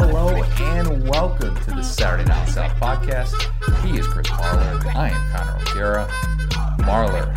[0.00, 0.28] Hello
[0.60, 3.32] and welcome to the Saturday Night South podcast.
[3.84, 4.94] He is Chris Marler.
[4.94, 6.06] I am Connor O'Gara.
[6.82, 7.36] Marler,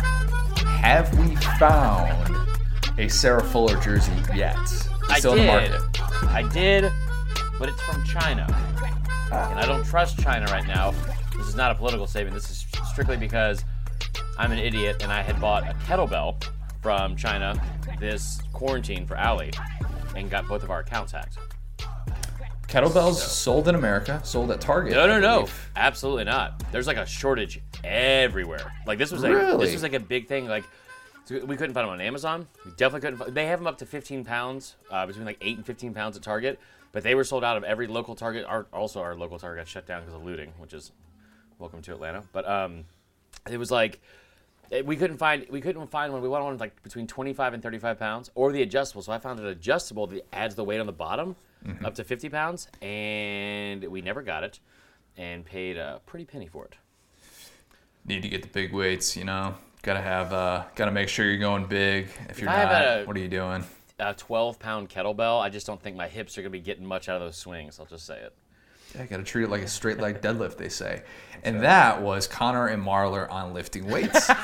[0.66, 2.36] have we found
[2.98, 4.56] a Sarah Fuller jersey yet?
[5.10, 5.40] I Still did.
[5.40, 6.00] in the market.
[6.28, 6.92] I did,
[7.58, 8.46] but it's from China.
[9.32, 10.92] And I don't trust China right now.
[11.36, 12.34] This is not a political statement.
[12.36, 13.64] This is strictly because
[14.38, 16.44] I'm an idiot and I had bought a kettlebell
[16.80, 17.60] from China
[17.98, 19.50] this quarantine for Ali
[20.14, 21.38] and got both of our accounts hacked.
[22.72, 24.94] Kettlebells sold in America, sold at Target.
[24.94, 25.40] No, I no, no.
[25.40, 25.70] believe.
[25.76, 26.62] Absolutely not.
[26.72, 28.72] There's like a shortage everywhere.
[28.86, 29.66] Like this was like Really?
[29.66, 30.48] this was like a big thing.
[30.48, 30.64] Like
[31.26, 32.48] so we couldn't find them on Amazon.
[32.64, 33.18] We definitely couldn't.
[33.18, 36.16] Find, they have them up to 15 pounds, uh, between like eight and 15 pounds
[36.16, 36.58] at Target.
[36.92, 38.46] But they were sold out of every local Target.
[38.46, 40.92] Our, also, our local Target got shut down because of looting, which is
[41.58, 42.24] welcome to Atlanta.
[42.32, 42.86] But um,
[43.50, 44.00] it was like
[44.70, 46.22] eh, we couldn't find we couldn't find one.
[46.22, 49.02] We wanted one like between 25 and 35 pounds, or the adjustable.
[49.02, 51.36] So I found an adjustable that adds the weight on the bottom
[51.84, 54.60] up to 50 pounds, and we never got it,
[55.16, 56.74] and paid a pretty penny for it.
[58.04, 59.54] Need to get the big weights, you know.
[59.82, 62.08] Gotta have, uh, gotta make sure you're going big.
[62.28, 63.64] If you're I not, a- what are you doing?
[63.98, 65.40] A 12 pound kettlebell.
[65.40, 67.78] I just don't think my hips are gonna be getting much out of those swings.
[67.78, 68.32] I'll just say it.
[68.94, 71.02] Yeah, gotta treat it like a straight leg deadlift, they say.
[71.44, 74.28] And that was Connor and Marler on lifting weights.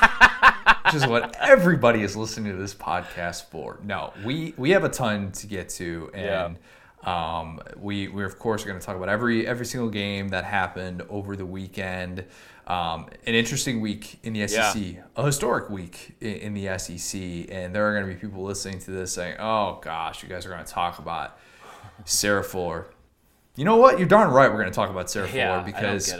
[0.85, 3.79] which is what everybody is listening to this podcast for.
[3.83, 6.57] No, we we have a ton to get to, and
[7.03, 10.43] um, we we of course are going to talk about every every single game that
[10.43, 12.25] happened over the weekend.
[12.67, 17.73] Um, an interesting week in the SEC, a historic week in, in the SEC, and
[17.73, 20.49] there are going to be people listening to this saying, "Oh gosh, you guys are
[20.49, 21.39] going to talk about
[22.05, 22.87] Sarah Fuller."
[23.55, 23.97] You know what?
[23.97, 24.49] You're darn right.
[24.49, 26.13] We're going to talk about Sarah Yeah, Fuller because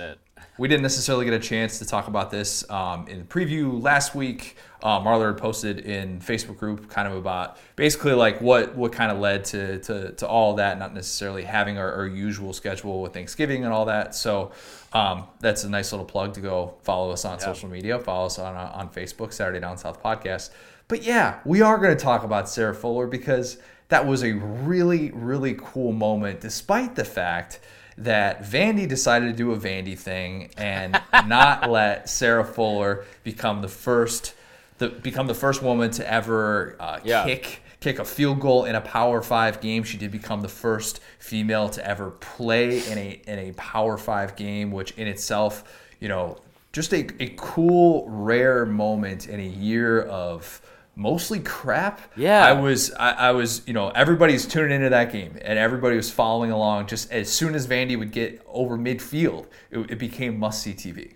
[0.59, 0.67] I don't get it.
[0.67, 4.15] we didn't necessarily get a chance to talk about this um, in the preview last
[4.15, 4.55] week.
[4.81, 9.11] Um, Marler had posted in Facebook group kind of about basically like what what kind
[9.11, 13.13] of led to to, to all that, not necessarily having our, our usual schedule with
[13.13, 14.15] Thanksgiving and all that.
[14.15, 14.51] So
[14.93, 18.39] um, that's a nice little plug to go follow us on social media, follow us
[18.39, 20.51] on uh, on Facebook, Saturday Down South Podcast.
[20.87, 23.57] But yeah, we are going to talk about Sarah Fuller because
[23.89, 27.59] that was a really really cool moment, despite the fact
[27.99, 33.67] that Vandy decided to do a Vandy thing and not let Sarah Fuller become the
[33.67, 34.33] first,
[34.77, 37.25] the become the first woman to ever uh, Yeah.
[37.25, 39.83] kick kick a field goal in a Power Five game.
[39.83, 44.35] She did become the first female to ever play in a in a Power Five
[44.35, 45.63] game, which in itself,
[45.99, 46.37] you know,
[46.71, 50.61] just a, a cool, rare moment in a year of
[50.99, 52.01] mostly crap.
[52.15, 52.45] Yeah.
[52.45, 56.11] I was I, I was you know everybody's tuning into that game and everybody was
[56.11, 56.87] following along.
[56.87, 61.13] Just as soon as Vandy would get over midfield, it, it became must see TV.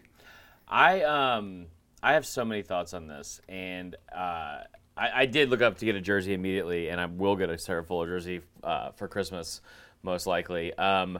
[0.67, 1.67] I um
[2.01, 4.59] I have so many thoughts on this, and uh,
[4.97, 7.57] I, I did look up to get a jersey immediately, and I will get a
[7.57, 9.61] Sarah Fuller jersey uh, for Christmas,
[10.01, 10.73] most likely.
[10.73, 11.19] Um,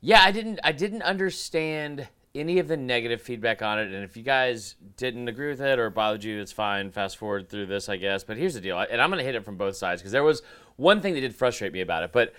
[0.00, 4.16] yeah, I didn't I didn't understand any of the negative feedback on it, and if
[4.16, 6.90] you guys didn't agree with it or bothered you, it's fine.
[6.90, 8.22] Fast forward through this, I guess.
[8.24, 10.42] But here's the deal, and I'm gonna hit it from both sides because there was
[10.76, 12.32] one thing that did frustrate me about it, but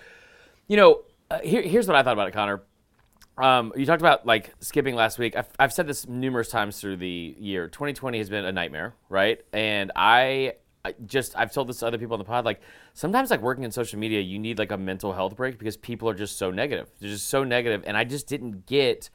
[0.68, 2.62] you know, uh, here, here's what I thought about it, Connor.
[3.38, 5.36] Um, you talked about like skipping last week.
[5.36, 7.68] I've, I've said this numerous times through the year.
[7.68, 9.42] 2020 has been a nightmare, right?
[9.54, 10.54] And I,
[10.84, 12.46] I just I've told this to other people on the pod.
[12.46, 12.62] Like
[12.94, 16.10] sometimes, like working in social media, you need like a mental health break because people
[16.10, 16.90] are just so negative.
[17.00, 19.10] They're just so negative, and I just didn't get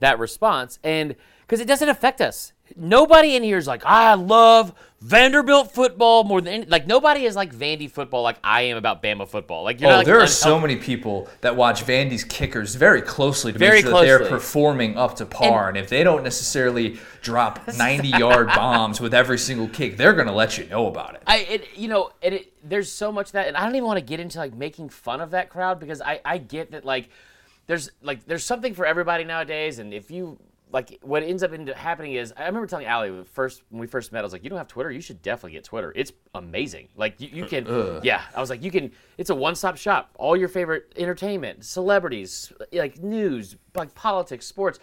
[0.00, 0.78] that response.
[0.82, 1.16] And
[1.46, 2.52] because it doesn't affect us.
[2.74, 7.36] Nobody in here is like, I love Vanderbilt football more than any-" like nobody is
[7.36, 9.62] like Vandy football like I am about Bama football.
[9.62, 13.52] Like you're Oh, like, there are so many people that watch Vandy's kickers very closely
[13.52, 15.68] to Very make sure that they're performing up to par.
[15.68, 20.26] And, if they don't necessarily drop 90 yard bombs with every single kick, they're going
[20.26, 21.22] to let you know about it.
[21.26, 23.98] I, it, you know, and it, there's so much that, and I don't even want
[23.98, 27.10] to get into like making fun of that crowd because I, I get that like,
[27.66, 30.38] there's like there's something for everybody nowadays, and if you
[30.74, 33.86] like, what ends up into happening is I remember telling Ali when first when we
[33.86, 35.92] first met, I was like, you don't have Twitter, you should definitely get Twitter.
[35.94, 36.88] It's amazing.
[36.96, 38.22] Like you, you can, yeah.
[38.34, 38.90] I was like, you can.
[39.16, 40.10] It's a one stop shop.
[40.18, 44.80] All your favorite entertainment, celebrities, like news, like politics, sports.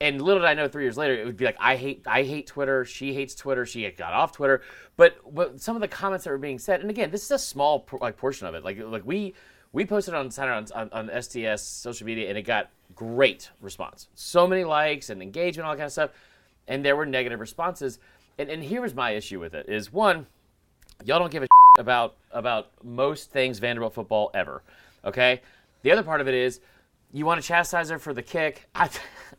[0.00, 2.24] And little did I know, three years later, it would be like I hate, I
[2.24, 2.84] hate Twitter.
[2.84, 3.64] She hates Twitter.
[3.64, 4.62] She got off Twitter.
[4.96, 7.38] But, but some of the comments that were being said, and again, this is a
[7.38, 8.64] small like portion of it.
[8.64, 9.34] Like like we
[9.72, 14.08] we posted on Saturday on, on, on STS social media, and it got great response.
[14.14, 16.10] So many likes and engagement, all that kind of stuff.
[16.66, 17.98] And there were negative responses.
[18.38, 20.26] And and here was my issue with it: is one,
[21.04, 21.46] y'all don't give a
[21.78, 24.62] about about most things Vanderbilt football ever.
[25.04, 25.40] Okay.
[25.82, 26.60] The other part of it is
[27.12, 28.68] you want to chastise her for the kick.
[28.74, 28.90] I,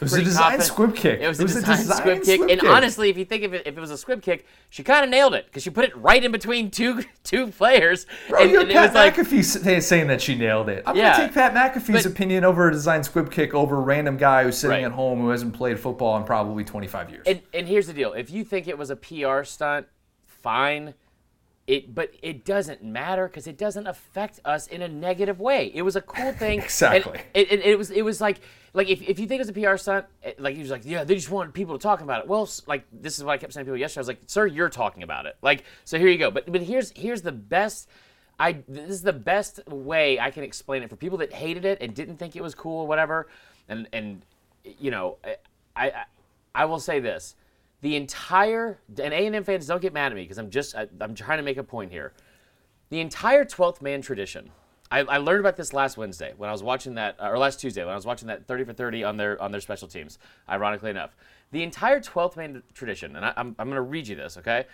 [0.00, 1.20] I'm was a design confident- squib kick.
[1.20, 2.34] It was, It was a design, design squib kick.
[2.36, 2.70] squib and kick.
[2.70, 5.10] honestly, if you think of it, if it was a squib kick, she kind of
[5.10, 8.06] nailed it because she put it right in between two two players.
[8.28, 10.82] Bro, and, you're and it Pat was like, McAfee say- saying that she nailed it.
[10.86, 11.12] I'm Yeah.
[11.12, 14.44] gonna take Pat McAfee's But- opinion over a design squib kick over a random guy
[14.44, 14.84] who's sitting Right.
[14.84, 17.26] at home who hasn't played football in probably 25 years.
[17.26, 19.86] and, and here's the deal: if you think it was a PR stunt,
[20.26, 20.94] fine.
[21.70, 25.70] It, but it doesn't matter because it doesn't affect us in a negative way.
[25.72, 26.60] It was a cool thing.
[26.64, 27.20] Exactly.
[27.32, 28.40] It, it, it was it was like
[28.74, 30.06] like if, if you think it was a PR stunt,
[30.40, 32.28] like he was like, yeah, they just wanted people to talk about it.
[32.28, 34.00] Well, like this is what I kept saying to people yesterday.
[34.00, 35.36] I was like, sir, you're talking about it.
[35.42, 36.32] Like so, here you go.
[36.32, 37.88] But but here's here's the best.
[38.36, 41.78] I this is the best way I can explain it for people that hated it
[41.80, 43.28] and didn't think it was cool or whatever.
[43.68, 44.22] And and
[44.64, 45.36] you know, I
[45.76, 46.04] I,
[46.52, 47.36] I will say this:
[47.80, 50.74] the entire and A and M fans don't get mad at me because I'm just
[50.74, 52.12] I, I'm trying to make a point here.
[52.90, 54.50] The entire 12th man tradition.
[54.92, 57.84] I, I learned about this last Wednesday when I was watching that, or last Tuesday
[57.84, 60.18] when I was watching that 30 for 30 on their on their special teams.
[60.48, 61.16] Ironically enough,
[61.52, 64.66] the entire 12th man tradition, and I, I'm I'm going to read you this, okay?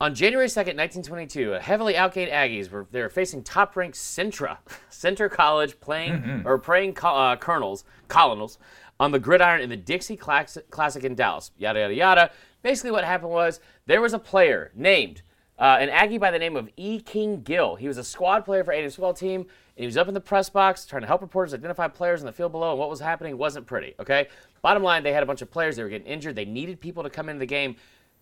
[0.00, 4.58] On January 2nd, 1922, a heavily outgained Aggies were they were facing top-ranked Centra,
[4.90, 8.58] Centre College, playing or playing co- uh, Colonels, Colonels
[9.00, 11.50] on the gridiron in the Dixie Classic in Dallas.
[11.58, 12.30] Yada yada yada.
[12.62, 15.22] Basically, what happened was there was a player named
[15.58, 17.00] uh, an Aggie by the name of E.
[17.00, 17.76] King Gill.
[17.76, 20.20] He was a squad player for A&M's football team, and he was up in the
[20.20, 22.70] press box trying to help reporters identify players in the field below.
[22.70, 23.94] And what was happening wasn't pretty.
[24.00, 24.28] Okay.
[24.62, 25.76] Bottom line, they had a bunch of players.
[25.76, 26.36] They were getting injured.
[26.36, 27.76] They needed people to come into the game.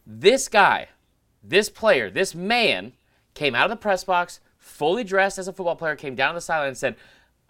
[0.06, 0.88] This guy
[1.42, 2.92] this player, this man,
[3.34, 6.36] came out of the press box, fully dressed as a football player, came down to
[6.36, 6.96] the sideline and said,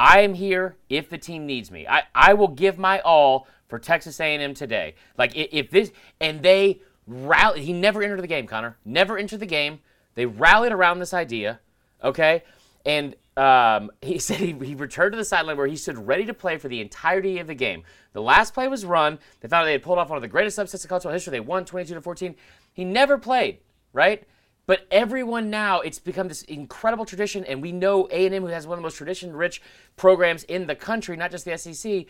[0.03, 1.87] I am here if the team needs me.
[1.87, 4.97] I, I will give my all for Texas A&M today.
[5.17, 7.63] Like if this and they rallied.
[7.63, 8.77] He never entered the game, Connor.
[8.85, 9.79] Never entered the game.
[10.17, 11.61] They rallied around this idea,
[12.03, 12.43] okay?
[12.85, 16.35] And um, he said he, he returned to the sideline where he stood ready to
[16.35, 17.85] play for the entirety of the game.
[18.13, 19.21] The last play was run.
[19.41, 21.13] They found out they had pulled off one of the greatest upsets in college football
[21.13, 21.31] history.
[21.31, 22.35] They won 22 to 14.
[22.73, 23.59] He never played,
[23.93, 24.25] right?
[24.73, 28.79] But everyone now, it's become this incredible tradition, and we know A&M, who has one
[28.79, 29.61] of the most tradition-rich
[29.99, 32.07] programs in the country, not just the SEC,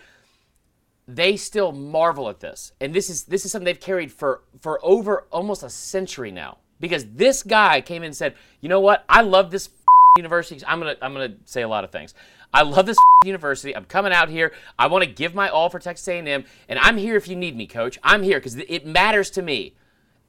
[1.08, 2.70] they still marvel at this.
[2.80, 6.58] And this is this is something they've carried for for over almost a century now.
[6.78, 9.04] Because this guy came in and said, "You know what?
[9.08, 9.68] I love this
[10.16, 10.64] university.
[10.64, 12.14] I'm to I'm to say a lot of things.
[12.54, 13.74] I love this university.
[13.74, 14.52] I'm coming out here.
[14.78, 17.56] I want to give my all for Texas A&M, and I'm here if you need
[17.56, 17.98] me, coach.
[18.04, 19.74] I'm here cuz it matters to me."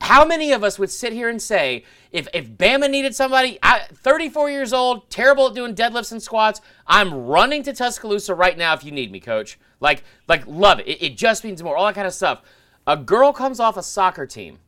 [0.04, 3.88] How many of us would sit here and say, if, if Bama needed somebody, I,
[3.94, 8.74] 34 years old, terrible at doing deadlifts and squats, I'm running to Tuscaloosa right now
[8.74, 9.58] if you need me, coach.
[9.80, 10.90] Like, like love it.
[10.90, 11.78] It, it just means more.
[11.78, 12.42] All that kind of stuff.
[12.86, 14.60] A girl comes off a soccer team,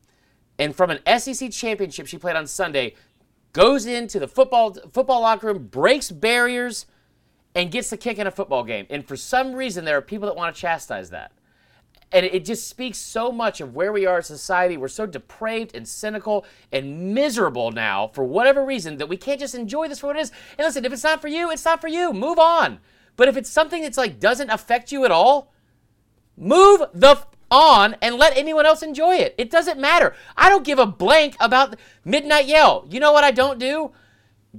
[0.57, 2.95] and from an SEC championship she played on Sunday,
[3.51, 6.85] goes into the football football locker room, breaks barriers,
[7.53, 8.87] and gets the kick in a football game.
[8.89, 11.33] And for some reason, there are people that want to chastise that
[12.15, 14.77] and it just speaks so much of where we are as society.
[14.77, 19.53] We're so depraved and cynical and miserable now for whatever reason that we can't just
[19.53, 20.31] enjoy this for what it is.
[20.57, 22.13] And listen, if it's not for you, it's not for you.
[22.13, 22.79] Move on.
[23.17, 25.51] But if it's something that's like doesn't affect you at all,
[26.37, 29.35] move the f- on and let anyone else enjoy it.
[29.37, 30.15] It doesn't matter.
[30.37, 31.75] I don't give a blank about
[32.05, 32.87] Midnight Yell.
[32.89, 33.91] You know what I don't do?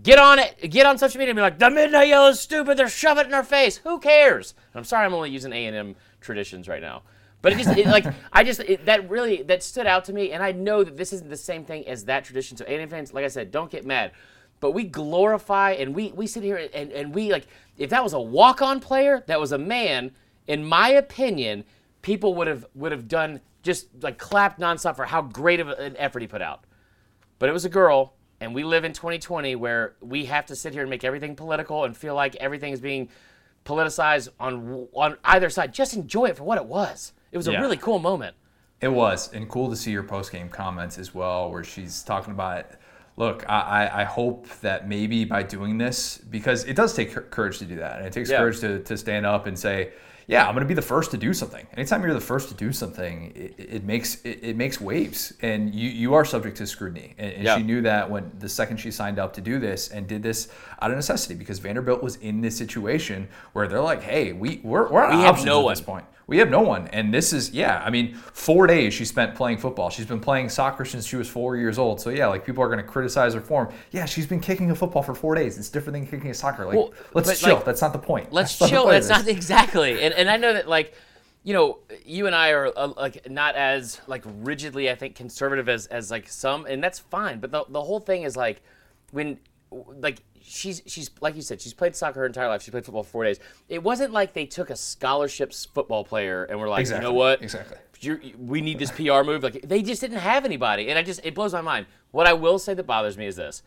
[0.02, 0.70] Get on it.
[0.70, 2.76] Get on social media and be like, the Midnight Yell is stupid.
[2.76, 3.78] They're shoving it in our face.
[3.78, 4.52] Who cares?
[4.74, 7.00] I'm sorry, I'm only using A and M traditions right now.
[7.46, 10.32] But it just it, like I just it, that really that stood out to me,
[10.32, 12.56] and I know that this isn't the same thing as that tradition.
[12.56, 14.10] So A&M fans, like I said, don't get mad.
[14.58, 17.46] But we glorify and we we sit here and, and we like
[17.78, 20.10] if that was a walk-on player, that was a man.
[20.48, 21.62] In my opinion,
[22.02, 25.96] people would have would have done just like clapped nonstop for how great of an
[25.98, 26.64] effort he put out.
[27.38, 30.72] But it was a girl, and we live in 2020 where we have to sit
[30.72, 33.08] here and make everything political and feel like everything is being
[33.64, 35.72] politicized on on either side.
[35.72, 37.12] Just enjoy it for what it was.
[37.36, 38.34] It was a really cool moment.
[38.80, 42.32] It was, and cool to see your post game comments as well, where she's talking
[42.32, 42.64] about.
[43.18, 47.58] Look, I, I I hope that maybe by doing this, because it does take courage
[47.58, 48.38] to do that, and it takes Yeah.
[48.38, 49.92] courage to, to stand up and say,
[50.26, 52.54] "Yeah, I'm going to be the first to do something." Anytime you're the first to
[52.54, 56.66] do something, it, it makes it, it makes waves, and you you are subject to
[56.66, 57.14] scrutiny.
[57.16, 57.56] And, and Yeah.
[57.56, 60.48] she knew that when the second she signed up to do this, and did this
[60.82, 64.88] out of necessity, because Vanderbilt was in this situation where they're like, "Hey, we we're
[64.90, 65.72] we're out We have options no at one.
[65.72, 66.88] this point." We have no one.
[66.88, 69.90] And this is, yeah, I mean, four days she spent playing football.
[69.90, 72.00] She's been playing soccer since she was four years old.
[72.00, 73.72] So, yeah, like people are going to criticize her form.
[73.92, 75.56] Yeah, she's been kicking a football for four days.
[75.56, 76.66] It's different than kicking a soccer.
[76.66, 77.56] Like, Well, let's chill.
[77.56, 78.32] like, that's not the point.
[78.32, 78.86] Let's That's chill.
[78.86, 80.02] That's not exactly.
[80.02, 80.94] And and I know that like,
[81.44, 85.68] you know, you and I are uh, like not as like rigidly I think conservative
[85.68, 87.38] as as like some, and that's fine.
[87.38, 88.62] But the the whole thing is like
[89.12, 89.38] when
[89.70, 92.62] like she's she's like you said, she's played soccer her entire life.
[92.62, 93.38] She played football for four days.
[93.68, 97.04] It wasn't like they took a scholarships football player and were like, Exactly.
[97.06, 97.76] you know what, Exactly.
[98.00, 99.42] you're, we need this PR move.
[99.42, 101.86] Like they just didn't have anybody, and I just it blows my mind.
[102.12, 103.62] What I will say that bothers me is this: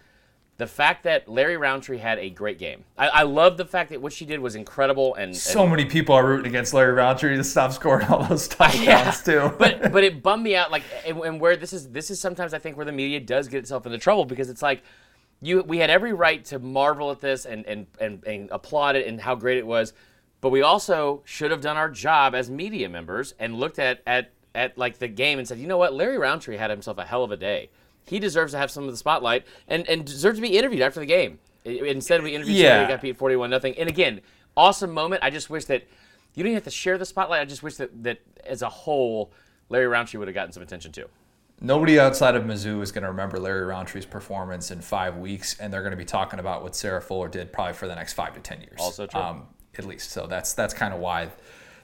[0.57, 2.85] the fact that Larry Rountree had a great game.
[2.97, 6.15] I, I love the fact that what she did was incredible, and, So many people
[6.15, 9.11] are rooting against Larry Rountree to stop scoring all those touchdowns Yeah.
[9.11, 9.55] too.
[9.59, 10.71] but but it bummed me out.
[10.71, 13.47] Like, and, and where this is this is sometimes I think where the media does
[13.49, 14.81] get itself into trouble because it's like
[15.41, 19.07] you we had every right to marvel at this and and and, and applaud it
[19.07, 19.93] and how great it was,
[20.41, 24.31] but we also should have done our job as media members and looked at at
[24.55, 27.23] at like the game and said, you know what, Larry Rountree had himself a hell
[27.23, 27.69] of a day.
[28.05, 30.99] He deserves to have some of the spotlight and and deserves to be interviewed after
[30.99, 31.39] the game.
[31.63, 32.77] Instead, we interviewed Yeah.
[32.77, 33.75] somebody got beat forty-one nothing.
[33.77, 34.21] And again,
[34.57, 35.23] awesome moment.
[35.23, 35.83] I just wish that
[36.33, 37.41] you didn't have to share the spotlight.
[37.41, 39.31] I just wish that that as a whole,
[39.69, 41.05] Larry Rountree would have gotten some attention too.
[41.61, 45.73] Nobody outside of Mizzou is going to remember Larry Rountree's performance in five weeks, and
[45.73, 48.33] they're going to be talking about what Sarah Fuller did probably for the next five
[48.35, 48.79] to ten years.
[48.79, 49.19] Also true.
[49.19, 49.47] um,
[49.77, 50.11] at least.
[50.11, 51.29] So that's that's kind of why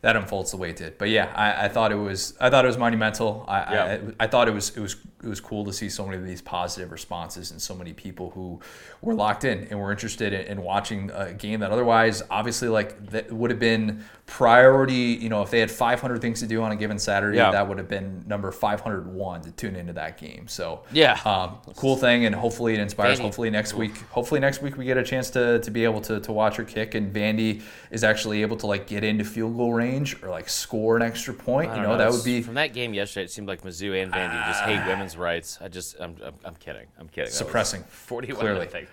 [0.06, 1.00] that unfolds the way it did.
[1.00, 3.44] But yeah, I, I thought it was I thought it was monumental.
[3.48, 3.98] I, Yeah.
[4.20, 6.26] I I thought it was it was it was cool to see so many of
[6.28, 8.60] these positive responses and so many people who
[9.02, 12.90] were locked in and were interested in, in watching a game that otherwise obviously like
[13.10, 15.18] that would have been priority.
[15.20, 17.50] You know, if they had 500 things to do on a given Saturday, Yeah.
[17.52, 20.48] that would have been number 501 to tune into that game.
[20.48, 21.18] So Yeah.
[21.26, 23.18] um, cool thing, and hopefully it inspires.
[23.20, 23.24] Vandy.
[23.24, 26.20] Hopefully next week, hopefully next week we get a chance to, to be able to,
[26.20, 29.74] to watch her kick, and Vandy is actually able to like get into field goal
[29.74, 31.70] range or like score an extra point.
[31.72, 33.26] You don't know, that would be from that game yesterday.
[33.26, 34.88] It seemed like Mizzou and Vandy just hate ah.
[34.88, 35.60] women's rights.
[35.62, 36.88] I just I'm I'm, I'm kidding.
[37.00, 37.32] I'm kidding.
[37.32, 38.70] Suppressing, Forty-one clearly.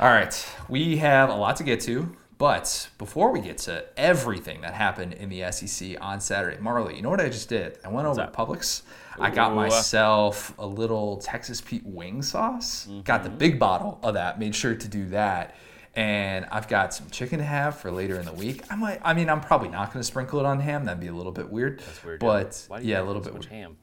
[0.00, 4.60] All right, we have a lot to get to, but before we get to everything
[4.60, 7.78] that happened in the SEC on Saturday, Marley, you know what I just did?
[7.82, 8.30] I went over to?
[8.30, 8.82] Publix.
[9.18, 12.88] I got myself a little Texas Pete wing sauce.
[13.04, 13.38] Got the mm-hmm.
[13.38, 14.38] big bottle of that.
[14.38, 15.56] Made sure to do that.
[15.96, 18.62] And I've got some chicken to have for later in the week.
[18.70, 19.00] I might.
[19.02, 20.84] I mean, I'm probably not going to sprinkle it on ham.
[20.84, 21.80] That'd be a little bit weird.
[21.80, 22.20] That's weird.
[22.20, 23.62] But Why do you yeah, a little so bit much weird.
[23.62, 23.76] ham.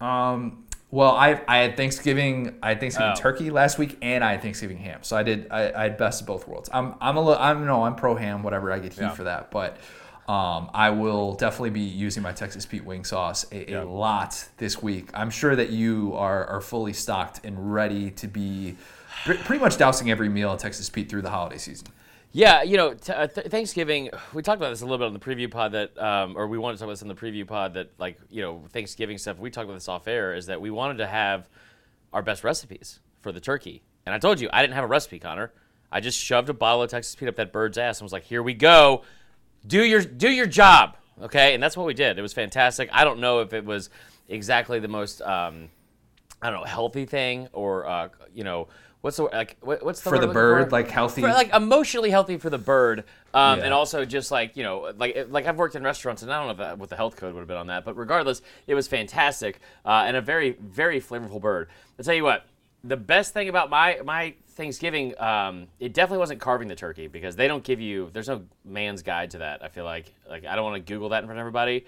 [0.00, 3.20] Um, well, I I had Thanksgiving I had Thanksgiving Oh.
[3.20, 5.00] turkey last week, and I had Thanksgiving ham.
[5.02, 6.70] So I did I, I had best of both worlds.
[6.72, 9.10] I'm I'm a little I'm no I'm pro ham whatever I get heat Yeah.
[9.10, 9.76] for that, but
[10.28, 13.82] um, I will definitely be using my Texas Pete wing sauce a, Yeah.
[13.82, 15.10] a lot this week.
[15.14, 18.76] I'm sure that you are are fully stocked and ready to be
[19.24, 21.88] pretty much dousing every meal at Texas Pete through the holiday season.
[22.32, 24.10] Yeah, you know, t- uh, th- Thanksgiving.
[24.34, 26.58] We talked about this a little bit on the preview pod that, um, or we
[26.58, 29.38] wanted to talk about this in the preview pod that, like, you know, Thanksgiving stuff.
[29.38, 30.34] We talked about this off air.
[30.34, 31.48] Is that we wanted to have
[32.12, 35.18] our best recipes for the turkey, and I told you I didn't have a recipe,
[35.18, 35.52] Connor.
[35.90, 38.24] I just shoved a bottle of Texas Pete up that bird's ass and was like,
[38.24, 39.04] "Here we go,
[39.66, 42.18] do your do your job, okay?" And that's what we did.
[42.18, 42.90] It was fantastic.
[42.92, 43.88] I don't know if it was
[44.28, 45.70] exactly the most, um,
[46.42, 48.68] I don't know, healthy thing or, uh, you know.
[49.00, 49.56] What's the like?
[49.60, 50.70] What, what's the For the bird, for?
[50.70, 51.20] like healthy.
[51.20, 53.66] for, like emotionally healthy for the bird, um, Yeah.
[53.66, 56.46] and also just like you know, like like I've worked in restaurants, and I don't
[56.46, 58.74] know if that, what the health code would have been on that, but regardless, it
[58.74, 61.68] was fantastic uh, and a very very flavorful bird.
[61.98, 62.44] I'll tell you what,
[62.82, 67.36] the best thing about my my Thanksgiving, um, it definitely wasn't carving the turkey because
[67.36, 68.10] they don't give you.
[68.12, 69.62] There's no man's guide to that.
[69.62, 71.86] I feel like like I don't want to Google that in front of everybody.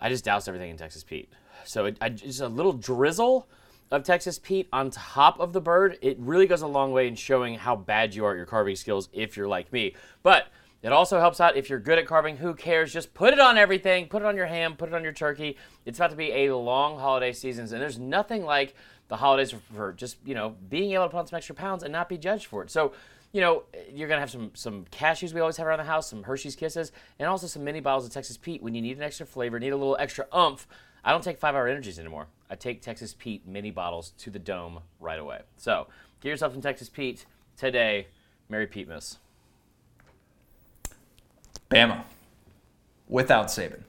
[0.00, 1.32] I just doused everything in Texas Pete.
[1.64, 3.48] So it, I, just a little drizzle
[3.90, 5.98] of Texas Pete on top of the bird.
[6.02, 8.76] It really goes a long way in showing how bad you are at your carving
[8.76, 9.94] skills if you're like me.
[10.22, 10.48] But
[10.82, 12.36] it also helps out if you're good at carving.
[12.36, 12.92] Who cares?
[12.92, 14.08] Just put it on everything.
[14.08, 14.76] Put it on your ham.
[14.76, 15.56] Put it on your turkey.
[15.84, 18.74] It's about to be a long holiday season, and there's nothing like
[19.08, 21.92] the holidays for, just you know being able to put on some extra pounds and
[21.92, 22.70] not be judged for it.
[22.70, 22.92] So
[23.32, 26.22] you know, you're gonna have some some cashews we always have around the house, some
[26.22, 29.26] Hershey's Kisses, and also some mini bottles of Texas Pete when you need an extra
[29.26, 30.66] flavor, need a little extra umph.
[31.04, 32.28] I don't take five hour energies anymore.
[32.50, 35.40] I take Texas Pete mini bottles to the dome right away.
[35.56, 35.88] So
[36.20, 37.26] get yourself some Texas Pete
[37.56, 38.08] today.
[38.48, 39.18] Merry Pete Miss.
[41.68, 42.04] Bama,
[43.08, 43.82] without Saban,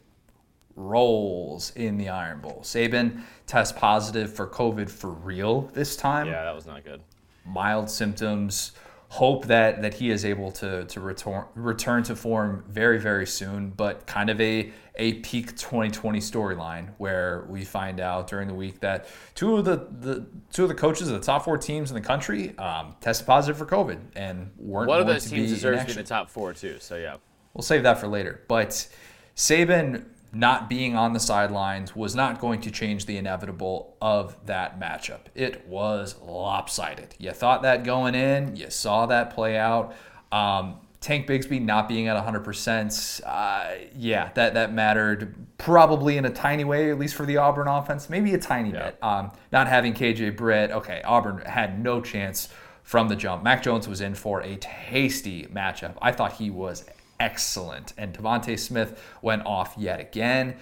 [0.76, 2.62] rolls in the Iron Bowl.
[2.64, 6.28] Saban tests positive for COVID for real this time.
[6.28, 7.02] Yeah, that was not good.
[7.46, 8.72] Mild symptoms.
[9.10, 13.70] Hope that that he is able to to return return to form very very soon.
[13.70, 18.80] But kind of a a peak 2020 storyline where we find out during the week
[18.80, 21.96] that two of the, the two of the coaches of the top four teams in
[21.96, 25.86] the country um, tested positive for COVID and weren't One of those teams deserves to
[25.86, 26.78] be in the top four too.
[26.80, 27.18] So yeah.
[27.54, 28.44] We'll save that for later.
[28.48, 28.88] But
[29.36, 30.06] Saban
[30.38, 35.22] not being on the sidelines was not going to change the inevitable of that matchup.
[35.34, 37.16] It was lopsided.
[37.18, 39.96] You thought that going in, you saw that play out.
[40.32, 46.30] Um, Tank Bigsby not being at 100%, uh, yeah, that, that mattered probably in a
[46.30, 48.86] tiny way, at least for the Auburn offense, maybe a tiny Yeah.
[48.88, 48.98] bit.
[49.04, 52.50] Um, not having KJ Britt, okay, Auburn had no chance
[52.84, 53.44] from the jump.
[53.44, 55.94] Mac Jones was in for a tasty matchup.
[56.02, 56.86] I thought he was
[57.20, 57.94] excellent.
[57.98, 60.56] And DeVonta Smith went off yet again.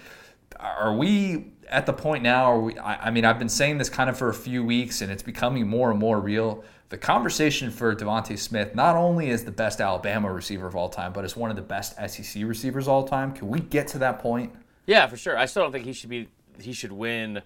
[0.58, 2.52] Are we at the point now?
[2.52, 5.02] Are we, I, I mean, I've been saying this kind of for a few weeks,
[5.02, 6.64] and it's becoming more and more real.
[6.88, 11.12] The conversation for DeVonta Smith not only is the best Alabama receiver of all time,
[11.12, 13.32] but is one of the best SEC receivers of all time.
[13.32, 14.52] Can we get to that point?
[14.86, 15.36] Yeah, for sure.
[15.36, 16.28] I still don't think he should be.
[16.60, 17.42] He should win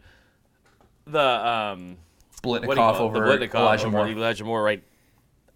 [1.07, 1.97] the um,
[2.43, 4.09] Biletnikoff over the Biletnikoff Elijah over Moore.
[4.09, 4.83] Elijah Moore, right?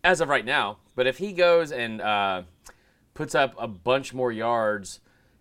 [0.02, 2.42] As of right now, but if he goes and uh,
[3.14, 5.00] puts up a bunch more yards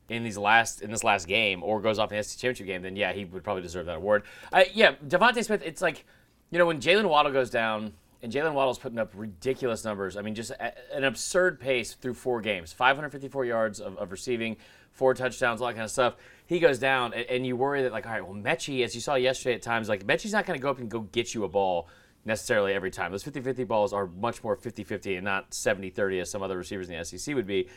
[0.09, 2.81] in these last in this last game, or goes off in the SEC championship game,
[2.81, 4.23] then yeah, he would probably deserve that award.
[4.51, 5.61] I, yeah, DeVonta Smith.
[5.65, 6.05] It's like
[6.51, 7.93] you know when Jaylen Waddle goes down.
[8.21, 10.15] And Jaylen Waddle's putting up ridiculous numbers.
[10.15, 14.55] I mean, just a, an absurd pace through four games 554 yards of, of receiving,
[14.93, 16.15] four touchdowns, all that kind of stuff.
[16.45, 19.01] He goes down, and, and you worry that, like, all right, well, Metchie, as you
[19.01, 21.43] saw yesterday at times, like, Metchie's not going to go up and go get you
[21.43, 21.89] a ball
[22.25, 23.11] necessarily every time.
[23.11, 26.41] Those 50 50 balls are much more 50 50 and not 70 30 as some
[26.41, 27.67] other receivers in the SEC would be.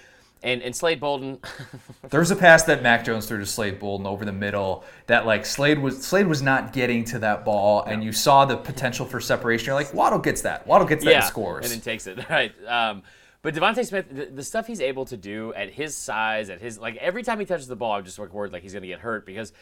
[0.42, 1.38] And, and Slade Bolden,
[2.10, 5.24] There was a pass that Mac Jones threw to Slade Bolden over the middle that
[5.24, 9.06] like Slade was Slade was not getting to that ball, and you saw the potential
[9.06, 9.66] for separation.
[9.66, 10.66] You're like, Waddle gets that.
[10.66, 11.64] Waddle gets that and scores.
[11.64, 12.52] and then takes it right.
[12.68, 13.02] Um,
[13.40, 16.78] but DeVonta Smith, the, the stuff he's able to do at his size, at his
[16.78, 18.88] like every time he touches the ball, I'm just like worried like he's going to
[18.88, 19.54] get hurt because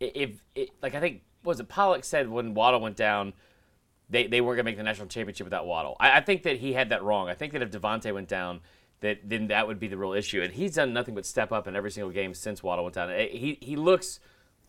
[0.00, 3.32] i- if it, like I think what was it Pollock said when Waddle went down,
[4.10, 5.96] they, they weren't going to make the national championship without Waddle.
[5.98, 7.28] I, I think that he had that wrong.
[7.28, 8.60] I think that if DeVonta went down,
[9.00, 10.42] that then that would be the real issue.
[10.42, 13.10] And he's done nothing but step up in every single game since Waddle went down.
[13.10, 14.20] Eh, He he looks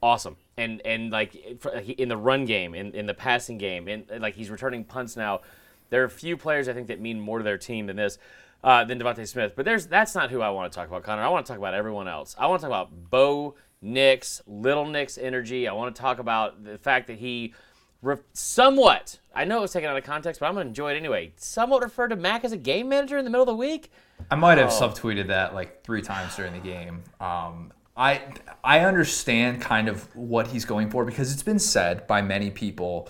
[0.02, 4.36] awesome and and like in the run game, in, in the passing game, and like
[4.36, 5.42] he's returning punts now.
[5.90, 8.18] There are a few players I think that mean more to their team than this.
[8.64, 11.22] Uh, than DeVonta Smith, but there's that's not who I want to talk about, Connor.
[11.22, 12.34] I want to talk about everyone else.
[12.40, 15.68] I want to talk about Bo Nix, Little Nick's energy.
[15.68, 17.54] I want to talk about the fact that he
[18.04, 20.92] re- somewhat, I know it was taken out of context, but I'm going to enjoy
[20.94, 21.34] it anyway.
[21.38, 23.92] Somewhat referred to Mac as a game manager in the middle of the week.
[24.30, 24.88] I might have Oh.
[24.90, 27.04] subtweeted that like three times during the game.
[27.20, 28.22] Um, I
[28.64, 33.10] I understand kind of what he's going for because it's been said by many people.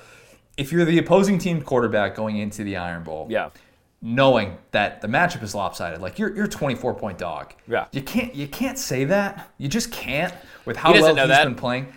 [0.58, 3.50] If you're the opposing team quarterback going into the Iron Bowl, Yeah.
[4.02, 7.54] knowing that the matchup is lopsided, like you're you're a 24 point dog.
[7.68, 7.86] Yeah.
[7.92, 9.50] You can't you can't say that.
[9.58, 10.34] You just can't
[10.66, 11.44] with how He well he's that.
[11.46, 11.88] been playing.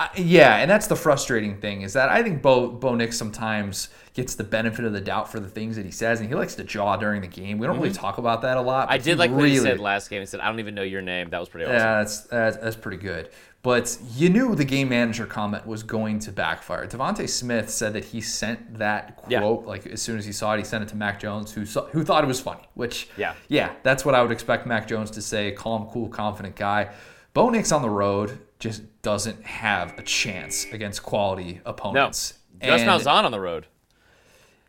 [0.00, 3.90] I, yeah, and that's the frustrating thing is that I think Bo Bo Nix sometimes
[4.14, 6.54] gets the benefit of the doubt for the things that he says, and he likes
[6.54, 7.58] to jaw during the game.
[7.58, 8.84] We don't really talk about that a lot.
[8.84, 8.94] Mm-hmm.
[8.94, 10.20] I did like what he said last game.
[10.22, 11.28] He said, I don't even know your name.
[11.28, 11.76] That was pretty awesome.
[11.76, 13.28] yeah, that's, that's that's pretty good.
[13.62, 16.86] But you knew the game manager comment was going to backfire.
[16.86, 19.40] DeVonta Smith said that he sent that Yeah.
[19.40, 21.66] quote like as soon as he saw it, he sent it to Mac Jones, who
[21.66, 22.62] saw, who thought it was funny.
[22.72, 23.34] Which Yeah.
[23.48, 25.52] yeah, that's what I would expect Mac Jones to say.
[25.52, 26.88] Calm, cool, confident guy.
[27.34, 32.34] Bo Nix on the road just doesn't have a chance against quality opponents.
[32.62, 32.68] No.
[32.68, 33.66] Gus Malzahn on the road.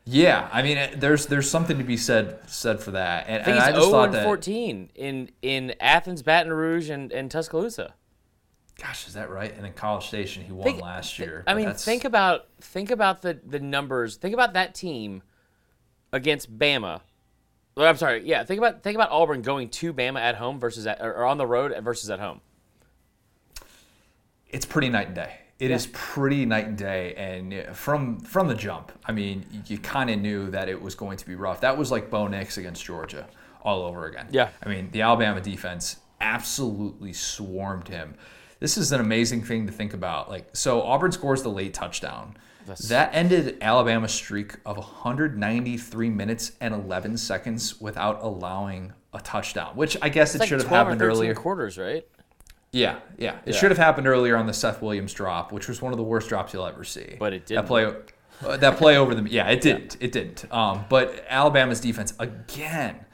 [0.06, 3.26] Yeah, I mean, it- there's there's something to be said said for that.
[3.28, 6.52] And, I think and I just 0 thought and that, 14 in, in Athens, Baton
[6.52, 7.94] Rouge, and, and Tuscaloosa.
[8.82, 9.54] gosh, is that right?
[9.54, 11.44] And then College Station, he won Think- last year.
[11.46, 14.16] I mean, that's- think about think about the the numbers.
[14.18, 15.22] Think about that team
[16.12, 17.02] against Bama.
[17.78, 18.44] I'm sorry, yeah.
[18.44, 21.46] Think about think about Auburn going to Bama at home versus at, or on the
[21.46, 22.42] road versus at home.
[24.52, 25.34] It's pretty night and day.
[25.60, 30.10] It is pretty night and day, and from from the jump, I mean, you kind
[30.10, 31.62] of knew that it was going to be rough.
[31.62, 33.28] That was like Bo Nix against Georgia
[33.62, 34.28] all over again.
[34.32, 34.50] Yeah.
[34.64, 38.16] I mean, the Alabama defense absolutely swarmed him.
[38.60, 40.30] This is an amazing thing to think about.
[40.30, 42.38] Like, so Auburn scores the late touchdown.
[42.90, 49.98] That ended Alabama's streak of 193 minutes and 11 seconds without allowing a touchdown, which
[50.02, 51.36] I guess it It's like should have 12 or happened 13 earlier.
[51.36, 52.08] quarters, right?
[52.72, 53.38] Yeah, yeah.
[53.46, 53.60] It Yeah.
[53.60, 56.30] should have happened earlier on the Seth Williams drop, which was one of the worst
[56.30, 57.16] drops you'll ever see.
[57.20, 57.66] But it didn't.
[57.68, 57.86] play,
[58.46, 59.98] uh, that play over the yeah, it didn't.
[60.00, 60.46] It didn't.
[60.54, 63.06] Um, but Alabama's defense again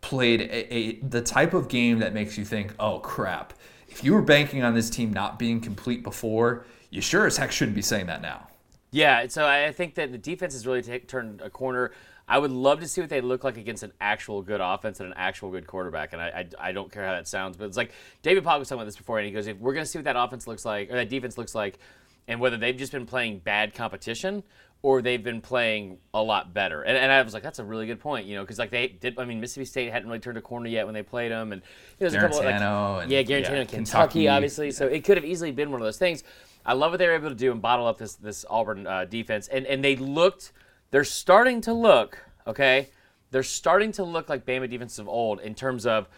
[0.00, 3.52] played a, a the type of game that makes you think, oh crap.
[3.88, 7.50] If you were banking on this team not being complete before, you sure as heck
[7.52, 8.48] shouldn't be saying that now.
[8.90, 11.92] Yeah, so I think that the defense has really ta- turned a corner.
[12.28, 15.08] I would love to see what they look like against an actual good offense and
[15.08, 16.12] an actual good quarterback.
[16.12, 18.68] And I, I, I don't care how that sounds, but it's like David Pock was
[18.68, 20.46] talking about this before, and he goes, if we're going to see what that offense
[20.46, 21.78] looks like, or that defense looks like,
[22.26, 24.42] and whether they've just been playing bad competition
[24.82, 26.82] or they've been playing a lot better.
[26.82, 28.88] And, and I was like, that's a really good point, you know, because like they
[28.88, 29.18] did.
[29.18, 31.62] I mean, Mississippi State hadn't really turned a corner yet when they played them, and
[31.98, 34.28] there's a couple of, like, and- yeah, Guarantano, yeah, Kentucky, Kentucky.
[34.28, 34.70] obviously.
[34.72, 36.24] So it could have easily been one of those things.
[36.64, 39.04] I love what they were able to do and bottle up this this Auburn uh,
[39.04, 40.52] defense, and and they looked.
[40.90, 42.88] They're starting to look okay.
[43.30, 46.08] They're starting to look like Bama defenses of old in terms of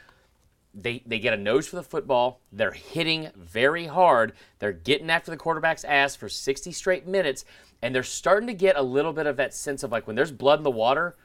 [0.74, 2.40] they they get a nose for the football.
[2.52, 4.33] They're hitting very hard.
[4.59, 7.44] They're getting after the quarterback's ass for 60 straight minutes,
[7.83, 10.33] and they're starting to get a little bit of that sense of like when there's
[10.33, 11.16] blood in the water,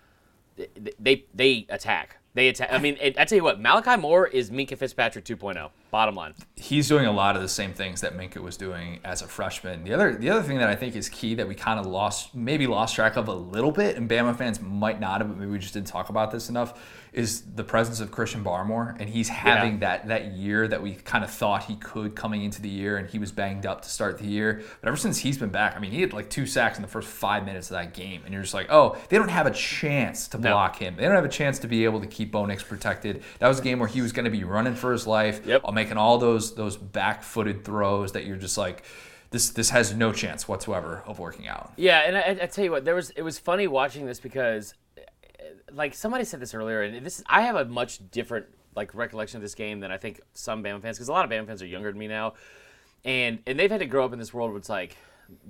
[0.55, 2.17] they they, they attack.
[2.35, 2.69] They attack.
[2.71, 5.69] I mean, I tell you what, Malachi Moore is Minkah Fitzpatrick 2.0.
[5.91, 6.33] Bottom line.
[6.55, 9.83] He's doing a lot of the same things that Minkah was doing as a freshman.
[9.83, 12.33] The other the other thing that I think is key that we kind of lost
[12.33, 15.51] maybe lost track of a little bit, and Bama fans might not have, but maybe
[15.51, 16.81] we just didn't talk about this enough,
[17.13, 19.79] is the presence of Christian Barmore, and he's having Yeah.
[19.81, 23.07] that that year that we kind of thought he could coming into the year, and
[23.07, 24.63] he was banged up to start the year.
[24.81, 26.87] But ever since he's been back, I mean, he had like two sacks in the
[26.87, 29.51] first five minutes of that game, and you're just like, oh, they don't have a
[29.51, 30.49] chance to No.
[30.53, 30.95] block him.
[30.95, 33.23] They don't have a chance to be able to keep Bo Nix protected.
[33.39, 35.61] That was a game where he was going to be running for his life, Yep.
[35.65, 38.83] uh, making all those those back-footed throws that you're just like,
[39.31, 41.73] this this has no chance whatsoever of working out.
[41.75, 44.73] Yeah, and I, I tell you what, there was it was funny watching this because,
[44.97, 45.01] uh,
[45.71, 49.41] like somebody said this earlier, and this I have a much different like recollection of
[49.41, 51.67] this game than I think some Bama fans because a lot of Bama fans are
[51.67, 52.33] younger than me now,
[53.05, 54.97] and and they've had to grow up in this world where it's like.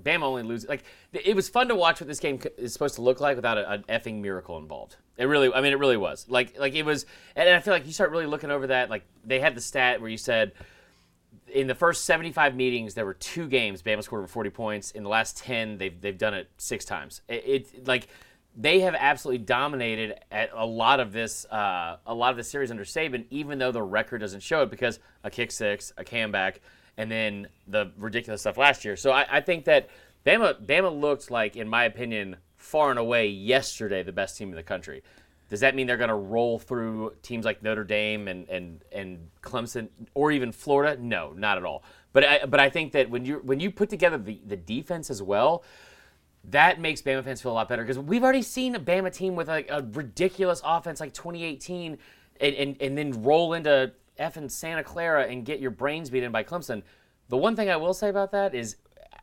[0.01, 0.67] Bama only loses.
[0.67, 3.57] Like it was fun to watch what this game is supposed to look like without
[3.57, 4.97] an effing miracle involved.
[5.17, 6.25] It really, I mean, it really was.
[6.27, 7.05] Like, like it was,
[7.35, 8.89] and I feel like you start really looking over that.
[8.89, 10.53] Like they had the stat where you said
[11.53, 14.91] in the first 75 meetings, there were two games Bama scored over 40 points.
[14.91, 17.21] In the last 10, they've they've done it six times.
[17.27, 18.07] It, it like
[18.55, 22.71] they have absolutely dominated at a lot of this uh, a lot of the series
[22.71, 26.61] under Saban, even though the record doesn't show it because a kick six, a comeback,
[26.97, 28.95] and then the ridiculous stuff last year.
[28.95, 29.89] So I, I think that
[30.25, 34.55] Bama Bama looked like, in my opinion, far and away yesterday the best team in
[34.55, 35.03] the country.
[35.49, 39.29] Does that mean they're going to roll through teams like Notre Dame and, and, and
[39.41, 40.99] Clemson or even Florida?
[40.99, 41.83] No, not at all.
[42.11, 45.09] But I, but I think that when you when you put together the, the defense
[45.09, 45.63] as well,
[46.45, 49.35] that makes Bama fans feel a lot better because we've already seen a Bama team
[49.35, 51.97] with like a ridiculous offense like 2018
[52.39, 56.43] and, and, and then roll into effing Santa Clara and get your brains beaten by
[56.43, 56.83] Clemson.
[57.29, 58.77] The one thing I will say about that is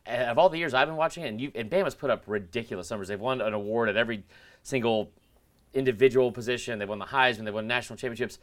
[0.06, 2.90] of all the years I've been watching it, and, you, and Bama's put up ridiculous
[2.90, 3.08] numbers.
[3.08, 4.24] They've won an award at every
[4.62, 5.10] single
[5.74, 6.78] individual position.
[6.78, 7.44] They've won the Heisman.
[7.44, 8.38] They've won national championships.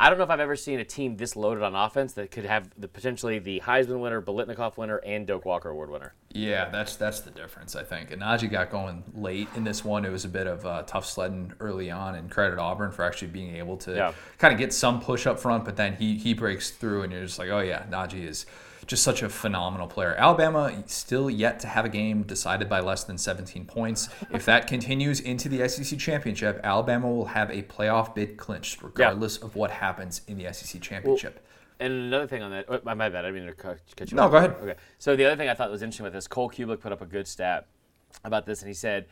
[0.00, 2.44] I don't know if I've ever seen a team this loaded on offense that could
[2.44, 6.14] have the potentially the Heisman winner, Biletnikoff winner, and Doak Walker Award winner.
[6.32, 8.10] Yeah, that's that's the difference, I think.
[8.10, 10.04] And Najee got going late in this one.
[10.04, 13.28] It was a bit of uh, tough sledding early on, and credit Auburn for actually
[13.28, 14.12] being able to Yeah.
[14.38, 15.64] kind of get some push up front.
[15.64, 18.46] But then he he breaks through, and you're just like, oh yeah, Najee is
[18.86, 20.14] just such a phenomenal player.
[20.16, 24.08] Alabama still yet to have a game decided by less than 17 points.
[24.32, 29.36] If that continues into the SEC championship, Alabama will have a playoff bid clinched, regardless
[29.38, 31.44] of what happens in the SEC championship.
[31.80, 33.78] And another thing on that, oh, my bad, I didn't mean to cut
[34.10, 34.30] you No, off.
[34.30, 34.50] go ahead.
[34.62, 34.74] Okay.
[34.98, 37.06] So the other thing I thought was interesting with this, Cole Cubelic put up a
[37.06, 37.66] good stat
[38.24, 39.06] about this, and he said,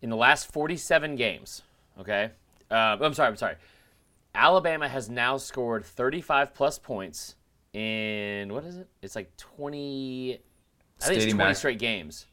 [0.00, 1.62] in the last 47 games,
[2.00, 2.30] okay,
[2.70, 3.56] uh, I'm sorry, I'm sorry,
[4.34, 7.34] Alabama has now scored 35 plus points
[7.72, 8.88] in what is it?
[9.02, 10.40] It's like 20.
[11.00, 12.26] I think it's 20 back- straight games.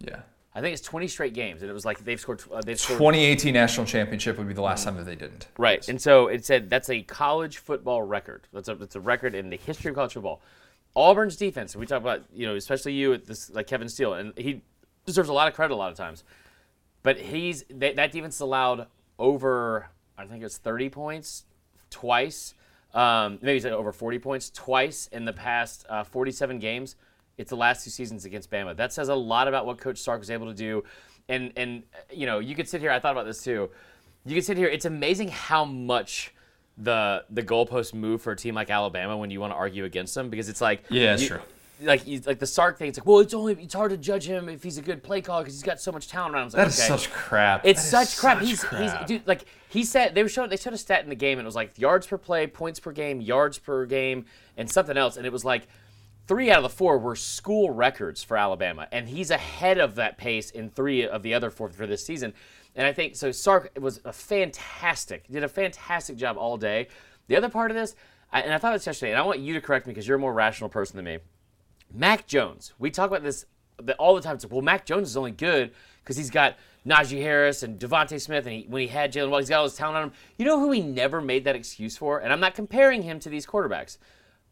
[0.00, 0.20] yeah.
[0.54, 2.42] I think it's 20 straight games, and it was like they've scored.
[2.52, 5.46] Uh, they've scored 2018 national championship would be the last time that they didn't.
[5.56, 8.48] Right, and so it said that's a college football record.
[8.52, 10.40] That's a that's a record in the history of college football.
[10.96, 11.76] Auburn's defense.
[11.76, 14.62] We talk about you know especially you at this like Kevin Steele, and he
[15.06, 16.24] deserves a lot of credit a lot of times.
[17.04, 21.44] But he's that, that defense allowed over I think it's 30 points
[21.90, 22.54] twice.
[22.94, 26.96] Um, maybe it's over 40 points twice in the past uh, 47 games.
[27.36, 28.74] It's the last two seasons against Bama.
[28.76, 30.82] That says a lot about what Coach Sark was able to do.
[31.28, 32.90] And and you know you could sit here.
[32.90, 33.70] I thought about this too.
[34.24, 34.66] You could sit here.
[34.68, 36.34] It's amazing how much
[36.78, 40.14] the the goalposts move for a team like Alabama when you want to argue against
[40.14, 41.40] them because it's like Yeah, it's you- true.
[41.80, 44.26] Like you- like the Sark thing, it's like, well, it's only it's hard to judge
[44.26, 46.58] him if he's a good play caller because he's got so much talent around him.
[46.58, 46.88] Like, That is okay.
[46.88, 47.64] such crap.
[47.64, 48.38] It's That such crap.
[48.38, 48.82] such He's, crap.
[49.00, 49.26] he's dude.
[49.28, 50.50] Like he said, they were showing.
[50.50, 52.80] They showed a stat in the game, and it was like yards per play, points
[52.80, 54.24] per game, yards per game,
[54.56, 55.16] and something else.
[55.16, 55.68] And it was like
[56.26, 60.18] three out of the four were school records for Alabama, and he's ahead of that
[60.18, 62.32] pace in three of the other four for this season.
[62.74, 63.32] And I think so.
[63.32, 66.88] Sark was a fantastic, did a fantastic job all day.
[67.26, 67.94] The other part of this,
[68.32, 70.16] I, and I thought this yesterday, and I want you to correct me because you're
[70.16, 71.18] a more rational person than me.
[71.92, 72.72] Mac Jones.
[72.78, 73.46] We talk about this
[73.98, 74.34] all the time.
[74.34, 78.20] It's like, well, Mac Jones is only good because he's got Najee Harris and DeVonta
[78.20, 80.12] Smith, and he, when he had Jaylen Waddle, he's got all this talent on him.
[80.36, 82.18] You know who he never made that excuse for?
[82.18, 83.98] And I'm not comparing him to these quarterbacks,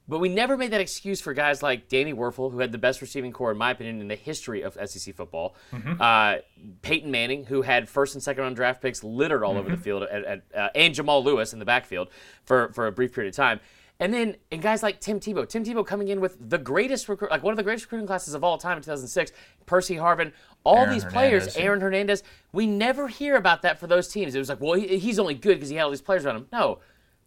[0.09, 3.01] but we never made that excuse for guys like Danny Wuerffel, who had the best
[3.01, 5.57] receiving corps, in my opinion, in the history of SEC football.
[6.01, 6.37] Uh,
[6.83, 10.05] Peyton Manning, who had first and second round draft picks littered all over the field,
[10.05, 12.09] at, at, uh, and Jamal Lewis in the backfield
[12.45, 13.61] for, for a brief period of time.
[13.99, 17.31] And then, and guys like Tim Tebow, Tim Tebow coming in with the greatest recruit,
[17.31, 19.33] like one of the greatest recruiting classes of all time in 2006.
[19.65, 20.33] Percy Harvin,
[20.65, 21.57] all Aaron these players, Hernandez.
[21.57, 22.23] Aaron Hernandez.
[22.53, 24.35] We never hear about that for those teams.
[24.35, 26.37] It was like, well, he, he's only good because he had all these players around
[26.37, 26.47] him.
[26.53, 26.81] No,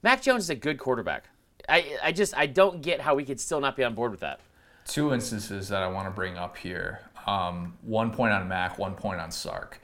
[0.04, 1.26] Mac Jones is a good quarterback.
[1.68, 4.20] I I just I don't get how we could still not be on board with
[4.22, 4.40] that.
[4.86, 7.02] Two instances that I want to bring up here.
[7.26, 9.82] Um, one point on Mac, one point on Sark.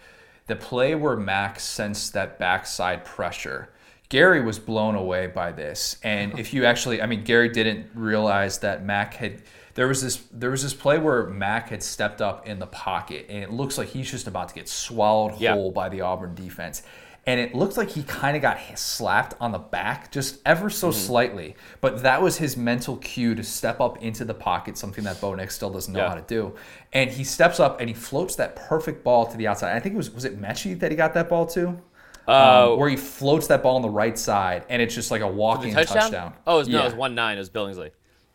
[0.47, 3.69] The play where Mac sensed that backside pressure.
[4.09, 8.59] Gary was blown away by this, and if you actually, I mean, Gary didn't realize
[8.59, 9.41] that Mac had.
[9.73, 10.17] There was this.
[10.31, 13.77] There was this play where Mac had stepped up in the pocket, and it looks
[13.77, 15.53] like he's just about to get swallowed Yeah.
[15.53, 16.83] whole by the Auburn defense.
[17.27, 20.89] And it looked like he kind of got slapped on the back just ever so
[20.89, 20.97] Mm-hmm.
[20.99, 21.55] slightly.
[21.81, 25.33] But that was his mental cue to step up into the pocket, something that Bo
[25.33, 26.09] Nix still doesn't know Yeah.
[26.09, 26.53] how to do.
[26.93, 29.75] And he steps up and he floats that perfect ball to the outside.
[29.75, 31.81] I think it was was it Metchie that he got that ball to?
[32.27, 35.21] Uh, um, where he floats that ball on the right side, and it's just like
[35.21, 35.97] a walking touchdown?
[35.97, 36.33] touchdown.
[36.47, 37.37] Oh, it was, no, it was one nine.
[37.37, 37.91] It was Billingsley.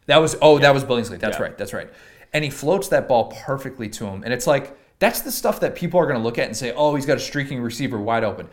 [0.07, 1.19] That was oh, that was Billingsley.
[1.19, 1.43] That's Yeah.
[1.45, 1.59] right.
[1.59, 1.91] That's right.
[2.33, 5.75] And he floats that ball perfectly to him, and it's like that's the stuff that
[5.75, 8.23] people are going to look at and say, "Oh, he's got a streaking receiver wide
[8.23, 8.49] open."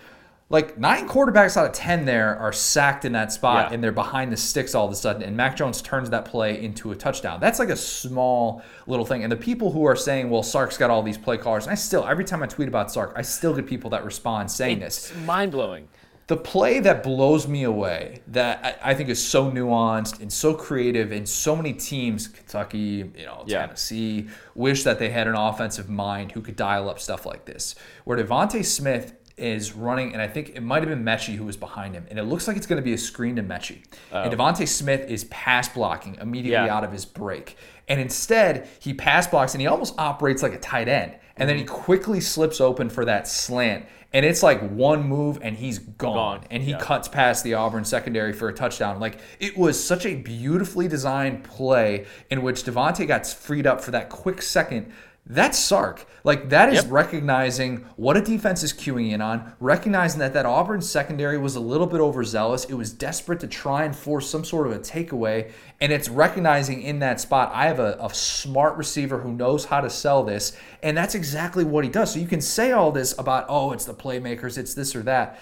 [0.49, 3.73] Like nine quarterbacks out of ten there are sacked in that spot, Yeah.
[3.75, 5.21] and they're behind the sticks all of a sudden.
[5.21, 7.41] And Mac Jones turns that play into a touchdown.
[7.41, 9.23] That's like a small little thing.
[9.23, 11.75] And the people who are saying, "Well, Sark's got all these play callers," and I
[11.75, 15.11] still every time I tweet about Sark, I still get people that respond saying this.
[15.11, 15.89] It's mind blowing.
[16.27, 20.53] The play that blows me away, that I I think is so nuanced and so
[20.53, 23.61] creative, and so many teams, Kentucky, you know, Yeah.
[23.65, 27.75] Tennessee, wish that they had an offensive mind who could dial up stuff like this.
[28.05, 31.55] Where DeVonta Smith is running, and I think it might have been Metchie who was
[31.55, 33.83] behind him, and it looks like it's going to be a screen to Metchie.
[34.11, 34.23] Oh.
[34.23, 36.75] And DeVonta Smith is pass blocking immediately Yeah.
[36.75, 37.57] out of his break.
[37.87, 41.13] And instead, he pass blocks and he almost operates like a tight end.
[41.37, 41.73] And then he mm-hmm.
[41.73, 43.85] quickly slips open for that slant.
[44.13, 46.39] And it's like one move and he's gone.
[46.39, 46.79] Gone, And he yeah.
[46.79, 48.99] cuts past the Auburn secondary for a touchdown.
[48.99, 53.91] Like it was such a beautifully designed play in which DeVonta got freed up for
[53.91, 54.91] that quick second.
[55.29, 56.05] That's Sark.
[56.23, 56.91] Like that is Yep.
[56.91, 61.59] recognizing what a defense is queuing in on, recognizing that that Auburn secondary was a
[61.59, 62.63] little bit overzealous.
[62.65, 66.81] It was desperate to try and force some sort of a takeaway, and it's recognizing
[66.81, 70.55] in that spot I have a, a smart receiver who knows how to sell this,
[70.81, 72.13] and that's exactly what he does.
[72.13, 75.39] So you can say all this about oh it's the playmakers, it's this or that.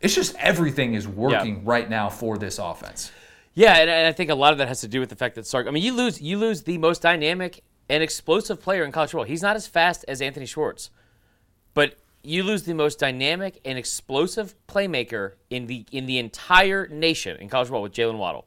[0.00, 3.10] It's just everything is working right now for this offense.
[3.54, 5.36] Yeah, and, and I think a lot of that has to do with the fact
[5.36, 5.66] that Sark.
[5.66, 9.24] I mean, you lose you lose the most dynamic and explosive player in college football.
[9.24, 10.90] He's not as fast as Anthony Schwartz,
[11.74, 17.36] but you lose the most dynamic and explosive playmaker in the in the entire nation
[17.36, 18.46] in college football with Jaylen Waddle,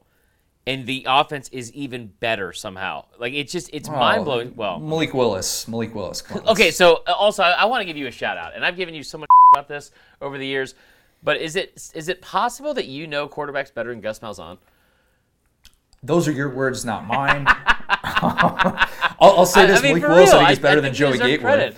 [0.65, 3.05] and the offense is even better somehow.
[3.19, 4.53] Like it's just it's mind blowing.
[4.55, 6.23] Well, Malik Willis, Malik Willis.
[6.47, 8.77] Okay, so uh, also I, I want to give you a shout out, and I've
[8.77, 10.73] given you so much about this over the years.
[11.23, 14.57] But is it is it possible that you know quarterbacks better than Gus Malzahn?
[16.03, 17.47] Those are your words, not mine.
[19.19, 21.17] I'll, I'll say this: Malik for Willis, I real, think, is better than think you
[21.17, 21.77] Joey Gatewood.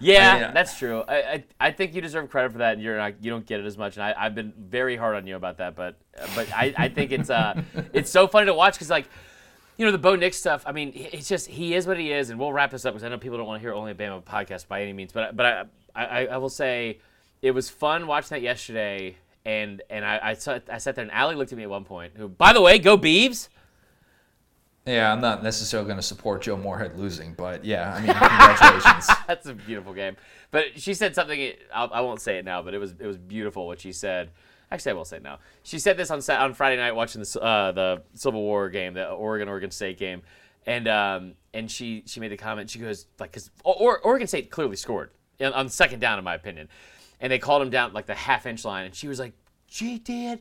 [0.00, 1.04] Yeah, I mean, that's true.
[1.06, 3.60] I, I I think you deserve credit for that, and you're not you don't get
[3.60, 3.96] it as much.
[3.96, 5.96] And I, I've been very hard on you about that, but
[6.34, 9.06] but I, I think it's uh it's so funny to watch because like.
[9.76, 10.62] You know the Bo Nix stuff.
[10.66, 13.02] I mean, it's just he is what he is, and we'll wrap this up because
[13.02, 15.10] I know people don't want to hear only a Bama podcast by any means.
[15.10, 16.98] But but I, I I will say
[17.40, 21.10] it was fun watching that yesterday, and and I I, saw, I sat there and
[21.10, 22.12] Allie looked at me at one point.
[22.14, 23.48] Who, by the way, go Beavs.
[24.90, 29.08] Yeah, I'm not necessarily going to support Joe Moorhead losing, but yeah, I mean, congratulations.
[29.26, 30.16] That's a beautiful game.
[30.50, 31.52] But she said something.
[31.72, 34.30] I won't say it now, but it was it was beautiful what she said.
[34.72, 35.38] Actually, I will say it now.
[35.62, 39.08] She said this on on Friday night watching the uh, the Civil War game, the
[39.10, 40.22] Oregon Oregon State game,
[40.66, 42.68] and um and she she made the comment.
[42.68, 46.34] She goes like because or, Oregon State clearly scored on on second down in my
[46.34, 46.68] opinion,
[47.20, 49.34] and they called him down like the half inch line, and she was like,
[49.68, 50.40] "Gee, did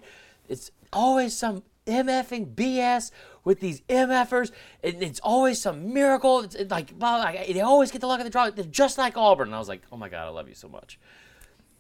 [0.49, 3.11] it's always some MFing BS
[3.43, 4.51] with these MFers,
[4.83, 6.41] and it's always some miracle.
[6.41, 8.49] It's like, well, they always get the luck of the draw.
[8.49, 9.49] They're just like Auburn.
[9.49, 10.99] And I was like, oh my God, I love you so much.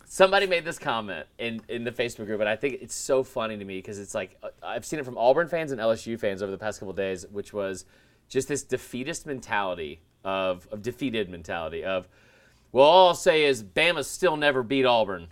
[0.05, 3.57] Somebody made this comment in, in the Facebook group, and I think it's so funny
[3.57, 6.41] to me because it's like, uh, I've seen it from Auburn fans and LSU fans
[6.41, 7.85] over the past couple days, which was
[8.27, 12.07] just this defeatist mentality of, of defeated mentality of,
[12.71, 15.27] well, all I'll say is Bama still never beat Auburn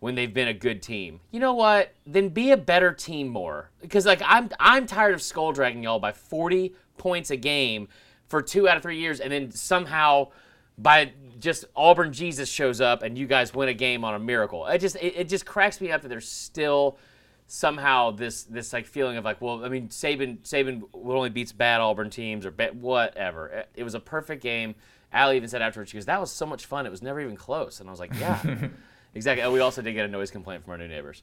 [0.00, 1.20] when they've been a good team.
[1.30, 1.92] You know what?
[2.06, 3.70] Then be a better team more.
[3.80, 7.88] Because like I'm I'm tired of skull dragging y'all by 40 points a game
[8.26, 10.28] for 2 out of 3 years and then somehow
[10.76, 14.66] by just Auburn Jesus shows up and you guys win a game on a miracle.
[14.66, 16.98] It just it, it just cracks me up that there's still
[17.46, 21.80] somehow this this like feeling of like, well, I mean, Saban Saban only beats bad
[21.80, 23.48] Auburn teams or bad, whatever.
[23.48, 24.74] It, it was a perfect game.
[25.12, 26.86] Allie even said afterwards, she goes, "That was so much fun.
[26.86, 28.42] It was never even close." And I was like, "Yeah,
[29.14, 31.22] exactly." And we also did get a noise complaint from our new neighbors.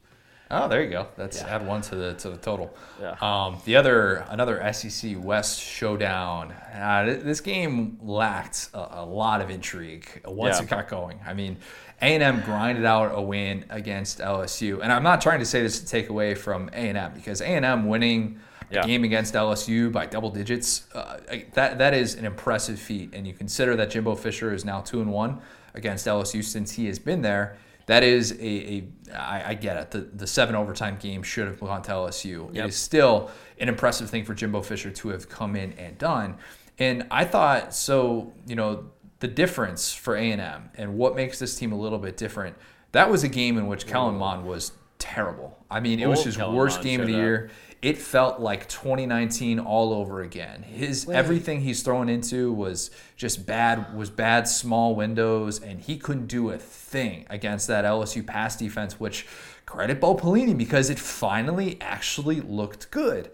[0.52, 1.08] Oh, there you go.
[1.18, 2.76] That's add one to the to the total.
[3.02, 3.16] Yeah.
[3.20, 6.52] Um, the other another SEC West showdown.
[6.52, 10.64] Uh, th- this game lacked a, a lot of intrigue once Yeah.
[10.64, 11.20] it got going.
[11.26, 11.58] I mean,
[12.02, 15.64] A and M grinded out a win against LSU, and I'm not trying to say
[15.64, 18.84] this to take away from A and M because A and M winning Yeah.
[18.84, 20.86] a game against LSU by double digits.
[20.94, 21.18] Uh,
[21.54, 25.02] that that is an impressive feat, and you consider that Jimbo Fisher is now two
[25.02, 25.42] and one
[25.74, 27.58] against LSU since he has been there.
[27.88, 29.92] That is a, a I, I get it.
[29.92, 32.54] The the seven overtime game should have gone to LSU.
[32.54, 32.66] Yep.
[32.66, 36.38] It is still an impressive thing for Jimbo Fisher to have come in and done.
[36.80, 38.34] And I thought so.
[38.48, 38.86] You know
[39.20, 42.56] the difference for A and M and what makes this team a little bit different.
[42.92, 45.58] That was a game in which Kellen Mond was terrible.
[45.70, 47.52] I mean, it was his Kellen worst Mond game of the up.
[47.86, 50.64] It felt like 2019 all over again.
[50.64, 53.96] His everything he's thrown into was just bad.
[53.96, 59.00] Was bad small windows, and he couldn't do a thing against that LSU pass defense.
[59.00, 59.28] Which
[59.68, 63.30] credit Bo Pelini because it finally actually looked good.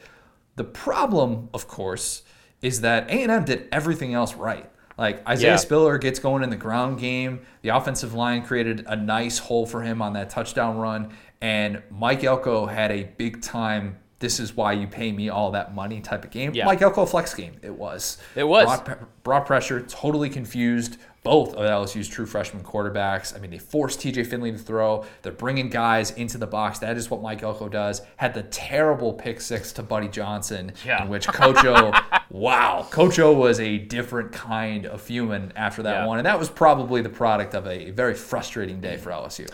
[0.57, 2.23] The problem, of course,
[2.61, 4.69] is that A&M did everything else right.
[4.97, 5.55] Like Isaiah Yeah.
[5.55, 7.39] Spiller gets going in the ground game.
[7.61, 12.25] The offensive line created a nice hole for him on that touchdown run, and Mike
[12.25, 13.95] Elko had a big time.
[14.21, 16.53] This is why you pay me all that money type of game.
[16.53, 16.65] Yeah.
[16.65, 17.55] Mike Elko flex game.
[17.62, 18.17] It was.
[18.36, 18.79] It was.
[18.81, 23.36] Broad, broad pressure, totally confused both of LSU's true freshman quarterbacks.
[23.36, 25.05] I mean, they forced TJ Finley to throw.
[25.21, 26.79] They're bringing guys into the box.
[26.79, 28.01] That is what Mike Elko does.
[28.15, 31.03] Had the terrible pick six to Buddy Johnson, Yeah.
[31.03, 31.63] in which Coach
[32.31, 36.05] wow, Coach O was a different kind of human after that Yeah.
[36.07, 36.17] one.
[36.17, 39.47] And that was probably the product of a very frustrating day for LSU.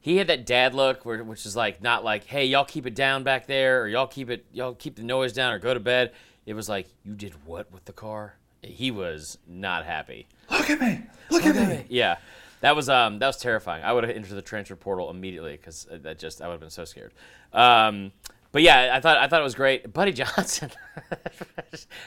[0.00, 2.94] He had that dad look where, which is like not like hey y'all keep it
[2.94, 5.80] down back there or y'all keep it y'all keep the noise down or go to
[5.80, 6.12] bed.
[6.46, 8.34] It was like you did what with the car?
[8.62, 10.26] He was not happy.
[10.50, 11.02] Look at me.
[11.30, 11.84] Look, at me.
[11.88, 12.16] yeah.
[12.60, 13.84] That was um that was terrifying.
[13.84, 16.70] I would have entered the transfer portal immediately because that just i would have been
[16.70, 17.12] so scared.
[17.52, 18.12] Um
[18.52, 20.70] but yeah i thought i thought it was great buddy johnson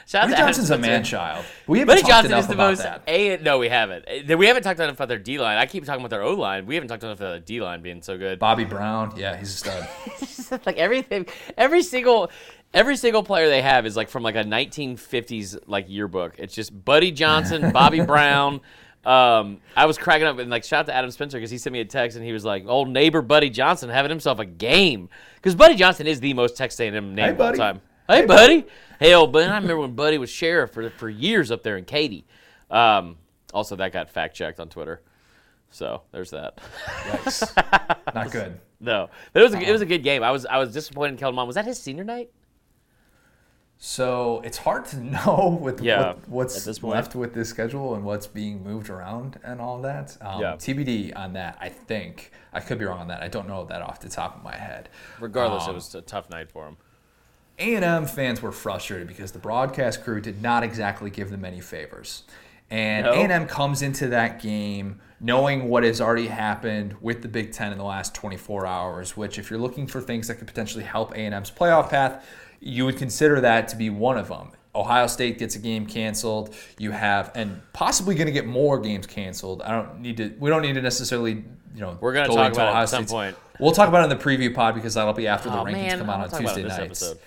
[0.06, 1.44] Shout out Buddy Johnson's a man child.
[1.66, 2.82] We haven't Buddy talked Johnson enough is the about most.
[2.82, 3.02] that.
[3.06, 4.04] A, no, we haven't.
[4.38, 5.56] We haven't talked enough about their D line.
[5.56, 6.66] I keep talking about their O line.
[6.66, 8.38] We haven't talked enough about the D line being so good.
[8.38, 9.88] Bobby Brown, yeah, he's a
[10.36, 10.60] stud.
[10.66, 11.26] like everything,
[11.56, 12.30] every single,
[12.72, 16.34] every single player they have is like from like a 1950s like yearbook.
[16.38, 18.60] It's just Buddy Johnson, Bobby Brown.
[19.06, 21.72] Um, I was cracking up and like shout out to Adam Spencer because he sent
[21.72, 25.08] me a text and he was like, "Old neighbor Buddy Johnson having himself a game."
[25.36, 27.58] Because Buddy Johnson is the most Texas A&M name Hey, of all buddy.
[27.58, 27.80] time.
[28.08, 28.66] Hey, buddy.
[29.00, 29.46] Hey, old buddy.
[29.46, 32.26] I remember when Buddy was sheriff for for years up there in Katy.
[32.70, 33.16] Um,
[33.52, 35.02] also, that got fact checked on Twitter.
[35.70, 36.58] So there's that.
[37.04, 37.94] Yikes.
[38.14, 38.60] Not good.
[38.80, 40.22] No, but it was a, it was a good game.
[40.22, 41.46] I was I was disappointed in Kellen Mond.
[41.46, 42.30] Was that his senior night?
[43.78, 48.26] So it's hard to know with Yeah, what, what's left with this schedule and what's
[48.26, 50.16] being moved around and all that.
[50.20, 50.52] Um, Yeah.
[50.54, 51.58] TBD on that.
[51.60, 53.22] I think I could be wrong on that.
[53.22, 54.88] I don't know that off the top of my head.
[55.20, 56.76] Regardless, Um, it was a tough night for him.
[57.58, 62.24] A&M fans were frustrated because the broadcast crew did not exactly give them any favors.
[62.70, 63.06] And.
[63.06, 67.78] A&M comes into that game knowing what has already happened with the Big Ten in
[67.78, 71.50] the last 24 hours, which if you're looking for things that could potentially help A&M's
[71.50, 72.26] playoff path,
[72.66, 74.50] you would consider that to be one of them.
[74.74, 76.52] Ohio State gets a game canceled.
[76.78, 79.62] You have, and possibly going to get more games canceled.
[79.62, 80.34] I don't need to.
[80.40, 81.96] We don't need to necessarily, you know.
[82.00, 83.36] We're gonna talk into about it Ohio at some point.
[83.60, 85.72] We'll talk about it in the preview pod because that'll be after the Oh, rankings
[85.72, 86.78] man, come out on talk it Tuesday nights.
[86.80, 87.18] episode.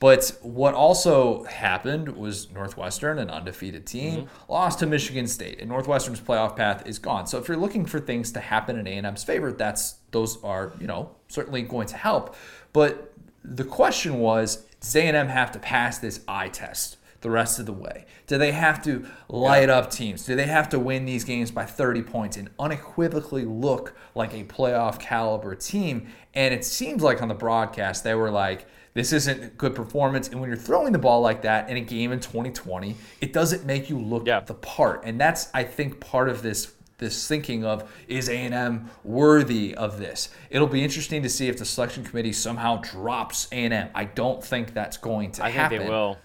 [0.00, 4.52] But what also happened was Northwestern, an undefeated team, Mm-hmm.
[4.52, 7.26] lost to Michigan State, and Northwestern's playoff path is gone.
[7.26, 10.86] So if you're looking for things to happen in A&M's favor, that's those are you
[10.86, 12.34] know certainly going to help.
[12.72, 13.12] But
[13.44, 17.72] the question was, does A&M have to pass this eye test the rest of the
[17.72, 18.06] way?
[18.26, 20.24] Do they have to light up teams?
[20.24, 24.44] Do they have to win these games by 30 points and unequivocally look like a
[24.44, 26.08] playoff caliber team?
[26.34, 30.28] And it seems like on the broadcast they were like, this isn't a good performance.
[30.28, 33.64] And when you're throwing the ball like that in a game in 2020, it doesn't
[33.64, 34.40] make you look Yeah.
[34.40, 35.02] the part.
[35.04, 40.28] And that's, I think, part of this this thinking of is A&M worthy of this.
[40.50, 43.88] It'll be interesting to see if the selection committee somehow drops A&M.
[43.94, 45.78] I don't think that's going to I happen.
[45.78, 46.18] I think they will.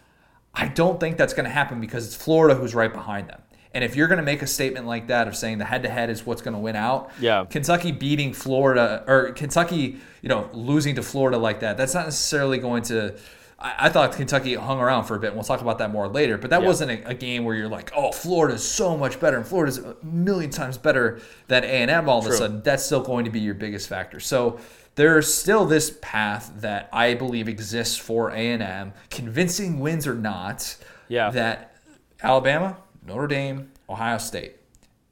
[0.53, 3.41] I don't think that's going to happen because it's Florida who's right behind them.
[3.73, 6.25] And if you're going to make a statement like that of saying the head-to-head is
[6.25, 7.43] what's going to win out, Yeah.
[7.49, 12.57] Kentucky beating Florida or Kentucky, you know, losing to Florida like that, that's not necessarily
[12.57, 13.15] going to.
[13.59, 15.27] I, I thought Kentucky hung around for a bit.
[15.27, 16.37] and We'll talk about that more later.
[16.37, 16.67] But that Yeah.
[16.67, 19.95] wasn't a, a game where you're like, oh, Florida's so much better, and Florida's a
[20.03, 22.09] million times better than A and M.
[22.09, 24.19] All of a sudden, that's still going to be your biggest factor.
[24.19, 24.59] So
[24.95, 30.15] there's still this path that I believe exists for A and M, convincing wins or
[30.15, 30.77] not.
[31.07, 31.29] Yeah.
[31.31, 31.75] That
[32.23, 34.55] Alabama, Notre Dame, Ohio State,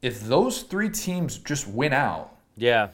[0.01, 2.89] if those three teams just win out, Yeah.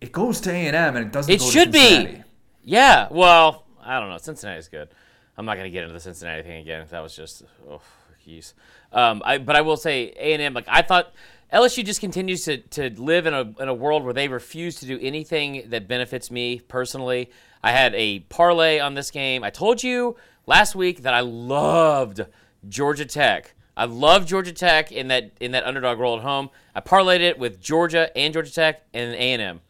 [0.00, 1.32] it goes to A and M, and it doesn't.
[1.32, 2.22] It go to should be.
[2.62, 3.08] Yeah.
[3.10, 4.18] Well, I don't know.
[4.18, 4.88] Cincinnati's good.
[5.36, 6.86] I'm not gonna get into the Cincinnati thing again.
[6.90, 7.80] That was just oh,
[8.26, 8.54] jeez.
[8.92, 10.54] Um, I but I will say A and M.
[10.54, 11.12] Like I thought,
[11.52, 14.86] LSU just continues to to live in a in a world where they refuse to
[14.86, 17.30] do anything that benefits me personally.
[17.62, 19.42] I had a parlay on this game.
[19.42, 20.16] I told you
[20.46, 22.20] last week that I loved
[22.68, 23.54] Georgia Tech.
[23.76, 26.50] I love Georgia Tech in that in that underdog role at home.
[26.74, 29.60] I parlayed it with Georgia and Georgia Tech and A and M.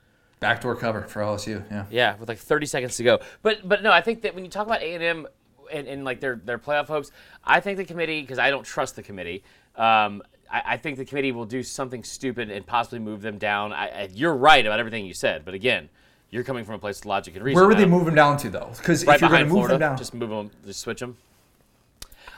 [0.45, 1.65] Backdoor cover for LSU.
[1.71, 1.87] Yeah.
[1.91, 3.21] Yeah, with like 30 seconds to go.
[3.43, 5.27] But but no, I think that when you talk about A and M
[5.73, 7.11] and, like their their playoff hopes,
[7.45, 9.43] I think the committee because I don't trust the committee.
[9.77, 13.73] Um, I, I, think the committee will do something stupid and possibly move them down.
[13.73, 15.89] I, I, you're right about everything you said, but again,
[16.31, 17.57] you're coming from a place of logic and reason.
[17.57, 18.71] Where would they move them down to though?
[18.77, 21.01] Because right if you're going to move Florida, them down, just move them, just switch
[21.01, 21.17] them.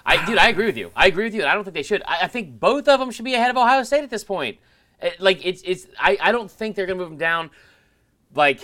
[0.06, 0.92] I, dude, I agree with you.
[0.94, 1.42] I agree with you.
[1.42, 2.02] And I don't think they should.
[2.06, 4.58] I, I think both of them should be ahead of Ohio State at this point.
[5.02, 5.86] It, like it's it's.
[5.98, 7.50] I, I don't think they're gonna move them down,
[8.36, 8.60] like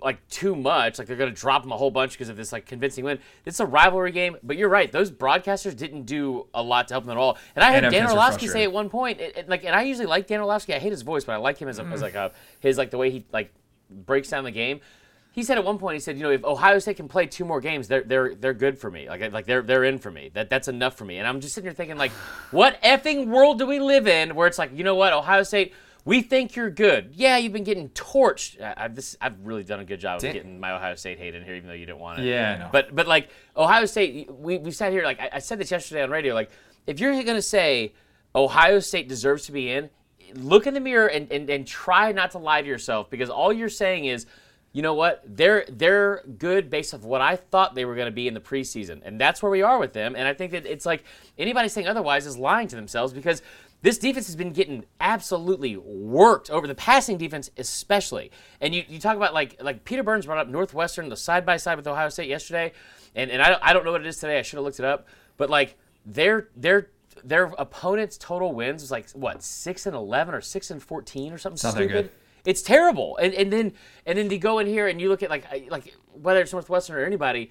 [0.00, 0.98] like too much.
[0.98, 3.18] Like they're gonna drop them a whole bunch because of this like convincing win.
[3.44, 4.90] It's a rivalry game, but you're right.
[4.90, 7.36] Those broadcasters didn't do a lot to help them at all.
[7.56, 9.82] And I heard And Dan Orlovsky say at one point, it, it- like, and I
[9.82, 10.72] usually like Dan Orlovsky.
[10.74, 12.30] I hate his voice, but I like him as, a, as like a
[12.60, 13.52] his like the way he like
[13.90, 14.80] breaks down the game.
[15.32, 17.46] He said at one point, he said, you know, if Ohio State can play two
[17.46, 19.08] more games, they're they're they're good for me.
[19.08, 20.30] Like like they're they're in for me.
[20.34, 21.16] That that's enough for me.
[21.18, 22.12] And I'm just sitting here thinking, like,
[22.50, 25.72] what effing world do we live in where it's like, you know what, Ohio State,
[26.04, 27.12] we think you're good.
[27.14, 28.60] Yeah, you've been getting torched.
[28.60, 31.34] I, I've this I've really done a good job of getting my Ohio State hate
[31.34, 32.26] in here, even though you didn't want it.
[32.26, 32.68] Yeah, I know.
[32.72, 36.02] But but like Ohio State, we we sat here like I, I said this yesterday
[36.02, 36.34] on radio.
[36.34, 36.50] Like,
[36.86, 37.92] if you're gonna say
[38.34, 39.90] Ohio State deserves to be in,
[40.34, 43.52] look in the mirror and, and, and try not to lie to yourself because all
[43.52, 44.26] you're saying is,
[44.72, 48.12] you know what, they're they're good based off what I thought they were going to
[48.12, 50.16] be in the preseason, and that's where we are with them.
[50.16, 51.04] And I think that it's like
[51.38, 53.42] anybody saying otherwise is lying to themselves because
[53.82, 58.30] this defense has been getting absolutely worked over the passing defense, especially.
[58.60, 61.56] And you, you talk about like like Peter Burns brought up Northwestern the side by
[61.56, 62.72] side with Ohio State yesterday,
[63.14, 64.38] and and I don't, I don't know what it is today.
[64.38, 65.76] I should have looked it up, but like
[66.06, 66.90] their their
[67.24, 71.38] their opponent's total wins was like what six and eleven or six and fourteen or
[71.38, 71.92] something that stupid.
[71.92, 72.10] good.
[72.44, 73.16] It's terrible.
[73.18, 73.72] And and then
[74.06, 76.96] and then you go in here and you look at like like whether it's Northwestern
[76.96, 77.50] or anybody.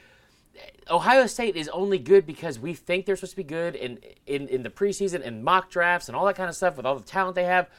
[0.89, 4.47] Ohio State is only good because we think they're supposed to be good in, in,
[4.47, 7.03] in the preseason and mock drafts and all that kind of stuff with all the
[7.03, 7.69] talent they have.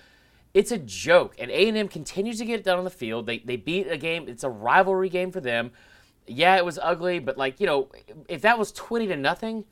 [0.55, 1.35] It's a joke.
[1.39, 3.27] And A&M continues to get it done on the field.
[3.27, 4.29] They, they beat a game.
[4.29, 5.73] It's a rivalry game for them.
[6.27, 7.89] Yeah, it was ugly, but like, you know,
[8.29, 9.65] if that was 20 to nothing,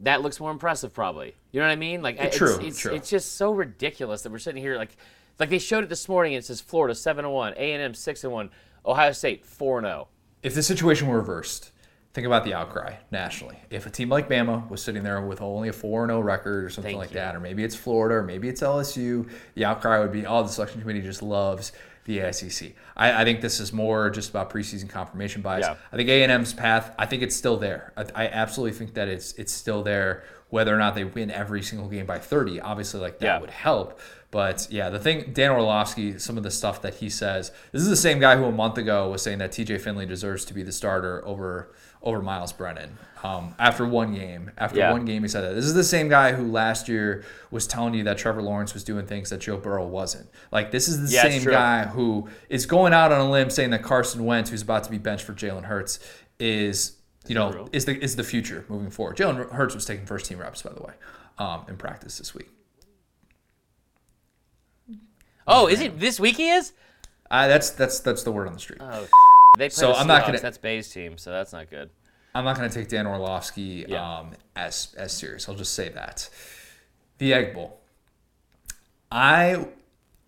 [0.00, 1.34] that looks more impressive probably.
[1.52, 2.02] You know what I mean?
[2.02, 2.94] Like it's, True, it's, true.
[2.94, 4.96] it's just so ridiculous that we're sitting here like
[5.38, 8.24] like they showed it this morning and it says Florida 7 and 1, A&M 6
[8.24, 8.50] and 1,
[8.86, 9.90] Ohio State 4 and oh.
[9.90, 10.08] 0.
[10.42, 11.72] if the situation were reversed,
[12.16, 13.58] think about the outcry nationally.
[13.70, 16.70] If a team like Bama was sitting there with only a 4 0 record or
[16.70, 17.16] something Thank like you.
[17.16, 20.48] that, or maybe it's Florida, or maybe it's LSU, the outcry would be, oh, the
[20.48, 21.72] selection committee just loves
[22.06, 22.72] the SEC.
[22.96, 25.66] I, I think this is more just about preseason confirmation bias.
[25.66, 25.74] Yeah.
[25.92, 27.92] I think A&M's path, I think it's still there.
[27.96, 30.24] I, I absolutely think that it's it's still there.
[30.48, 33.40] Whether or not they win every single game by 30, obviously, like that Yeah.
[33.40, 34.00] would help.
[34.30, 37.88] But yeah, the thing, Dan Orlovsky, some of the stuff that he says, this is
[37.88, 40.62] the same guy who a month ago was saying that TJ Finley deserves to be
[40.62, 41.72] the starter over
[42.06, 42.96] over Myles Brennan.
[43.24, 44.92] Um, after one game, after Yeah.
[44.92, 45.54] one game, he said that.
[45.54, 48.84] This is the same guy who last year was telling you that Trevor Lawrence was
[48.84, 50.28] doing things that Joe Burrow wasn't.
[50.52, 53.70] Like this is the Yeah, same guy who is going out on a limb saying
[53.70, 55.98] that Carson Wentz, who's about to be benched for Jalen Hurts,
[56.38, 56.92] is
[57.26, 59.16] you know is the is the future moving forward.
[59.16, 60.92] Jalen Hurts was taking first team reps by the way
[61.38, 62.48] um, in practice this week.
[65.48, 66.72] Oh, is it this week he is?
[67.30, 68.80] Uh, that's that's that's the word on the street.
[68.80, 69.06] Oh,
[69.56, 71.90] they play So the I'm not gonna- That's Bay's team, so that's not good.
[72.34, 74.18] I'm not going to take Dan Orlovsky Yeah.
[74.18, 75.48] um, as as serious.
[75.48, 76.28] I'll just say that.
[77.18, 77.80] The Egg Bowl.
[79.10, 79.66] I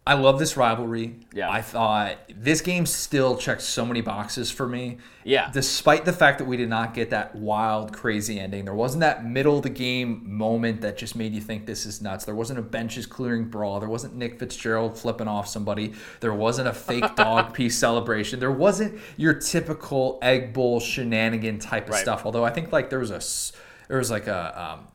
[0.09, 1.16] I love this rivalry.
[1.34, 1.50] Yeah.
[1.50, 4.96] I thought this game still checked so many boxes for me.
[5.22, 5.50] Yeah.
[5.52, 9.26] Despite the fact that we did not get that wild, crazy ending, there wasn't that
[9.26, 12.24] middle of the game moment that just made you think this is nuts.
[12.24, 13.80] There wasn't a benches clearing brawl.
[13.80, 15.92] There wasn't Nick Fitzgerald flipping off somebody.
[16.20, 18.40] There wasn't a fake dog piece celebration.
[18.40, 22.00] There wasn't your typical Egg Bowl shenanigan type of Right.
[22.00, 22.22] stuff.
[22.24, 23.20] Although I think like there was a,
[23.88, 24.88] there was like a um,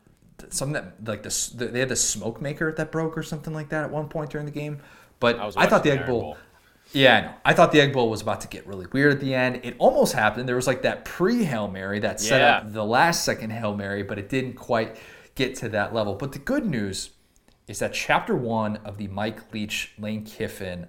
[0.49, 3.83] something that like this they had the smoke maker that broke or something like that
[3.83, 4.79] at one point during the game.
[5.23, 6.21] But I I, thought the the Egg Bowl.
[6.21, 6.37] Bowl.
[6.91, 7.33] Yeah, I know.
[7.45, 9.61] I thought the Egg Bowl was about to get really weird at the end.
[9.63, 10.49] It almost happened.
[10.49, 12.57] There was like that pre Hail Mary that set Yeah.
[12.57, 14.97] up the last second Hail Mary, but it didn't quite
[15.35, 16.15] get to that level.
[16.15, 17.11] But the good news
[17.69, 20.87] is that chapter one of the Mike Leach Lane Kiffin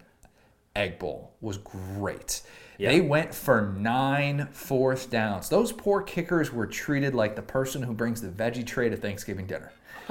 [0.75, 2.43] Egg Bowl was great.
[2.77, 2.91] Yeah.
[2.91, 5.49] They went for nine fourth downs.
[5.49, 9.47] Those poor kickers were treated like the person who brings the veggie tray to Thanksgiving
[9.47, 9.71] dinner.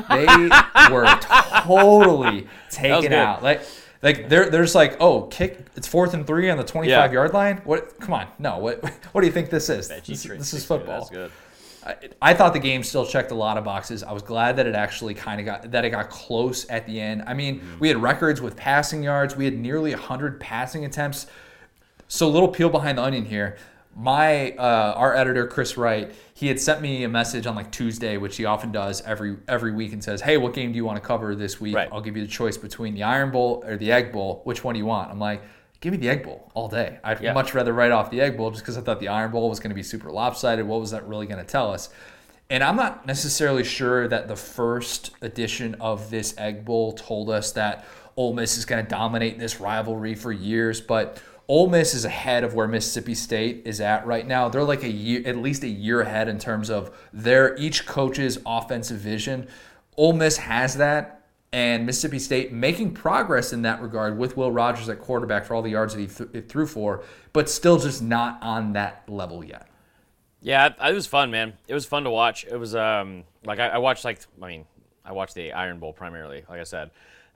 [0.09, 0.25] They
[0.91, 3.43] were totally taken out.
[3.43, 3.61] Like,
[4.03, 5.65] like they're, they're just like, oh, kick!
[5.75, 7.11] It's fourth and three on the 25 Yeah.
[7.11, 7.61] yard line.
[7.63, 7.99] What?
[7.99, 8.59] Come on, no.
[8.59, 8.83] What?
[9.13, 9.87] What do you think this is?
[9.87, 10.99] This, this is football.
[10.99, 11.31] That's good.
[11.85, 14.03] I, I thought the game still checked a lot of boxes.
[14.03, 16.99] I was glad that it actually kind of got that it got close at the
[16.99, 17.23] end.
[17.27, 17.79] I mean, Mm-hmm.
[17.79, 19.35] we had records with passing yards.
[19.35, 21.27] We had nearly 100 passing attempts.
[22.07, 23.57] So little peel behind the onion here.
[23.95, 28.17] My uh, our editor Chris Wright, he had sent me a message on like Tuesday,
[28.17, 31.01] which he often does every every week, and says, "Hey, what game do you want
[31.01, 31.75] to cover this week?
[31.75, 31.89] Right.
[31.91, 34.41] I'll give you the choice between the Iron Bowl or the Egg Bowl.
[34.45, 35.41] Which one do you want?" I'm like,
[35.79, 36.99] "Give me the Egg Bowl all day.
[37.03, 37.33] I'd Yeah.
[37.33, 39.59] much rather write off the Egg Bowl just because I thought the Iron Bowl was
[39.59, 40.65] going to be super lopsided.
[40.67, 41.89] What was that really going to tell us?"
[42.49, 47.51] And I'm not necessarily sure that the first edition of this Egg Bowl told us
[47.53, 47.85] that
[48.15, 51.19] Ole Miss is going to dominate this rivalry for years, but
[51.53, 54.49] Ole Miss is ahead of where Mississippi State is at right now.
[54.49, 58.39] They're like a year, at least a year ahead in terms of their each coach's
[58.43, 59.47] offensive vision.
[59.95, 64.89] Ole Miss has that, and Mississippi State making progress in that regard with Will Rogers
[64.89, 68.41] at quarterback for all the yards that he th- threw for, but still just not
[68.41, 69.69] on that level yet.
[70.41, 71.53] Yeah, it was fun, man.
[71.67, 72.45] It was fun to watch.
[72.45, 74.65] It was um like I, I watched like I mean
[75.05, 76.89] I watched the Iron Bowl primarily, like I said,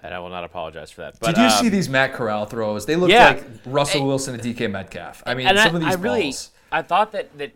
[0.04, 1.20] and I will not apologize for that.
[1.20, 2.86] But Did you um, see these Matt Corral throws?
[2.86, 3.28] They look Yeah.
[3.30, 5.24] like Russell Wilson and DK Metcalf.
[5.26, 6.34] I mean, and some I, of these I really.
[6.72, 7.54] I thought that that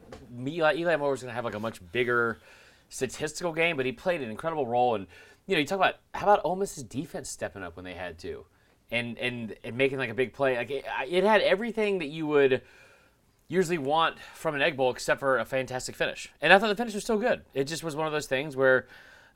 [0.48, 2.40] Eli, Eli Moore was going to have like a much bigger
[2.90, 4.96] statistical game, but he played an incredible role.
[4.96, 5.08] And
[5.48, 8.18] you know, you talk about how about Ole Miss's defense stepping up when they had
[8.20, 8.46] to,
[8.90, 10.58] and and, and making like a big play.
[10.58, 12.62] Like it, it had everything that you would
[13.48, 16.32] usually want from an egg bowl, except for a fantastic finish.
[16.42, 17.42] And I thought the finish was still good.
[17.54, 18.88] It just was one of those things where,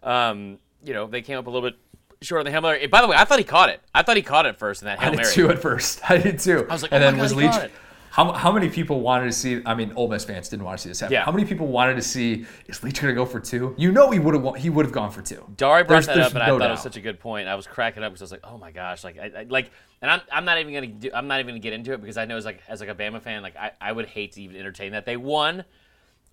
[0.04, 1.78] um, you know, they came up a little bit
[2.26, 2.88] short on the hail mary.
[2.88, 3.82] By the way, I thought he caught it.
[3.94, 6.02] I thought he caught it first in that I did too at first.
[6.10, 6.66] I did too.
[6.70, 7.72] I was like, and oh then was God, he Leach.
[8.16, 9.62] How, how many people wanted to see?
[9.66, 11.12] I mean, Ole Miss fans didn't want to see this happen.
[11.12, 11.26] Yeah.
[11.26, 12.46] How many people wanted to see?
[12.66, 13.76] Is Leach going to go for two?
[13.78, 14.56] You know, he would have.
[14.56, 15.46] He would have gone for two.
[15.58, 17.20] Dari brought There's- that there's up, and I no thought it was such a good
[17.20, 17.50] point.
[17.50, 19.70] I was cracking up because I was like, "Oh my gosh!" Like, I, I like,
[20.02, 22.16] and I'm, I'm not even gonna do, I'm not even gonna get into it because
[22.16, 24.42] I know as like as like a Bama fan, like I, I would hate to
[24.42, 25.06] even entertain that.
[25.06, 25.66] They won,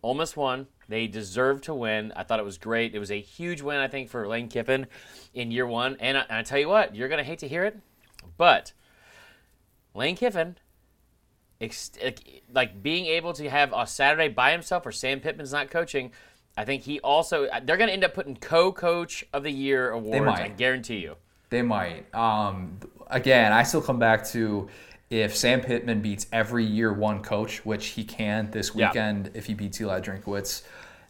[0.02, 0.68] almost won.
[0.92, 2.12] They deserved to win.
[2.14, 2.94] I thought it was great.
[2.94, 4.86] It was a huge win, I think, for Lane Kiffin
[5.32, 5.96] in year one.
[6.00, 7.78] And I, and I tell you what, you're gonna hate to hear it,
[8.36, 8.74] but
[9.94, 10.58] Lane Kiffin.
[11.62, 11.92] ex-
[12.52, 16.12] Like being able to have a Saturday by himself, where Sam Pittman's not coaching,
[16.58, 20.26] I think he also they're going to end up putting co-coach of the year awards.
[20.26, 20.40] might.
[20.42, 21.16] I guarantee you.
[21.48, 22.14] They might.
[22.14, 24.68] Um, again, I still come back to
[25.08, 28.88] if Sam Pittman beats every year one coach, which he can this Yeah.
[28.88, 30.62] weekend if he beats Eli Drinkwitz,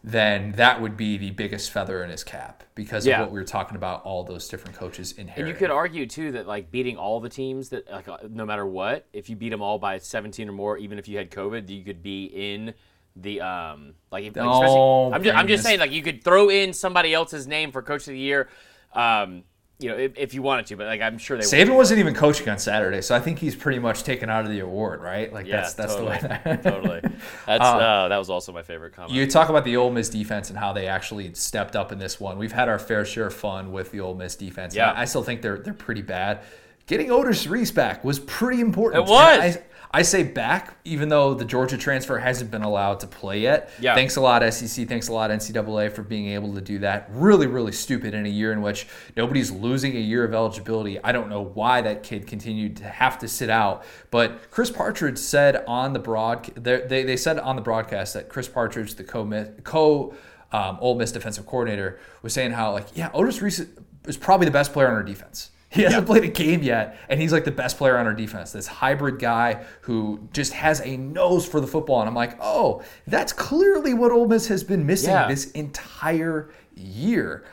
[0.05, 3.21] then that would be the biggest feather in his cap because Yeah.
[3.21, 4.03] of what we were talking about.
[4.05, 5.39] All those different coaches inherit.
[5.41, 8.45] And you could argue too that like beating all the teams that like uh, no
[8.45, 11.31] matter what, if you beat them all by 17 or more, even if you had
[11.31, 12.75] COVID, you could be in
[13.15, 16.49] the um like, if, like Oh, I'm just I'm just saying like you could throw
[16.49, 18.49] in somebody else's name for coach of the year,
[18.95, 19.45] um
[19.83, 21.69] you know if, if you wanted to, but like I'm sure they would.
[21.69, 24.51] Saban wasn't even coaching on Saturday, so I think he's pretty much taken out of
[24.51, 25.33] the award, right?
[25.33, 26.41] Like Yeah, that's that's totally, the way.
[26.45, 27.01] That, totally.
[27.47, 29.13] That's uh, that was also my favorite comment.
[29.13, 32.21] You talk about the Ole Miss defense and how they actually stepped up in this
[32.21, 32.39] one.
[32.39, 34.75] We've had our fair share of fun with the Ole Miss defense.
[34.75, 34.91] Yeah.
[34.91, 36.41] And I still think they're they're pretty bad.
[36.87, 39.07] Getting Otis Reese back was pretty important.
[39.07, 39.57] It was.
[39.57, 39.63] I,
[39.95, 43.71] I say back, even though the Georgia transfer hasn't been allowed to play yet.
[43.79, 43.95] Yeah.
[43.95, 44.89] Thanks a lot, SEC.
[44.89, 47.11] Thanks a lot, NCAA, for being able to do that.
[47.11, 48.87] Really, really stupid in a year in which
[49.19, 50.99] nobody's losing a year of eligibility.
[51.05, 53.85] I don't know why that kid continued to have to sit out.
[54.11, 58.49] But Chris Partridge said on the broad, they, they said on the broadcast that Chris
[58.49, 59.27] Partridge, the co
[59.63, 60.15] co
[60.53, 63.61] um, Ole Miss defensive coordinator, was saying how like yeah, Otis Reese
[64.07, 65.51] is probably the best player on our defense.
[65.73, 68.53] He hasn't played a game yet, and he's like the best player on our defense.
[68.53, 72.01] This hybrid guy who just has a nose for the football.
[72.01, 75.29] And I'm like, oh, that's clearly what Ole Miss has been missing Yeah.
[75.29, 77.45] this entire year.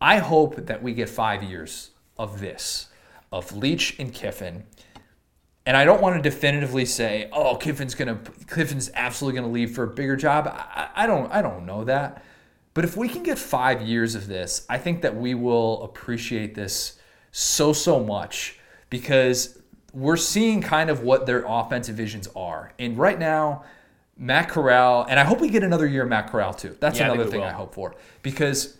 [0.00, 2.88] I hope that we get five years of this,
[3.30, 4.64] of Leach and Kiffin.
[5.66, 9.84] And I don't want to definitively say, oh, Kiffin's gonna Kiffin's absolutely gonna leave for
[9.84, 10.48] a bigger job.
[10.48, 12.24] I, I don't I don't know that.
[12.74, 16.54] But if we can get five years of this, I think that we will appreciate
[16.54, 16.98] this
[17.32, 18.58] so so much
[18.90, 19.58] because
[19.92, 22.72] we're seeing kind of what their offensive visions are.
[22.78, 23.64] And right now,
[24.16, 26.76] Matt Corral, and I hope we get another year of Matt Corral too.
[26.80, 27.46] That's Yeah, another we thing will.
[27.48, 27.94] I hope for.
[28.22, 28.76] Because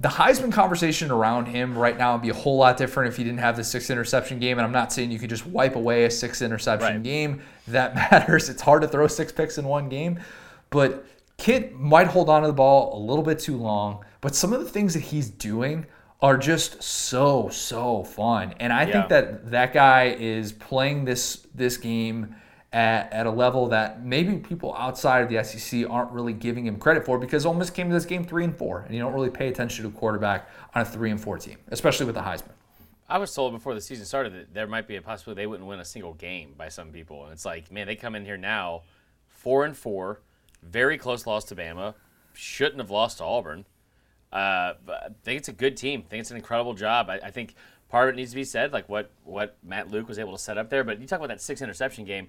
[0.00, 3.24] the Heisman conversation around him right now would be a whole lot different if he
[3.24, 4.58] didn't have the six interception game.
[4.58, 7.02] And I'm not saying you could just wipe away a six interception Right.
[7.02, 7.42] game.
[7.68, 8.48] That matters.
[8.48, 10.20] It's hard to throw six picks in one game.
[10.70, 11.06] But
[11.38, 14.04] Kid might hold on to the ball a little bit too long.
[14.20, 15.86] But some of the things that he's doing
[16.24, 18.54] are just so, so fun.
[18.58, 18.92] And I Yeah.
[18.92, 22.34] think that that guy is playing this this game
[22.72, 26.78] at, at a level that maybe people outside of the SEC aren't really giving him
[26.78, 29.12] credit for because Ole Miss came to this game three and four, and you don't
[29.12, 32.22] really pay attention to a quarterback on a three and four team, especially with the
[32.22, 32.52] Heisman.
[33.06, 35.68] I was told before the season started that there might be a possibility they wouldn't
[35.68, 38.38] win a single game by some people, and it's like, man, they come in here
[38.38, 38.80] now,
[39.28, 40.20] four and four,
[40.62, 41.92] very close loss to Bama,
[42.32, 43.66] shouldn't have lost to Auburn.
[44.34, 46.02] Uh, I think it's a good team.
[46.04, 47.08] I think it's an incredible job.
[47.08, 47.54] I, I think
[47.88, 50.38] part of it needs to be said, like what what Matt Luke was able to
[50.38, 50.82] set up there.
[50.82, 52.26] But you talk about that six interception game.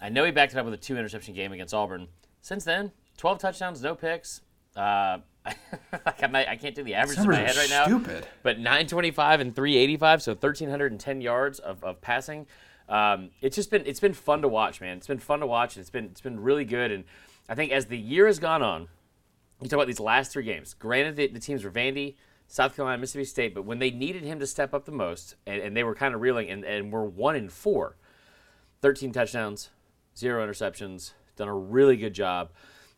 [0.00, 2.08] I know he backed it up with a two interception game against Auburn.
[2.40, 4.40] Since then, 12 touchdowns, no picks.
[4.74, 5.18] Uh,
[6.06, 7.84] like not, I can't do the average in my head right now.
[7.84, 8.26] stupid.
[8.42, 12.46] But 925 and 385, so 1,310 yards of, of passing.
[12.88, 14.96] Um, it's just been it's been fun to watch, man.
[14.96, 15.76] It's been fun to watch.
[15.76, 17.04] It's been it's been really good, and
[17.48, 18.88] I think as the year has gone on,
[19.62, 20.74] you talk about these last three games.
[20.74, 22.14] Granted, the, the teams were Vandy,
[22.48, 25.60] South Carolina, Mississippi State, but when they needed him to step up the most, and,
[25.60, 27.96] and they were kind of reeling, and, and were one in four,
[28.82, 29.70] 13 touchdowns,
[30.16, 32.50] zero interceptions, done a really good job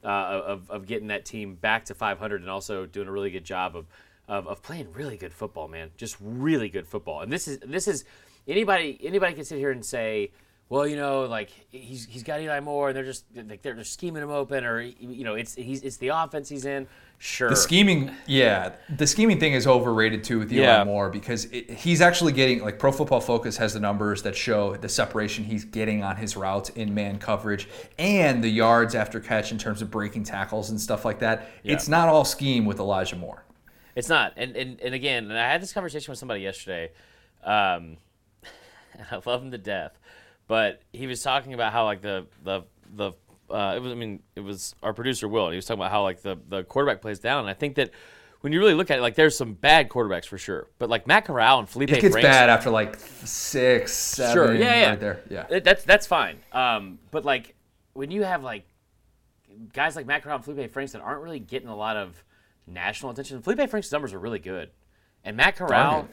[0.05, 0.09] uh,
[0.47, 3.77] of, of getting that team back to 500 and also doing a really good job
[3.77, 3.87] of,
[4.29, 5.91] of, of playing really good football, man.
[5.97, 7.21] Just really good football.
[7.21, 8.05] And this is this is
[8.47, 10.33] anybody anybody can sit here and say,
[10.69, 13.93] well, you know, like he's he's got Eli Moore and they're just like they're just
[13.93, 16.87] scheming him open or you know it's he's it's the offense he's in.
[17.19, 17.49] Sure.
[17.49, 20.85] The scheming, yeah, the scheming thing is overrated too with Eli Yeah.
[20.85, 24.77] Moore because it, he's actually getting like Pro Football Focus has the numbers that show
[24.77, 29.53] the separation he's getting on his routes in man coverage and the yards after catch
[29.53, 31.49] in terms of breaking tackles and stuff like that.
[31.62, 31.75] Yeah.
[31.75, 33.45] It's not all scheme with Elijah Moore.
[33.95, 34.33] It's not.
[34.37, 36.91] And, and and again, and I had this conversation with somebody yesterday,
[37.45, 37.97] um,
[38.93, 39.99] and I love him to death,
[40.47, 42.62] but he was talking about how like the the
[42.95, 43.12] the
[43.51, 45.90] uh, it was I mean it was our producer Will, and he was talking about
[45.90, 47.90] how like the the quarterback plays down, and I think that.
[48.40, 51.07] When you really look at it, like there's some bad quarterbacks for sure, but like
[51.07, 54.88] Matt Corral and Felipe It gets Franks, bad after like six, seven, Sure, yeah, yeah,
[54.90, 55.20] right there.
[55.30, 55.47] Yeah.
[55.49, 56.36] It- that's that's fine.
[56.53, 57.55] Um, but like
[57.95, 58.66] when you have like
[59.72, 62.22] guys like Matt Corral and Felipe Franks that aren't really getting a lot of
[62.66, 64.68] national attention, Felipe Franks' numbers are really good,
[65.24, 66.07] and Matt Corral,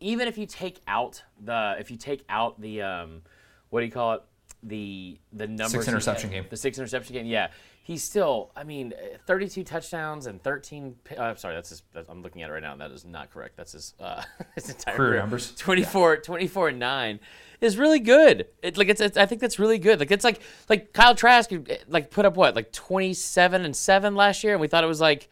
[0.00, 3.22] even if you take out the if you take out the um,
[3.70, 4.22] what do you call it
[4.62, 6.46] the the numbers he interception game.
[6.50, 7.48] the six interception game, yeah.
[7.82, 10.94] He's still, I mean, uh, 32 touchdowns and 13.
[11.04, 11.82] pi- Uh, sorry, that's his.
[11.94, 13.56] That's, I'm looking at it right now, and that is not correct.
[13.56, 14.22] That's his, uh,
[14.54, 15.54] his entire Career numbers.
[15.56, 17.18] 24, 24 and nine
[17.62, 18.46] is really good.
[18.62, 20.00] It like it's, it's I think that's really good.
[20.00, 21.58] Like it's like like Kyle Trask uh,
[21.88, 25.00] like put up what like 27 and seven last year, and we thought it was
[25.00, 25.28] like.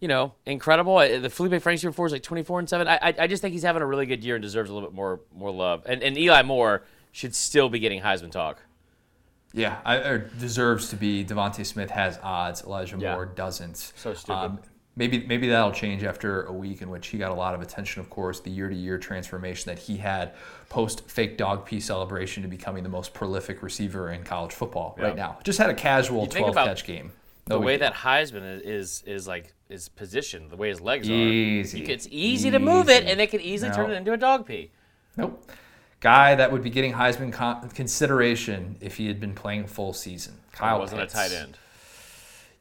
[0.00, 0.96] You know, incredible.
[0.96, 2.86] Uh, The Felipe Franks year before is like 24 and seven.
[2.86, 4.88] I, I I just think he's having a really good year and deserves a little
[4.88, 5.82] bit more more love.
[5.86, 6.84] And and Eli Moore
[7.18, 8.62] should still be getting Heisman talk.
[9.52, 11.24] Yeah, I, or deserves to be.
[11.24, 12.62] DeVonta Smith has odds.
[12.62, 13.14] Elijah Yeah.
[13.14, 13.76] Moore doesn't.
[13.96, 14.38] So stupid.
[14.38, 14.58] Um,
[14.94, 18.00] maybe maybe that'll change after a week in which he got a lot of attention.
[18.00, 20.34] Of course, the year-to-year transformation that he had
[20.68, 25.16] post fake dog pee celebration to becoming the most prolific receiver in college football right
[25.16, 25.38] now.
[25.42, 27.10] Just had a casual think 12 catch game.
[27.46, 31.78] the way that Heisman is, is is like is positioned, the way his legs Easy.
[31.78, 34.12] are, you can- it's easy, to move it, and they can easily turn it into
[34.12, 34.70] a dog pee.
[35.16, 35.50] Nope.
[36.00, 40.34] Guy that would be getting Heisman con- consideration if he had been playing full season.
[40.52, 41.14] Kyle wasn't Pitts.
[41.14, 41.58] a tight end.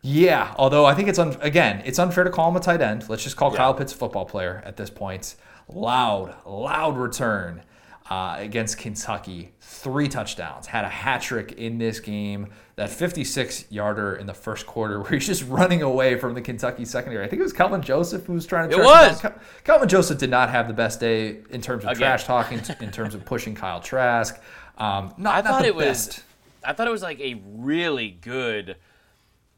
[0.02, 3.08] Yeah, although I think it's un- again, it's unfair to call him a tight end.
[3.10, 3.58] Let's just call Yeah.
[3.58, 5.36] Kyle Pitts a football player at this point.
[5.68, 7.62] Loud, loud return
[8.10, 9.52] uh, against Kentucky.
[9.60, 10.68] Three touchdowns.
[10.68, 12.50] Had a hat trick in this game.
[12.76, 16.86] That 56 yarder in the first quarter, where he's just running away from the Kentucky
[16.86, 17.26] secondary.
[17.26, 18.76] I think it was Kelvin Joseph who was trying to.
[18.76, 19.22] It him was.
[19.22, 19.40] down.
[19.64, 22.00] Kelvin Joseph did not have the best day in terms of Again.
[22.00, 24.40] trash talking, in terms of pushing Kyle Trask.
[24.78, 26.22] Um, not, I thought it was.
[26.64, 28.76] I thought it was like a really good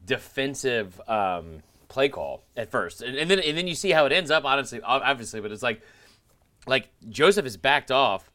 [0.06, 4.14] defensive um, play call at first, and, and then and then you see how it
[4.14, 4.46] ends up.
[4.46, 5.82] Honestly, obviously, but it's like
[6.68, 8.29] like Joseph is backed off,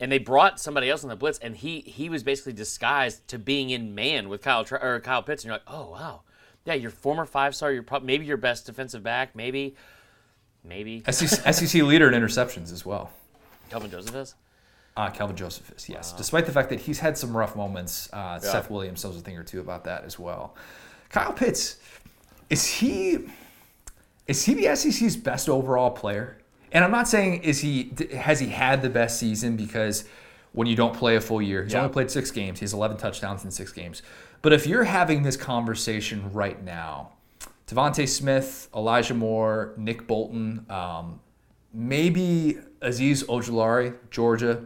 [0.00, 3.38] and they brought somebody else on the blitz, and he he was basically disguised to
[3.38, 6.22] being in man with Kyle or Kyle Pitts, and you're like, oh wow,
[6.64, 9.74] yeah, your former five star, you're prob- maybe your best defensive back, maybe,
[10.62, 13.10] maybe SEC, SEC leader in interceptions as well.
[13.70, 14.34] Kelvin Joseph is.
[14.96, 16.12] Uh, Kelvin Joseph is, yes.
[16.12, 19.36] Despite the fact that he's had some rough moments, uh, Seth Williams knows a thing
[19.36, 20.54] or two about that as well.
[21.08, 21.78] Kyle Pitts,
[22.48, 23.18] is he
[24.26, 26.38] is he the SEC's best overall player?
[26.74, 30.04] And I'm not saying is he has he had the best season because
[30.52, 31.80] when you don't play a full year, he's Yeah.
[31.82, 32.58] only played six games.
[32.60, 34.02] He has 11 touchdowns in six games.
[34.42, 37.12] But if you're having this conversation right now,
[37.68, 41.20] DeVonta Smith, Elijah Moore, Nick Bolton, um,
[41.72, 44.62] maybe Azeez Ojulari, Georgia,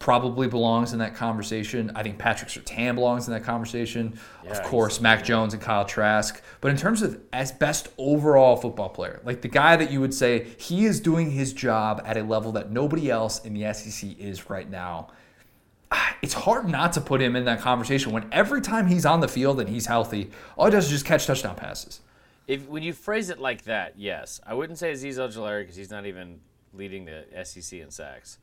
[0.00, 1.92] probably belongs in that conversation.
[1.94, 4.18] I think Patrick Surtain belongs in that conversation.
[4.42, 6.42] Yeah, of course, Mac Jones and Kyle Trask.
[6.62, 10.14] But in terms of as best overall football player, like the guy that you would
[10.14, 14.18] say he is doing his job at a level that nobody else in the SEC
[14.18, 15.08] is right now.
[16.22, 19.28] It's hard not to put him in that conversation when every time he's on the
[19.28, 22.00] field and he's healthy, all he does is just catch touchdown passes.
[22.46, 25.90] If when you phrase it like that, yes, I wouldn't say Azeez Ojulari because he's
[25.90, 26.40] not even
[26.74, 28.36] leading the SEC in sacks.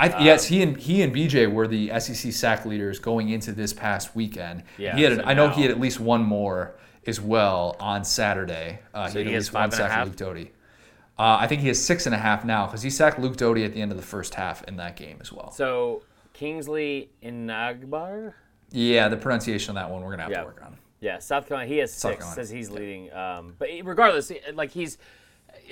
[0.00, 3.52] I, Um, yes, he and he and BJ were the SEC sack leaders going into
[3.52, 4.64] this past weekend.
[4.76, 5.16] Yeah, he had.
[5.16, 6.74] so I know now- he had at least one more
[7.06, 8.80] as well on Saturday.
[8.92, 10.06] Uh, So he had he at has least five one and a half?
[10.06, 10.52] Luke Doty.
[11.16, 13.64] Uh, I think he has six and a half now because he sacked Luke Doty
[13.64, 15.52] at the end of the first half in that game as well.
[15.52, 18.32] So Kingsley Inagbar,
[18.72, 20.40] Yeah, the pronunciation of that one we're gonna have Yeah.
[20.40, 20.76] to work on.
[21.00, 21.68] Yeah, South Carolina.
[21.68, 22.16] He has six.
[22.16, 22.34] Carolina.
[22.34, 23.12] Says he's leading.
[23.12, 24.98] Um, but regardless, like he's,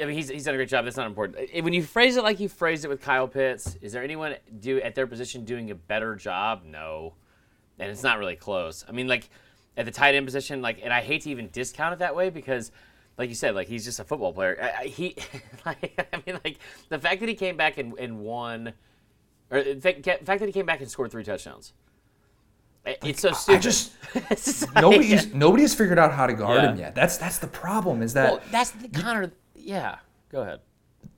[0.00, 0.84] I mean, he's he's done a great job.
[0.84, 1.50] That's not important.
[1.64, 4.80] When you phrase it like you phrased it with Kyle Pitts, is there anyone do
[4.80, 6.62] at their position doing a better job?
[6.64, 7.14] No,
[7.78, 8.84] and it's not really close.
[8.88, 9.28] I mean, like
[9.76, 12.30] at the tight end position, like, and I hate to even discount it that way
[12.30, 12.70] because.
[13.18, 14.58] Like you said, like he's just a football player.
[14.60, 15.14] I, I, he,
[15.66, 16.56] like, I mean, like
[16.88, 18.72] the fact that he came back and, and won,
[19.50, 21.74] or the fact the fact that he came back and scored three touchdowns.
[22.86, 23.58] It- It's so stupid.
[23.58, 23.92] I just
[24.30, 26.70] It's just like- nobody's nobody has figured out how to guard Yeah.
[26.72, 26.94] him yet.
[26.94, 28.00] That's that's the problem.
[28.00, 29.32] Is that Well, that's the kind of
[29.62, 29.96] yeah.
[30.30, 30.60] Go ahead.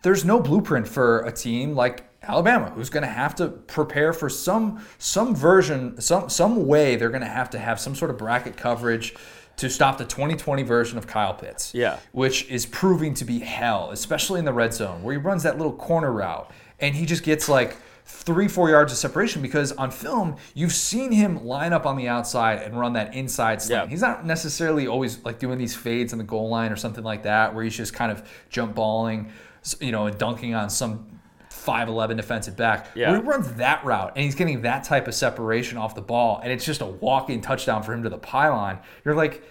[0.02, 4.28] there's no blueprint for a team like Alabama who's going to have to prepare for
[4.28, 8.18] some some version some some way they're going to have to have some sort of
[8.18, 9.14] bracket coverage
[9.56, 11.72] to stop the 2020 version of Kyle Pitts.
[11.74, 11.98] Yeah.
[12.10, 15.58] Which is proving to be hell, especially in the red zone where he runs that
[15.58, 17.76] little corner route and he just gets like
[18.06, 22.06] 3 4 yards of separation because on film you've seen him line up on the
[22.06, 23.86] outside and run that inside slant.
[23.86, 23.90] Yeah.
[23.90, 27.22] He's not necessarily always like doing these fades in the goal line or something like
[27.22, 29.32] that where he's just kind of jump balling,
[29.80, 31.06] you know, and dunking on some
[31.50, 32.88] 5'11 defensive back.
[32.94, 33.16] Yeah.
[33.16, 36.52] He runs that route and he's getting that type of separation off the ball and
[36.52, 38.80] it's just a walking touchdown for him to the pylon.
[39.04, 39.42] You're like,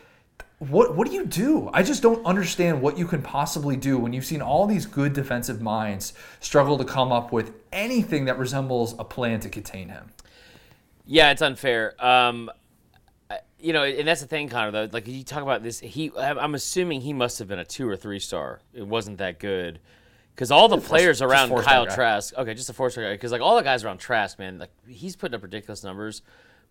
[0.60, 1.70] what what do you do?
[1.74, 5.14] I just don't understand what you can possibly do when you've seen all these good
[5.14, 10.12] defensive minds struggle to come up with anything that resembles a plan to contain him.
[11.06, 11.94] Yeah, it's unfair.
[12.04, 12.50] Um,
[13.60, 14.72] you know, and that's the thing, Connor.
[14.72, 16.12] Though, like you talk about this, he.
[16.18, 18.60] I'm assuming he must have been a two or three star.
[18.74, 19.80] It wasn't that good.
[20.36, 21.96] Because all the players just around four-star Kyle.
[21.96, 23.14] Trask, okay, just a four star guy.
[23.14, 26.24] Because like all the guys around Trask, man, like he's putting up ridiculous numbers,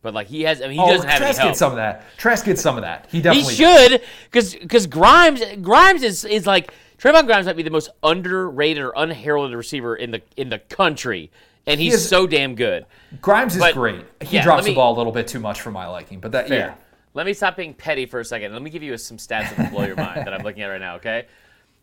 [0.03, 1.50] but like he has, I mean, he Oh, doesn't have any Trask help.
[1.50, 2.05] gets some of that.
[2.18, 3.07] Trask gets some of that.
[3.11, 7.62] He definitely He should, because because Grimes Grimes is is like Trevon Grimes might be
[7.62, 11.30] the most underrated or unheralded receiver in the in the country,
[11.66, 12.84] and he's is- so damn good.
[13.20, 14.05] Grimes is great.
[14.20, 16.32] He yeah, drops me- the ball a little bit too much for my liking, but
[16.32, 16.59] that Fair.
[16.59, 16.74] yeah.
[17.14, 18.53] Let me stop being petty for a second.
[18.55, 20.68] Let me give you some stats that will blow your mind that I'm looking at
[20.68, 20.96] right now.
[20.96, 21.26] Okay.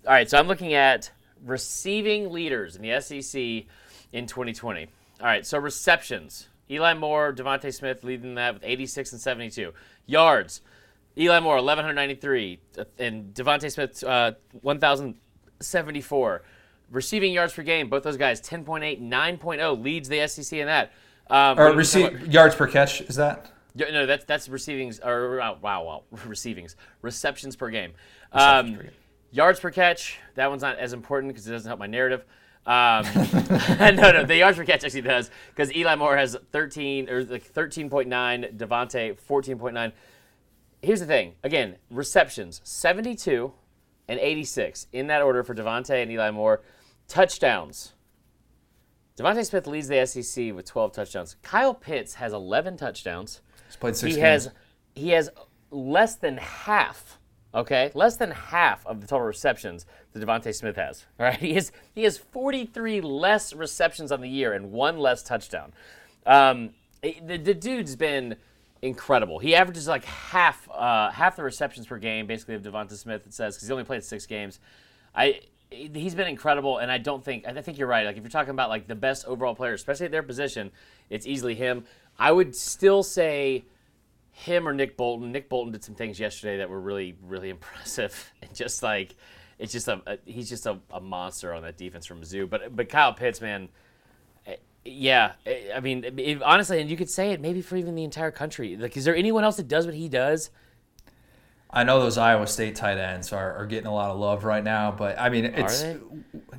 [0.08, 0.28] All right.
[0.28, 1.12] So I'm looking at
[1.46, 3.68] receiving leaders in the SEC
[4.12, 4.88] in 2020.
[5.22, 5.46] All right.
[5.46, 9.74] So receptions: Eli Moore, DeVonta Smith leading that with 86 and 72.
[10.06, 10.62] Yards:
[11.18, 16.44] Eli Moore 1193 uh, and DeVonta Smith uh, 1074.
[16.92, 20.92] Receiving yards per game, both those guys 10.8, 9.0 leads the SEC in that.
[21.30, 23.52] Um, Or receive yards per catch is that?
[23.76, 27.94] yeah, no, that's that's receivings or wow, wow, wow, receivings, receptions per game.
[28.34, 28.92] Receptions Um, per game.
[29.32, 30.18] Yards per catch.
[30.34, 32.26] That one's not as important because it doesn't help my narrative.
[32.70, 33.04] Um,
[33.96, 37.52] no, no, the yards per catch actually does because Eli Moore has 13 or like
[37.52, 39.92] 13.9, DeVonta 14.9.
[40.84, 41.34] Here's the thing.
[41.44, 43.52] Again, receptions 72
[44.08, 46.62] and 86 in that order for DeVonta and Eli Moore.
[47.08, 47.94] Touchdowns.
[49.18, 51.38] DeVonta Smith leads the SEC with 12 touchdowns.
[51.42, 54.50] Kyle Pitts has 11 touchdowns He's played he has
[54.94, 55.30] he has
[55.72, 57.19] less than half.
[57.54, 61.06] Okay, less than half of the total receptions that DeVonta Smith has.
[61.20, 65.24] All right, he has he has 43 less receptions on the year and one less
[65.24, 65.74] touchdown.
[66.26, 66.72] Um,
[67.02, 68.36] the, the dude's been
[68.82, 69.40] incredible.
[69.40, 73.26] He averages like half uh, half the receptions per game, basically of DeVonta Smith.
[73.26, 74.60] It says because he only played six games.
[75.16, 75.42] I
[75.72, 78.06] he's been incredible, and I don't think I think you're right.
[78.06, 80.72] Like if you're talking about like the best overall player, especially at their position,
[81.10, 81.86] it's easily him.
[82.18, 83.64] I would still say
[84.40, 85.32] him or Nick Bolton.
[85.32, 89.16] Nick Bolton did some things yesterday that were really, really impressive, and just like
[89.58, 92.50] it's just a, a he's just a, a monster on that defense from Mizzou.
[92.50, 93.70] But but Kyle Pitts, man,
[94.48, 97.96] eh, yeah, eh, I mean, if, honestly, and you could say it maybe for even
[97.96, 98.78] the entire country.
[98.78, 100.50] Like, is there anyone else that does what he does?
[101.72, 104.64] I know those Iowa State tight ends are, are getting a lot of love right
[104.64, 105.98] now, but I mean it's they?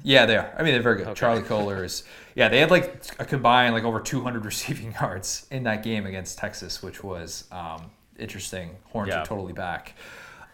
[0.04, 0.54] yeah they are.
[0.56, 1.16] I mean they're very good.
[1.16, 2.04] Charlie Kolar is
[2.36, 6.38] yeah they had like a combined like over 200 receiving yards in that game against
[6.38, 8.70] Texas, which was um, interesting.
[8.92, 9.22] Horns Yeah.
[9.22, 9.94] are totally back.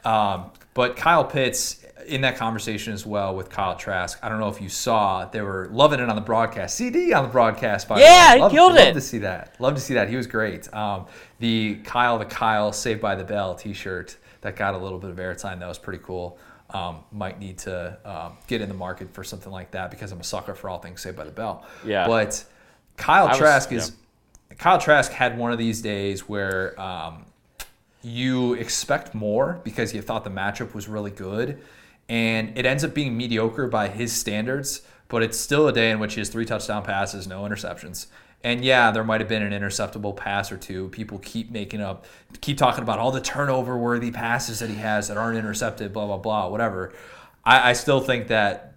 [0.04, 4.18] Um, but Kyle Pitts in that conversation as well with Kyle Trask.
[4.22, 6.76] I don't know if you saw they were loving it on the broadcast.
[6.76, 7.88] CD on the broadcast.
[7.88, 8.36] By the Yeah, way.
[8.36, 8.84] he Love- killed love it.
[8.86, 9.56] Love to see that.
[9.60, 10.08] Love to see that.
[10.08, 10.72] He was great.
[10.72, 11.06] Um,
[11.40, 14.16] the Kyle the Kyle Saved by the Bell T-shirt
[14.46, 15.58] that got a little bit of airtime.
[15.58, 16.38] That was pretty cool.
[16.70, 20.20] Um, might need to um, get in the market for something like that because I'm
[20.20, 21.64] a sucker for all things Saved by the Bell.
[21.84, 22.06] Yeah.
[22.06, 22.44] But
[22.96, 23.78] Kyle was- Trask yeah.
[23.78, 23.92] is
[24.58, 27.26] Kyle Trask had one of these days where um,
[28.02, 31.60] you expect more because you thought the matchup was really good,
[32.08, 34.82] and it ends up being mediocre by his standards.
[35.08, 38.06] But it's still a day in which he has three touchdown passes, no interceptions.
[38.46, 40.88] And yeah, there might have been an interceptable pass or two.
[40.90, 42.06] People keep making up,
[42.40, 46.06] keep talking about all the turnover worthy passes that he has that aren't intercepted, blah,
[46.06, 46.92] blah, blah, whatever.
[47.44, 48.74] I, I still think that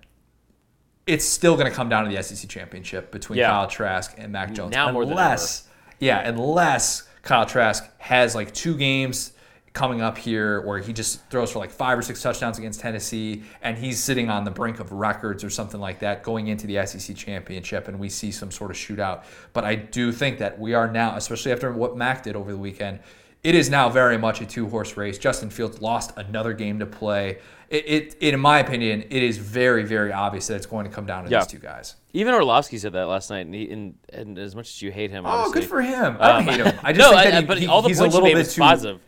[1.05, 3.49] it's still going to come down to the SEC championship between Yeah.
[3.49, 4.71] Kyle Trask and Mac Jones.
[4.71, 5.67] Now more than unless,
[5.99, 9.33] yeah, unless Kyle Trask has like two games
[9.73, 13.43] coming up here where he just throws for like five or six touchdowns against Tennessee,
[13.61, 16.85] and he's sitting on the brink of records or something like that going into the
[16.85, 19.23] SEC championship, and we see some sort of shootout.
[19.53, 22.57] But I do think that we are now, especially after what Mac did over the
[22.57, 22.99] weekend,
[23.43, 25.17] it is now very much a two horse race.
[25.17, 27.37] Justin Fields lost another game to play.
[27.69, 31.05] It, it, in my opinion, it is very, very obvious that it's going to come
[31.05, 31.37] down to Yeah.
[31.39, 31.95] these two guys.
[32.13, 35.11] Even Orlovsky said that last night, and, he, and, and as much as you hate
[35.11, 36.17] him, Oh, obviously, good for him.
[36.19, 36.79] I don't um, hate him.
[36.83, 38.49] I just no, think that I- he, but he- all the he's a little bit
[38.49, 38.59] too.
[38.59, 38.99] positive.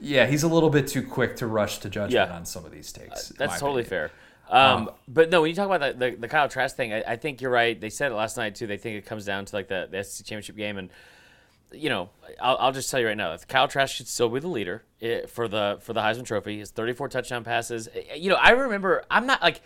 [0.00, 2.36] Yeah, he's a little bit too quick to rush to judgment Yeah.
[2.36, 3.30] on some of these takes.
[3.30, 4.10] in That's totally opinion.
[4.10, 4.10] fair.
[4.48, 7.16] Um, but no, when you talk about the, the, the Kyle Trask thing, I, I
[7.16, 7.80] think you're right.
[7.80, 8.66] They said it last night too.
[8.66, 10.90] They think it comes down to like the, the SEC championship game, and
[11.72, 14.46] you know, I'll, I'll just tell you right now, Kyle Trask should still be the
[14.48, 16.58] leader eh, for the for the Heisman Trophy.
[16.60, 17.88] His 34 touchdown passes.
[17.92, 19.02] Eh, You know, I remember.
[19.10, 19.60] I'm not like.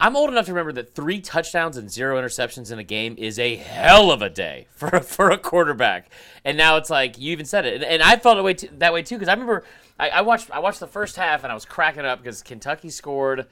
[0.00, 3.36] I'm old enough to remember that three touchdowns and zero interceptions in a game is
[3.36, 6.08] a hell of a day for for a quarterback.
[6.44, 8.68] And now it's like you even said it, and, and I felt that way too,
[8.78, 9.64] that way too because I remember
[9.98, 12.90] I, I watched I watched the first half and I was cracking up because Kentucky
[12.90, 13.46] scored,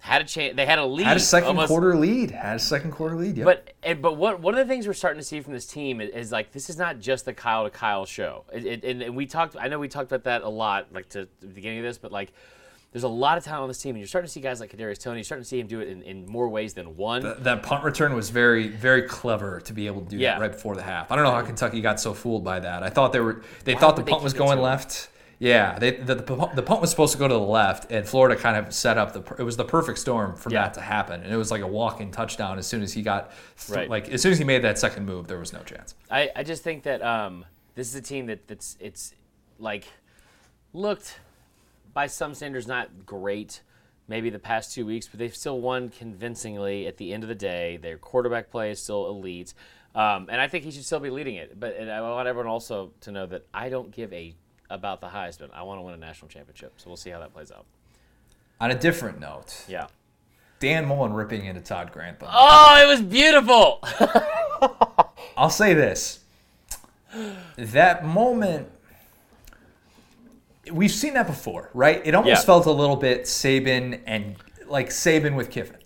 [0.00, 2.32] had a chance, they had a lead, Had a second almost- quarter lead.
[2.32, 3.38] Had a second quarter lead.
[3.38, 3.44] Yep.
[3.46, 6.02] but and, but what one of the things we're starting to see from this team
[6.02, 8.44] is, is like this is not just the Kyle to Kyle show.
[8.52, 9.56] It, it, and, and we talked.
[9.58, 12.12] I know we talked about that a lot, like to the beginning of this, but
[12.12, 12.30] like.
[12.90, 14.74] There's a lot of talent on this team, and you're starting to see guys like
[14.74, 15.18] Kadarius Toney.
[15.18, 17.20] You're starting to see him do it in, in more ways than one.
[17.22, 20.34] Th- that punt return was very, very clever to be able to do Yeah.
[20.34, 21.12] that right before the half.
[21.12, 22.82] I don't know how Kentucky got so fooled by that.
[22.82, 25.10] I thought they were they thought the punt was going left.
[25.40, 28.34] Yeah, they, the, the, the punt was supposed to go to the left, and Florida
[28.34, 29.22] kind of set up the.
[29.38, 30.62] It was the perfect storm for Yeah.
[30.64, 33.30] that to happen, and it was like a walk-in touchdown as soon as he got,
[33.58, 33.88] th- Right.
[33.90, 35.94] like as soon as he made that second move, there was no chance.
[36.10, 37.44] I, I just think that um,
[37.76, 39.14] this is a team that that's it's
[39.60, 39.84] like
[40.72, 41.20] looked
[41.98, 43.60] by some standards not great
[44.06, 47.34] maybe the past two weeks, but they've still won convincingly at the end of the
[47.34, 47.76] day.
[47.76, 49.52] Their quarterback play is still elite.
[49.96, 51.58] Um, and I think he should still be leading it.
[51.58, 54.36] But and I want everyone also to know that I don't give a
[54.70, 55.48] about the Heisman.
[55.52, 56.74] I want to win a national championship.
[56.76, 57.66] So we'll see how that plays out.
[58.60, 59.88] On a different note, Yeah.
[60.60, 62.28] Dan Mullen ripping into Todd Grantham.
[62.30, 63.80] Oh, it was beautiful.
[65.36, 66.20] I'll say this.
[67.56, 68.68] That moment
[70.72, 72.00] we've seen that before, right?
[72.04, 72.46] It almost Yeah.
[72.46, 75.76] felt a little bit Saban and like Saban with Kiffin.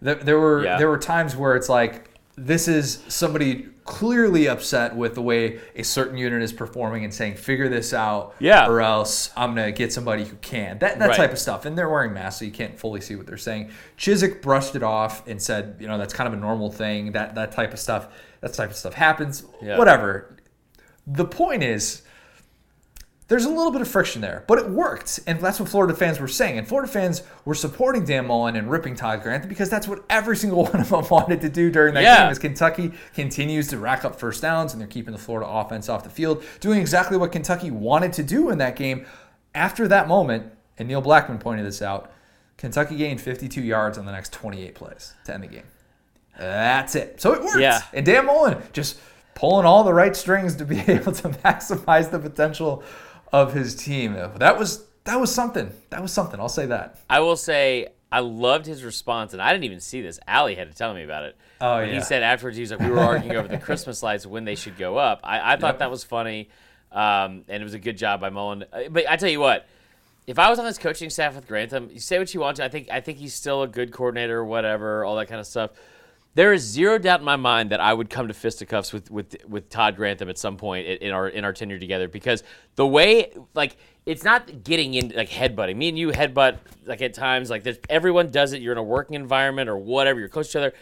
[0.00, 0.78] There, there were Yeah.
[0.78, 5.82] there were times where it's like this is somebody clearly upset with the way a
[5.82, 8.68] certain unit is performing and saying figure this out Yeah.
[8.68, 10.78] or else I'm gonna get somebody who can.
[10.78, 11.16] That that Right.
[11.16, 11.64] type of stuff.
[11.64, 13.70] And they're wearing masks, so you can't fully see what they're saying.
[13.96, 17.12] Chiswick brushed it off and said, you know, that's kind of a normal thing.
[17.12, 18.06] That that type of stuff.
[18.40, 19.44] That type of stuff happens.
[19.60, 19.76] Yeah.
[19.78, 20.36] Whatever.
[21.08, 22.02] The point is,
[23.28, 26.18] there's a little bit of friction there, but it worked, and that's what Florida fans
[26.18, 26.56] were saying.
[26.58, 30.34] And Florida fans were supporting Dan Mullen and ripping Todd Grantham because that's what every
[30.36, 32.22] single one of them wanted to do during that Yeah.
[32.22, 32.30] game.
[32.30, 36.04] As Kentucky continues to rack up first downs, and they're keeping the Florida offense off
[36.04, 39.04] the field, doing exactly what Kentucky wanted to do in that game.
[39.54, 42.10] After that moment, and Neil Blackman pointed this out,
[42.56, 45.64] Kentucky gained 52 yards on the next 28 plays to end the game.
[46.38, 47.20] That's it.
[47.20, 47.60] So it worked.
[47.60, 47.82] Yeah.
[47.92, 48.98] And Dan Mullen just
[49.34, 52.82] pulling all the right strings to be able to maximize the potential
[53.32, 54.14] of his team.
[54.14, 55.72] That was that was something.
[55.90, 56.38] That was something.
[56.40, 56.98] I'll say that.
[57.08, 60.18] I will say I loved his response, and I didn't even see this.
[60.26, 61.36] Allie had to tell me about it.
[61.60, 61.94] Oh, yeah.
[61.94, 64.54] He said afterwards, he was like, "We were arguing over the Christmas lights when they
[64.54, 65.78] should go up." I, I thought Yep.
[65.80, 66.48] that was funny,
[66.92, 68.64] um, and it was a good job by Mullen.
[68.72, 69.66] Uh, But I tell you what,
[70.26, 72.64] if I was on this coaching staff with Grantham, you say what you want to.
[72.64, 75.70] I think I think he's still a good coordinator, whatever, all that kind of stuff.
[76.38, 79.44] There is zero doubt in my mind that I would come to fisticuffs with with
[79.48, 82.44] with Todd Grantham at some point in our in our tenure together because
[82.76, 83.76] the way like
[84.06, 85.74] it's not getting in like headbutting.
[85.74, 88.62] Me and you headbutt like at times like there's everyone does it.
[88.62, 90.20] You're in a working environment or whatever.
[90.20, 90.74] You're close to each other.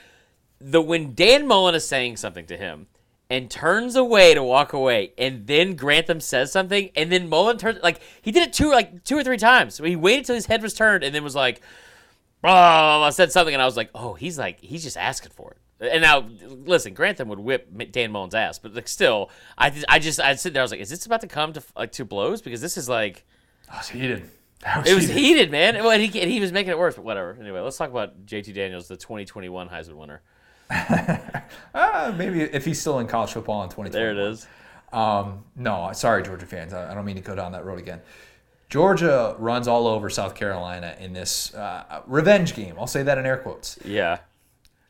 [0.60, 2.86] The when Dan Mullen is saying something to him
[3.30, 7.78] and turns away to walk away, and then Grantham says something, and then Mullen turns
[7.82, 9.78] like he did it two like two or three times.
[9.78, 11.62] He waited till his head was turned, and then was like,
[12.46, 15.52] "Oh," I said something, and I was like, "Oh, he's like he's just asking for
[15.52, 15.58] it."
[15.92, 16.26] And now,
[16.64, 20.34] listen, Grantham would whip Dan Mullen's ass, but like still, I just, I just I
[20.34, 22.60] sit there, I was like, "Is this about to come to like two blows?" Because
[22.60, 23.24] this is like
[23.68, 24.30] That was heated.
[24.62, 25.18] That it was heated.
[25.20, 25.74] heated, man.
[25.76, 27.36] Well, and he, and he was making it worse, but whatever.
[27.38, 30.22] Anyway, let's talk about JT Daniels, the 2021 Heisman winner.
[30.70, 33.90] Ah, maybe if he's still in college football in 2020.
[33.90, 34.46] There it is.
[34.92, 36.72] Um, no, sorry, Georgia fans.
[36.72, 38.00] I, I don't mean to go down that road again.
[38.68, 42.74] Georgia runs all over South Carolina in this uh, revenge game.
[42.78, 43.78] I'll say that in air quotes.
[43.84, 44.18] Yeah.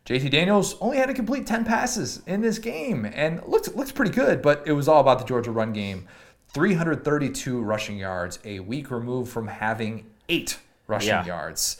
[0.06, 4.12] JT Daniels only had to complete 10 passes in this game and looks looks pretty
[4.12, 6.06] good, but it was all about the Georgia run game.
[6.54, 11.24] 332 rushing yards, a week removed from having eight rushing Yeah.
[11.26, 11.76] yards.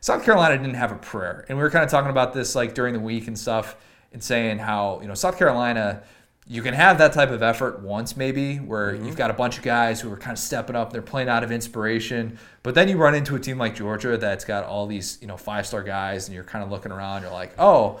[0.00, 1.44] South Carolina didn't have a prayer.
[1.48, 3.76] And we were kind of talking about this like during the week and stuff
[4.12, 6.02] and saying how, you know, South Carolina
[6.48, 9.06] you can have that type of effort once maybe where mm-hmm.
[9.06, 11.42] you've got a bunch of guys who are kind of stepping up they're playing out
[11.42, 15.18] of inspiration but then you run into a team like georgia that's got all these
[15.20, 18.00] you know five star guys and you're kind of looking around you're like oh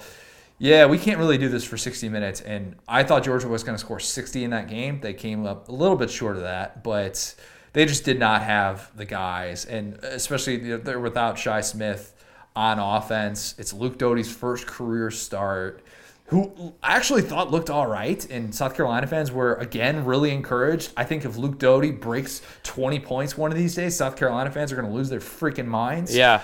[0.58, 2.40] yeah we can't really do this for 60 minutes.
[2.40, 5.00] And i thought georgia was going to score 60 in that game.
[5.00, 7.34] They came up a little bit short of that but
[7.72, 9.66] they just did not have the guys.
[9.66, 12.14] And uh, especially they're without Shi Smith
[12.54, 13.54] on offense.
[13.58, 15.82] It's luke doty's first career start
[16.28, 20.92] who I actually thought looked all right, and South Carolina fans were again really encouraged.
[20.96, 24.72] I think if Luke Doty breaks 20 points one of these days, South Carolina fans
[24.72, 26.14] are going to lose their freaking minds.
[26.14, 26.42] Yeah.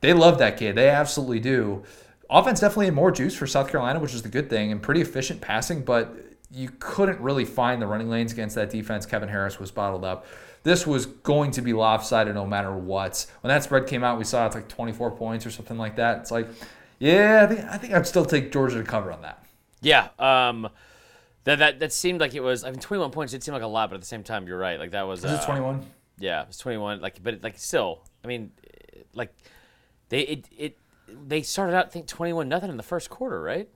[0.00, 0.74] They love that kid.
[0.74, 1.84] They absolutely do.
[2.28, 5.00] Offense definitely had more juice for South Carolina, which is the good thing, and pretty
[5.00, 6.14] efficient passing, but
[6.50, 9.06] you couldn't really find the running lanes against that defense.
[9.06, 10.26] Kevin Harris was bottled up.
[10.62, 13.26] This was going to be lopsided no matter what.
[13.42, 16.20] When that spread came out, we saw it's like 24 points or something like that.
[16.20, 16.48] It's like,
[16.98, 19.44] yeah, I think I think I'd still take Georgia to cover on that.
[19.80, 20.08] Yeah.
[20.18, 20.68] Um,
[21.44, 22.64] that, that that seemed like it was.
[22.64, 24.58] I mean, 21 points did seem like a lot, but at the same time, you're
[24.58, 24.78] right.
[24.78, 25.24] Like that was.
[25.24, 25.84] Is uh, it 21?
[26.18, 27.00] Yeah, it was 21.
[27.00, 28.52] Like, but like still, I mean,
[29.12, 29.34] like
[30.08, 30.78] they it, it
[31.08, 33.68] they started out I think 21 nothing in the first quarter, right?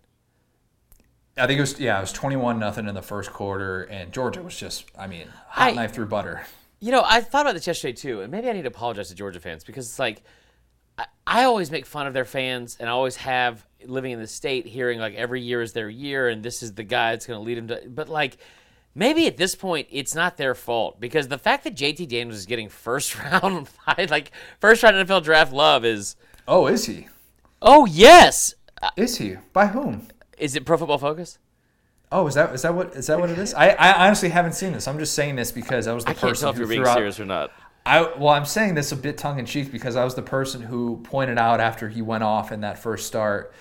[1.37, 4.43] I think it was yeah, it was 21 nothing in the first quarter, and Georgia
[4.43, 6.43] was just I mean hot I- knife through butter.
[6.81, 9.15] You know, I thought about this yesterday too, and maybe I need to apologize to
[9.17, 10.23] Georgia fans because it's like
[10.99, 14.27] I, I always make fun of their fans, and I always have living in the
[14.27, 17.39] state, hearing like every year is their year, and this is the guy that's going
[17.39, 17.89] to lead them to.
[17.89, 18.37] But like,
[18.95, 22.47] maybe at this point, it's not their fault because the fact that JT Daniels is
[22.47, 23.69] getting first round,
[24.11, 26.17] like first round NFL draft love is.
[26.47, 27.07] Oh, is he?
[27.61, 29.37] Oh yes, uh, Is he?
[29.53, 30.07] By whom?
[30.39, 31.39] is it Pro Football Focus?
[32.11, 33.53] Oh, is that is that what is that what it is?
[33.53, 34.89] I, I honestly haven't seen this.
[34.89, 36.69] I'm just saying this because I was the I can't person tell if who you're
[36.69, 37.51] being threw out- or not.
[37.89, 40.61] I well, I'm saying this a bit tongue in cheek because I was the person
[40.61, 43.55] who pointed out after he went off in that first start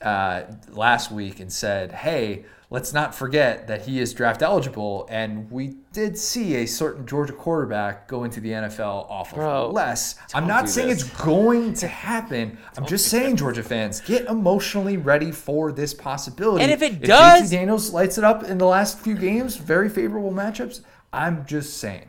[0.00, 5.50] uh, last week and said, "Hey, let's not forget that he is draft eligible." And
[5.50, 10.16] we did see a certain Georgia quarterback go into the NFL off of less.
[10.32, 11.02] I'm don't saying this.
[11.02, 12.56] it's going to happen.
[12.78, 16.62] I'm just saying, Georgia fans, get emotionally ready for this possibility.
[16.62, 19.56] And if it if does- JT Daniels lights it up in the last few games,
[19.56, 20.80] very favorable matchups.
[21.12, 22.06] I'm just saying.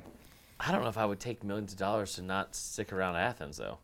[0.60, 3.58] I don't know if I would take millions of dollars to not stick around Athens,
[3.58, 3.80] though.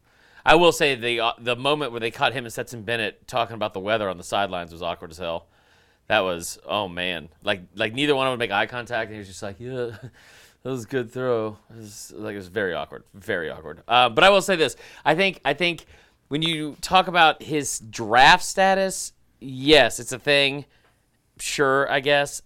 [0.46, 3.56] I will say the uh, the moment where they caught him and Stetson Bennett talking
[3.56, 5.48] about the weather on the sidelines was awkward as hell.
[6.08, 9.14] That was oh man, like like neither one of them would make eye contact, and
[9.14, 9.92] he was just like, yeah,
[10.64, 11.58] that was a good throw.
[11.70, 13.84] It was, like it was very awkward, very awkward.
[13.88, 15.86] Uh, but I will say this: I think I think
[16.30, 20.66] when you talk about his draft status, yes, it's a thing.
[21.40, 22.42] Sure, I guess.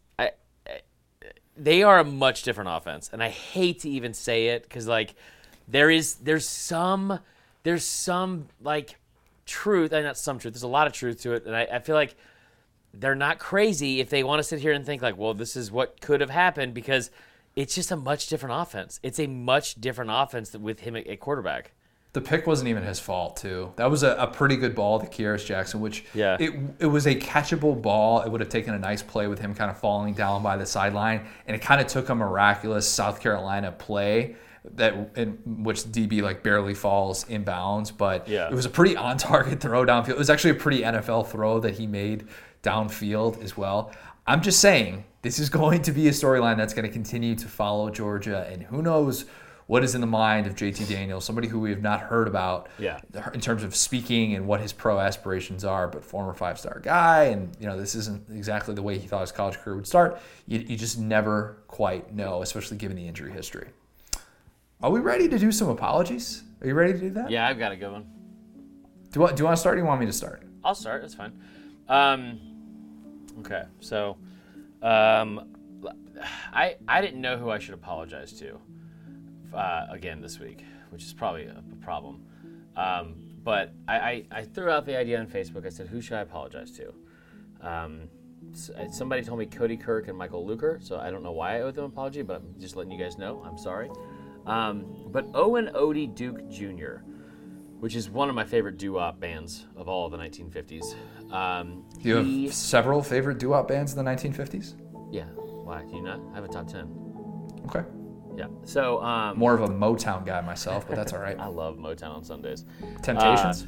[1.57, 5.15] They are a much different offense, and I hate to even say it because like
[5.67, 7.19] there is there's some
[7.63, 8.97] there's some like
[9.45, 10.53] truth, and not some truth.
[10.53, 12.15] There's a lot of truth to it, and I, I feel like
[12.93, 15.71] they're not crazy if they want to sit here and think like, well, this is
[15.71, 17.11] what could have happened because
[17.55, 18.99] it's just a much different offense.
[19.03, 21.71] It's a much different offense with him at quarterback.
[22.15, 23.73] The pick wasn't even his fault, too.
[23.75, 26.37] That was a, a pretty good ball to Kearis Jackson, which Yeah.
[26.39, 28.21] it, it was a catchable ball.
[28.21, 30.65] It would have taken a nice play with him kind of falling down by the
[30.65, 34.35] sideline, and it kind of took a miraculous South Carolina play
[34.75, 38.47] that in which DB like barely falls inbounds, but Yeah.
[38.47, 40.09] it was a pretty on target throw downfield.
[40.09, 42.27] It was actually a pretty NFL throw that he made
[42.63, 43.91] downfield as well.
[44.27, 47.47] I'm just saying this is going to be a storyline that's going to continue to
[47.47, 49.25] follow Georgia, and who knows
[49.67, 52.69] what is in the mind of JT Daniels, somebody who we have not heard about
[52.77, 52.99] Yeah.
[53.33, 57.23] in terms of speaking and what his pro aspirations are, but former five star guy,
[57.25, 60.19] and you know this isn't exactly the way he thought his college career would start.
[60.47, 63.67] You, you just never quite know, especially given the injury history.
[64.83, 66.43] Are we ready to do some apologies?
[66.61, 67.31] Are you ready to do that?
[67.31, 68.03] Yeah, I've got a good one.
[68.03, 69.73] Do you want, do you want to start?
[69.73, 70.43] Or do you want me to start?
[70.63, 71.01] I'll start.
[71.01, 71.31] That's fine.
[71.87, 72.39] Um,
[73.39, 74.17] okay, so
[74.81, 75.55] um,
[76.53, 78.59] I I didn't know who I should apologize to
[79.53, 82.21] uh, again this week, which is probably a, a problem.
[82.75, 85.65] Um, but I, I, I threw out the idea on Facebook.
[85.65, 86.93] I said, who should I apologize to?
[87.61, 88.09] Um,
[88.77, 91.61] uh, somebody told me Cody Kirk and Michael Luker, so I don't know why I
[91.61, 93.43] owe them an apology, but I'm just letting you guys know.
[93.45, 93.89] I'm sorry.
[94.45, 97.03] Um, but Owen Odie Duke Jr.,
[97.79, 100.95] which is one of my favorite doo-wop bands of all of the 1950s.
[101.31, 104.75] Um, you he- have several favorite doo-wop bands in the 1950s?
[105.11, 105.25] yeah.
[105.25, 105.83] Why?
[105.83, 106.19] Do you not?
[106.31, 106.87] I have a top 10.
[107.67, 107.83] Okay.
[108.35, 108.47] Yeah.
[108.63, 111.39] So, um, More of a Motown guy myself, but that's all right.
[111.39, 112.65] I love Motown on Sundays.
[113.01, 113.63] Temptations?
[113.63, 113.67] Uh,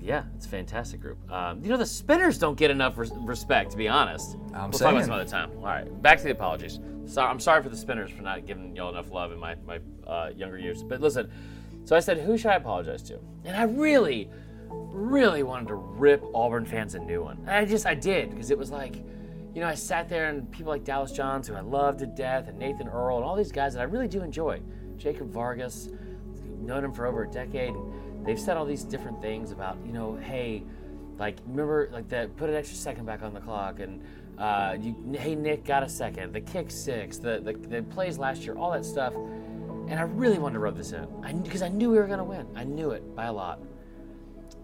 [0.00, 1.18] yeah, it's a fantastic group.
[1.32, 4.36] Um, you know, the Spinners don't get enough res- respect, to be honest.
[4.52, 5.50] I'm we'll talk about some other time.
[5.58, 6.78] All right, back to the apologies.
[7.06, 9.80] So, I'm sorry for the Spinners for not giving y'all enough love in my, my
[10.06, 10.82] uh, younger years.
[10.82, 11.30] But listen,
[11.84, 13.18] so I said, who should I apologize to?
[13.44, 14.30] And I really,
[14.68, 17.38] really wanted to rip Auburn fans a new one.
[17.40, 18.96] And I just, I did, because it was like,
[19.54, 22.48] you know, I sat there and people like Dallas Johns, who I love to death,
[22.48, 24.60] and Nathan Earl, and all these guys that I really do enjoy.
[24.96, 25.90] Jacob Vargas,
[26.60, 27.74] known him for over a decade.
[28.24, 30.64] They've said all these different things about, you know, hey,
[31.18, 34.02] like remember like that put an extra second back on the clock and
[34.38, 38.42] uh, you, hey Nick got a second the kick six the, the, the plays last
[38.44, 41.06] year all that stuff and I really wanted to rub this in
[41.42, 43.60] because I, I, knew we were gonna win I knew it by a lot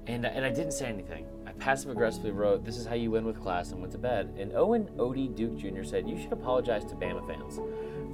[0.06, 1.24] and, and I didn't say anything
[1.60, 4.52] passive aggressively wrote this is how you win with class and went to bed and
[4.54, 5.84] Owen Odie Duke Jr.
[5.84, 7.60] said you should apologize to Bama fans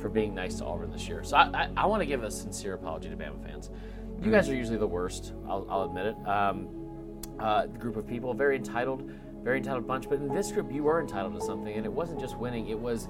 [0.01, 2.31] for being nice to Auburn this year so I, I, I want to give a
[2.31, 3.71] sincere apology to Bama fans
[4.21, 6.69] you guys are usually the worst I'll, I'll admit it um,
[7.39, 9.11] uh, group of people, very entitled,
[9.43, 10.09] very entitled bunch.
[10.09, 12.79] But in this group, you were entitled to something, and it wasn't just winning; it
[12.79, 13.09] was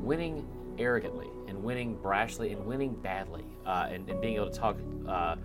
[0.00, 0.46] winning
[0.78, 4.76] arrogantly and winning brashly and winning badly, uh, and, and, being able to talk
[5.08, 5.36] uh,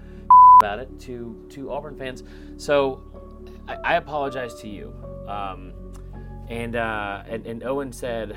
[0.59, 2.23] about it to to Auburn fans.
[2.57, 3.03] So
[3.69, 4.93] I, I apologize to you.
[5.27, 5.73] Um,
[6.49, 8.35] and, uh, and and Owen said,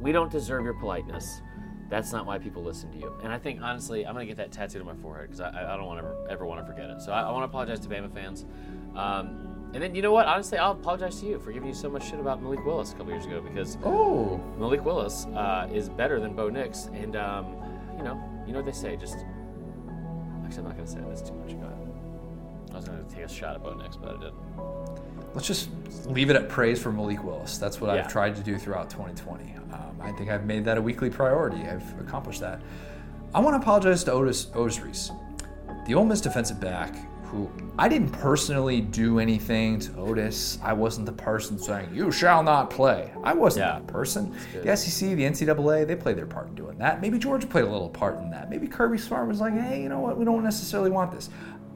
[0.00, 1.40] "We don't deserve your politeness."
[1.88, 3.14] That's not why people listen to you.
[3.22, 5.72] And I think, honestly, I'm going to get that tattooed on my forehead because I,
[5.72, 7.00] I, don't want to ever want to forget it.
[7.00, 8.44] So I, I want to apologize to Bama fans.
[8.94, 10.26] Um, and then, you know what?
[10.26, 12.96] Honestly, I'll apologize to you for giving you so much shit about Malik Willis a
[12.96, 16.90] couple years ago because oh, Malik Willis uh, is better than Bo Nix.
[16.92, 17.56] And, um,
[17.96, 18.94] you know, you know what they say.
[18.96, 19.16] Just,
[20.44, 21.58] actually, I'm not going to say this too much.
[21.58, 21.77] Go
[22.70, 24.34] I was going to take a shot at Bo Nix, but I didn't.
[25.34, 25.70] Let's just
[26.06, 27.58] leave it at praise for Malik Willis.
[27.58, 28.02] That's what yeah.
[28.02, 29.54] I've tried to do throughout 2020.
[29.72, 31.62] Um, I think I've made that a weekly priority.
[31.62, 32.60] I've accomplished that.
[33.34, 35.10] I want to apologize to Otis, Reese,
[35.86, 40.58] the Ole Miss defensive back, who I didn't personally do anything to Otis.
[40.62, 43.12] I wasn't the person saying, you shall not play.
[43.22, 43.72] I wasn't yeah.
[43.74, 44.34] that person.
[44.54, 47.02] The SEC, the NCAA, they played their part in doing that.
[47.02, 48.48] Maybe Georgia played a little part in that.
[48.48, 50.16] Maybe Kirby Smart was like, hey, you know what?
[50.16, 51.28] We don't necessarily want this.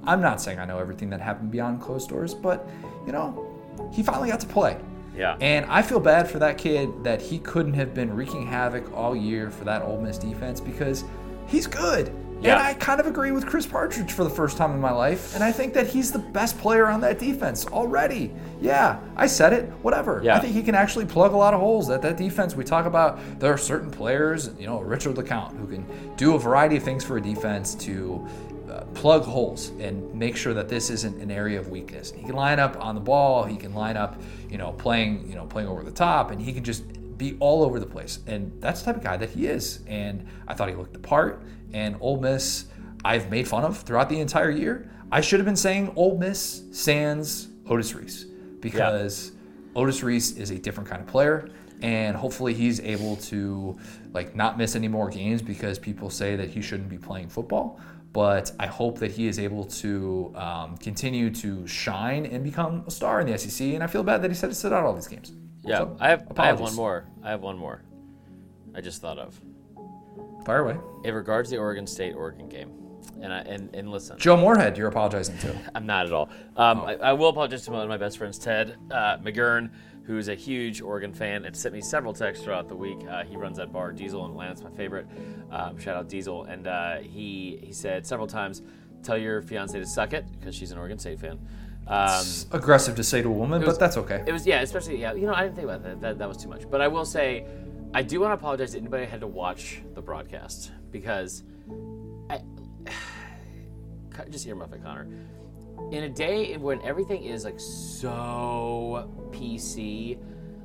[0.05, 2.69] I'm not saying I know everything that happened beyond closed doors, but,
[3.07, 3.49] you know,
[3.93, 4.79] he finally got to play.
[5.17, 5.37] Yeah.
[5.41, 9.15] And I feel bad for that kid that he couldn't have been wreaking havoc all
[9.15, 11.05] year for that Ole Miss defense because
[11.47, 12.15] he's good.
[12.41, 12.55] Yeah.
[12.55, 15.35] And I kind of agree with Chris Partridge for the first time in my life.
[15.37, 18.33] And I think that he's the best player on that defense already.
[18.61, 20.21] Yeah, I said it, whatever.
[20.25, 20.37] Yeah.
[20.37, 22.57] I think he can actually plug a lot of holes at that defense.
[22.57, 25.87] We talk about there are certain players, you know, Richard LeCounte, who can
[26.17, 28.27] do a variety of things for a defense to
[28.95, 32.13] plug holes and make sure that this isn't an area of weakness.
[32.13, 33.45] He can line up on the ball.
[33.45, 34.21] He can line up,
[34.51, 36.85] you know, playing, you know, playing over the top, and he can just
[37.19, 38.21] be all over the place.
[38.27, 39.81] And that's the type of guy that he is.
[39.87, 41.43] And I thought he looked the part.
[41.73, 42.67] And Ole Miss,
[43.05, 44.91] I've made fun of throughout the entire year.
[45.11, 48.25] I should have been saying Ole Miss sans Otis Reese
[48.61, 49.81] because yeah.
[49.81, 51.49] Otis Reese is a different kind of player
[51.83, 53.77] and hopefully he's able to
[54.13, 57.81] like not miss any more games because people say that he shouldn't be playing football
[58.13, 62.91] but I hope that he is able to um, continue to shine and become a
[62.91, 63.69] star in the SEC.
[63.69, 65.33] And I feel bad that he said to sit out all these games.
[65.65, 67.07] Yeah, so, I have I have one more.
[67.23, 67.83] I have one more.
[68.75, 69.41] I just thought of.
[70.45, 70.77] Fire away.
[71.05, 72.73] It regards the Oregon State Oregon game,
[73.21, 75.57] and I and, and listen, Joe Moorhead, you're apologizing to.
[75.75, 76.31] I'm not at all.
[76.57, 76.85] Um, oh.
[76.85, 79.71] I, I, will apologize to one of my best friends, Ted uh, McGurn
[80.05, 82.99] who's a huge Oregon fan and sent me several texts throughout the week.
[83.09, 85.07] Uh, he runs that bar, Diesel and Lance, my favorite.
[85.51, 86.45] Um, shout out Diesel.
[86.45, 88.63] And uh, he he said several times,
[89.03, 91.39] "Tell your fiance to suck it," because she's an Oregon State fan.
[91.87, 94.23] Um, aggressive to say to a woman, was, but that's okay.
[94.27, 95.15] It was yeah, especially yeah.
[95.15, 96.01] You know, I didn't think about that.
[96.01, 96.69] That, that was too much.
[96.71, 97.47] But I will say,
[97.95, 101.43] I do want to apologize to anybody who had to watch the broadcast because,
[102.31, 102.43] I,
[104.31, 105.07] just earmuff it, Connor
[105.91, 110.19] in a day when everything is like so PC,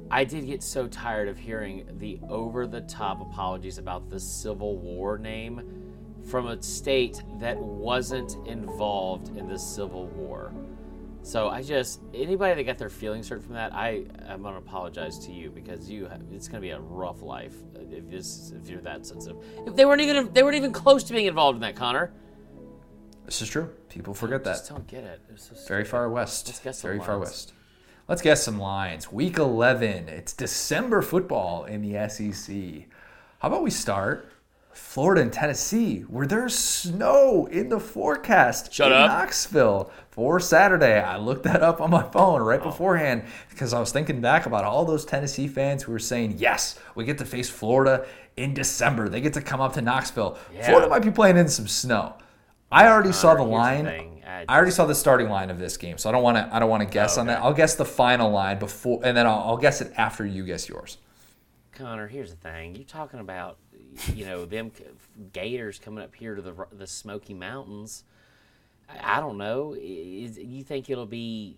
[0.10, 4.78] I did get so tired of hearing the over the top apologies about the Civil
[4.78, 5.62] War name
[6.30, 10.54] from a state that wasn't involved in the Civil War.
[11.24, 15.20] So I just anybody that got their feelings hurt from that, I I'm gonna apologize
[15.26, 17.56] to you because you have, it's gonna be a rough life
[17.92, 19.44] if this if you're that sensitive.
[19.66, 22.14] If they weren't even they weren't even close to being involved in that, Connor.
[23.28, 23.70] This is true.
[23.90, 24.54] People forget that.
[24.54, 25.20] Just don't get it.
[25.36, 26.48] So Very far west.
[26.48, 27.06] Let's guess Very lines.
[27.06, 27.54] far west.
[28.08, 29.12] Let's guess some lines.
[29.12, 30.08] Week 11.
[30.08, 32.88] It's December football in the SEC.
[33.40, 34.32] How about we start
[34.72, 39.10] Florida and Tennessee, where there's snow in the forecast Shut in up.
[39.10, 40.98] Knoxville for Saturday.
[40.98, 42.70] I looked that up on my phone right oh.
[42.70, 46.80] beforehand because I was thinking back about all those Tennessee fans who were saying, yes,
[46.96, 48.06] we get to face Florida
[48.38, 49.10] in December.
[49.10, 50.38] They get to come up to Knoxville.
[50.54, 50.66] Yeah.
[50.66, 52.16] Florida might be playing in some snow.
[52.72, 53.86] I already saw the line.
[53.86, 56.38] The I, I already saw the starting line of this game, so I don't want
[56.38, 56.54] to.
[56.54, 57.22] I don't want to oh, guess oh, okay.
[57.22, 57.44] on that.
[57.44, 60.68] I'll guess the final line before, and then I'll, I'll, guess it after you guess
[60.68, 60.98] yours.
[61.74, 62.76] Connor, here's the thing.
[62.76, 63.58] You're talking about,
[64.14, 64.72] you know, them
[65.32, 68.04] Gators coming up here to the the Smoky Mountains.
[68.90, 69.76] I, I don't know.
[69.80, 71.58] Is, you think it'll be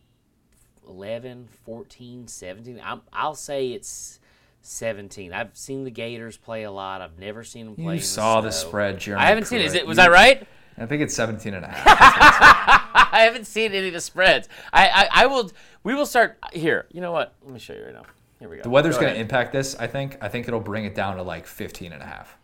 [0.87, 2.81] 11, 14, 17?
[2.83, 4.19] I'm, I'll say it's
[4.61, 5.33] 17.
[5.33, 7.01] I've seen the Gators play a lot.
[7.01, 7.95] I've never seen them play.
[7.95, 8.69] You saw the snow.
[8.69, 9.23] spread, Jeremy.
[9.23, 9.65] I haven't seen it.
[9.65, 9.87] Is it.
[9.87, 10.47] Was You- I right?
[10.79, 11.85] I think it's 17 and a half.
[13.13, 14.47] I haven't seen any of the spreads.
[14.71, 15.51] I, I, I will.
[15.83, 16.85] We will start here.
[16.91, 17.35] You know what?
[17.43, 18.03] Let me show you right now.
[18.39, 18.63] Here we go.
[18.63, 20.17] The weather's Go going to impact this, I think.
[20.21, 22.37] I think it'll bring it down to like 15 and a half.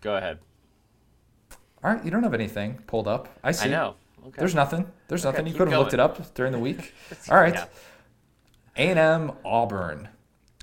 [0.00, 0.38] Go ahead.
[1.82, 3.28] All right, you don't have anything pulled up.
[3.42, 3.68] I see.
[3.68, 3.94] I know.
[4.26, 4.36] Okay.
[4.38, 4.86] There's nothing.
[5.08, 5.46] There's nothing.
[5.46, 6.94] You could have looked it up during the week.
[7.30, 7.54] All right.
[7.54, 7.66] Yeah.
[8.76, 10.08] A&M Auburn.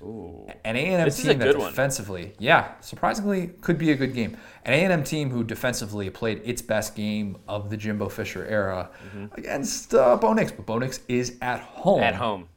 [0.02, 0.48] Ooh.
[0.64, 1.70] An A&M This team that good one.
[1.70, 4.38] defensively, yeah, surprisingly could be a good game.
[4.66, 8.90] An A&M team who defensively played its best game of the Jimbo Fisher era
[9.34, 11.98] against uh, Bo Nix, but Bo Nix is at home.
[11.98, 12.04] Mm-hmm.
[12.04, 12.48] At home.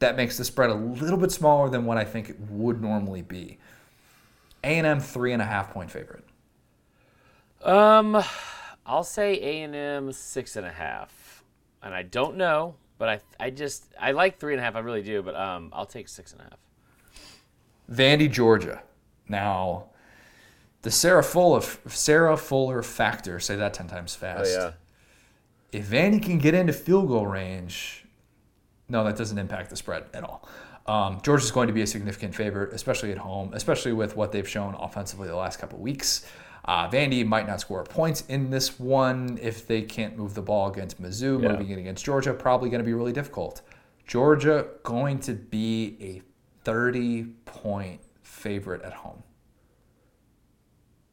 [0.00, 3.22] That makes the spread a little bit smaller than what I think it would normally
[3.22, 3.58] be.
[4.64, 6.24] A&M three and a half point favorite.
[7.62, 8.22] Um,
[8.86, 11.44] I'll say A and M six and a half,
[11.82, 14.74] and I don't know, but I I just I like three and a half.
[14.74, 16.58] I really do, but um, I'll take six and a half.
[17.90, 18.82] Vandy, Georgia.
[19.28, 19.86] Now,
[20.82, 23.38] the Sarah Fuller Sarah Fuller factor.
[23.40, 24.74] Say that ten times fast.
[25.72, 28.04] If Vandy can get into field goal range,
[28.88, 30.48] no, that doesn't impact the spread at all.
[30.86, 34.48] Um, Georgia's going to be a significant favorite, especially at home, especially with what they've
[34.48, 36.26] shown offensively the last couple weeks.
[36.64, 40.70] Uh, Vandy might not score points in this one if they can't move the ball
[40.70, 41.40] against Mizzou.
[41.42, 41.52] Yeah.
[41.52, 43.62] Moving it against Georgia, probably going to be really difficult.
[44.06, 46.22] Georgia going to be a
[46.64, 49.22] 30 point favorite at home.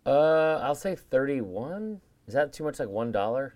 [0.06, 2.00] Uh, I'll say thirty-one.
[2.28, 2.80] Is that too much?
[2.80, 3.56] Like one dollar?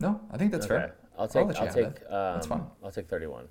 [0.00, 0.94] No, I think that's fair.
[1.18, 1.46] I'll take.
[1.46, 2.00] you I'll take.
[2.00, 2.06] that.
[2.06, 2.64] Um, That's fine.
[2.82, 3.48] I'll take thirty-one.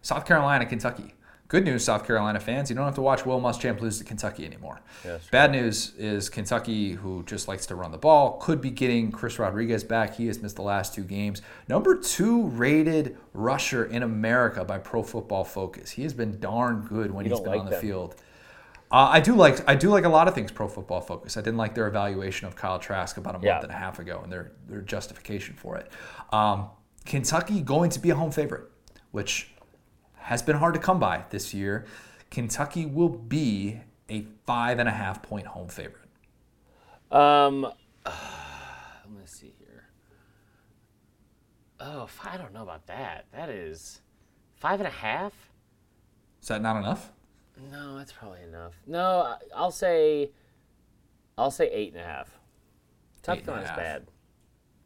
[0.00, 1.14] South Carolina, Kentucky.
[1.50, 2.70] Good news, South Carolina fans.
[2.70, 4.80] You don't have to watch Will Muschamp lose to Kentucky anymore.
[5.04, 9.10] Yeah, Bad news is Kentucky, who just likes to run the ball, could be getting
[9.10, 10.14] Chris Rodriguez back.
[10.14, 11.42] He has missed the last two games.
[11.66, 15.90] Number two rated rusher in America by Pro Football Focus.
[15.90, 17.80] He has been darn good when You he's been like on the them.
[17.80, 18.14] field.
[18.92, 21.36] Uh, I do like I do like a lot of things Pro Football Focus.
[21.36, 23.60] I didn't like their evaluation of Kyle Trask about a month Yeah.
[23.60, 25.90] and a half ago and their their justification for it.
[26.32, 26.68] Um,
[27.04, 28.70] Kentucky going to be a home favorite,
[29.10, 29.52] which
[30.20, 31.86] has been hard to come by this year.
[32.30, 36.08] Kentucky will be a five and a half point home favorite.
[37.10, 39.88] Um, let me see here.
[41.80, 43.26] Oh, I don't know about that.
[43.32, 44.00] That is
[44.56, 45.32] five and a half.
[46.42, 47.10] Is that not enough?
[47.70, 48.74] No, that's probably enough.
[48.86, 50.30] No, I'll say,
[51.36, 52.30] I'll say eight and a half.
[53.22, 54.06] South Eight and a Carolina's bad.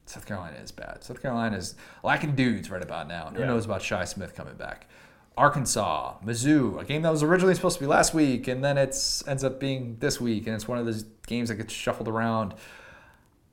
[0.06, 1.05] South Carolina is bad.
[1.05, 3.28] South Carolina is lacking dudes right about now.
[3.28, 4.89] And who knows about Shi Smith coming back?
[5.36, 9.27] Arkansas, Mizzou, a game that was originally supposed to be last week, and then it's
[9.27, 12.55] ends up being this week, and it's one of those games that gets shuffled around.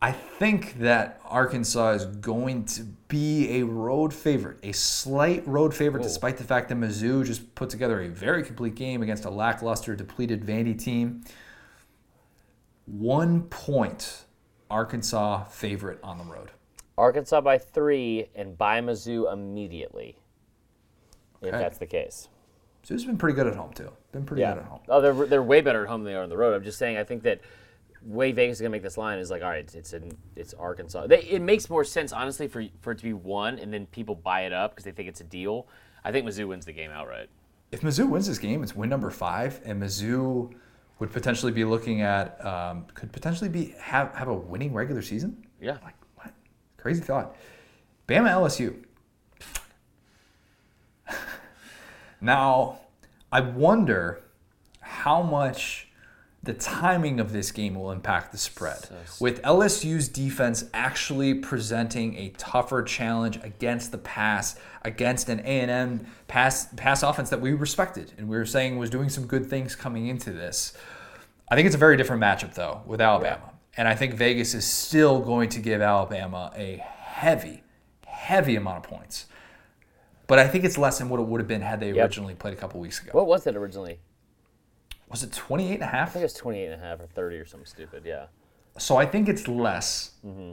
[0.03, 6.01] I think that Arkansas is going to be a road favorite, a slight road favorite,
[6.01, 9.95] despite the fact that Mizzou just put together a very complete game against a lackluster,
[9.95, 11.23] depleted Vandy team.
[12.85, 14.25] One point,
[14.69, 16.51] Arkansas favorite on the road.
[16.97, 20.17] Arkansas by three and by Mizzou immediately.
[21.41, 22.29] If that's the case.
[22.83, 23.91] Mizzou's been pretty good at home too.
[24.11, 24.79] Been pretty good at home.
[24.89, 26.53] Oh, they're they're way better at home than they are on the road.
[26.53, 26.97] I'm just saying.
[26.97, 27.41] I think that
[28.03, 31.07] way Vegas is gonna make this line is like, all right, it's in it's Arkansas.
[31.07, 34.15] They, it makes more sense honestly for for it to be one and then people
[34.15, 35.67] buy it up because they think it's a deal.
[36.03, 37.29] I think Mizzou wins the game outright.
[37.71, 40.51] If Mizzou wins this game, it's win number five, and Mizzou
[40.99, 45.45] would potentially be looking at um, could potentially be have have a winning regular season.
[45.61, 45.77] Yeah.
[45.83, 46.33] Like what?
[46.77, 47.35] Crazy thought.
[48.07, 48.75] Bama LSU.
[52.21, 52.79] Now,
[53.31, 54.21] I wonder
[54.79, 55.87] how much
[56.43, 58.89] the timing of this game will impact the spread.
[59.19, 66.67] With LSU's defense actually presenting a tougher challenge against the pass, against an A&M pass
[66.75, 70.07] pass offense that we respected and we were saying was doing some good things coming
[70.07, 70.73] into this.
[71.49, 73.51] I think it's a very different matchup though with Alabama.
[73.77, 77.63] And I think Vegas is still going to give Alabama a heavy,
[78.05, 79.27] heavy amount of points.
[80.31, 82.05] But I think it's less than what it would have been had they Yep.
[82.05, 83.09] originally played a couple weeks ago.
[83.11, 83.99] What was it originally?
[85.09, 86.07] Was it 28 and a half?
[86.07, 88.03] I think it was 28 and a half or 30 or something stupid.
[88.05, 88.27] Yeah.
[88.77, 90.11] So I think it's less.
[90.25, 90.51] Mm-hmm.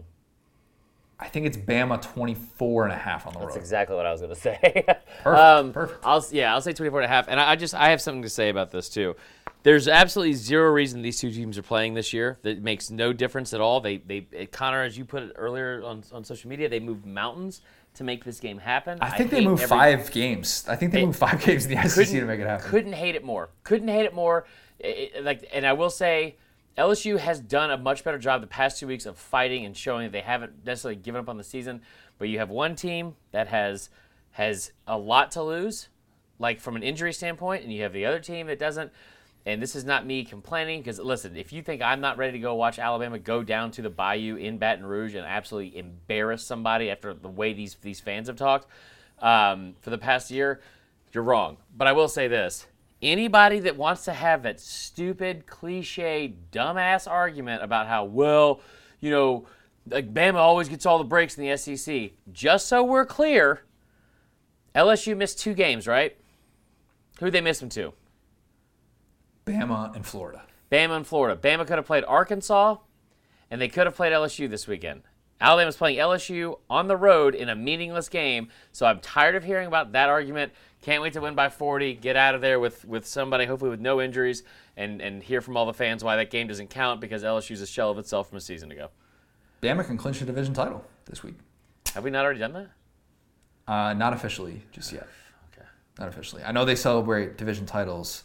[1.20, 3.54] I think it's Bama 24 and a half on the That's road.
[3.54, 4.58] That's exactly what I was going to say.
[5.22, 6.04] Perfect, perfect.
[6.04, 7.28] I'll yeah, I'll say 24 and a half.
[7.28, 9.14] And I I just I have something to say about this too.
[9.62, 12.38] There's absolutely zero reason these two teams are playing this year.
[12.42, 13.80] That makes no difference at all.
[13.80, 17.60] They they Connor, as you put it earlier on, on social media, they moved mountains
[17.98, 18.98] to make this game happen.
[19.00, 20.64] I think they moved every- five games.
[20.68, 22.68] I think they It- moved five games in the SEC to make it happen.
[22.70, 23.50] Couldn't hate it more.
[23.64, 24.46] Couldn't hate it more.
[24.78, 26.36] It- it- like, and I will say,
[26.76, 30.04] LSU has done a much better job the past two weeks of fighting and showing
[30.04, 31.82] that they haven't necessarily given up on the season.
[32.18, 33.90] But you have one team that has
[34.32, 35.88] has a lot to lose,
[36.38, 38.92] like from an injury standpoint, and you have the other team that doesn't.
[39.48, 42.38] And this is not me complaining because listen, if you think I'm not ready to
[42.38, 46.90] go watch Alabama go down to the Bayou in Baton Rouge and absolutely embarrass somebody
[46.90, 48.66] after the way these these fans have talked
[49.20, 50.60] um, for the past year,
[51.14, 51.56] you're wrong.
[51.74, 52.66] But I will say this:
[53.00, 58.60] anybody that wants to have that stupid, cliche, dumbass argument about how well,
[59.00, 59.46] you know,
[59.88, 63.62] like Bama always gets all the breaks in the SEC, just so we're clear,
[64.74, 66.18] LSU missed two games, right?
[67.20, 67.94] Who they miss them to?
[69.48, 70.42] Bama and Florida.
[70.70, 71.40] Bama and Florida.
[71.40, 72.76] Bama could have played Arkansas,
[73.50, 75.02] and they could have played LSU this weekend.
[75.40, 79.68] Alabama's playing LSU on the road in a meaningless game, so I'm tired of hearing
[79.68, 80.52] about that argument.
[80.82, 83.80] Can't wait to win by 40, get out of there with, with somebody, hopefully with
[83.80, 84.42] no injuries,
[84.76, 87.66] and, and hear from all the fans why that game doesn't count because LSU's a
[87.66, 88.88] shell of itself from a season ago.
[89.62, 91.36] Bama can clinch a division title this week.
[91.94, 93.72] Have we not already done that?
[93.72, 95.06] Uh, not officially just yet.
[95.52, 95.66] Okay.
[95.98, 96.42] Not officially.
[96.44, 98.24] I know they celebrate division titles.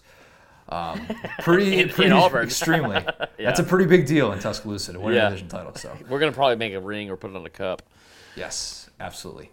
[0.73, 1.07] Um,
[1.41, 2.45] pretty, In- in Auburn.
[2.45, 2.99] extremely.
[3.37, 5.27] That's a pretty big deal in Tuscaloosa to win Yeah.
[5.27, 5.75] a division title.
[5.75, 7.81] So We're going to probably make a ring or put it on a cup.
[8.35, 9.51] yes, absolutely.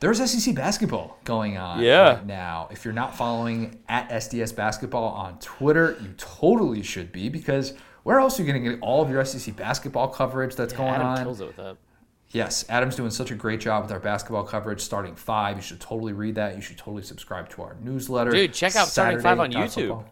[0.00, 2.14] There's SEC basketball going on Yeah.
[2.14, 2.68] right now.
[2.72, 8.18] If you're not following at SDS basketball on Twitter, you totally should be because where
[8.18, 11.06] else are you going to get all of your SEC basketball coverage that's going Adam
[11.06, 11.16] on?
[11.18, 11.76] kills it with that.
[12.30, 14.80] Yes, Adam's doing such a great job with our basketball coverage.
[14.80, 16.56] Starting five, you should totally read that.
[16.56, 18.30] You should totally subscribe to our newsletter.
[18.30, 19.68] Dude, check out Starting Five on YouTube.
[19.68, 20.04] Saturday.football.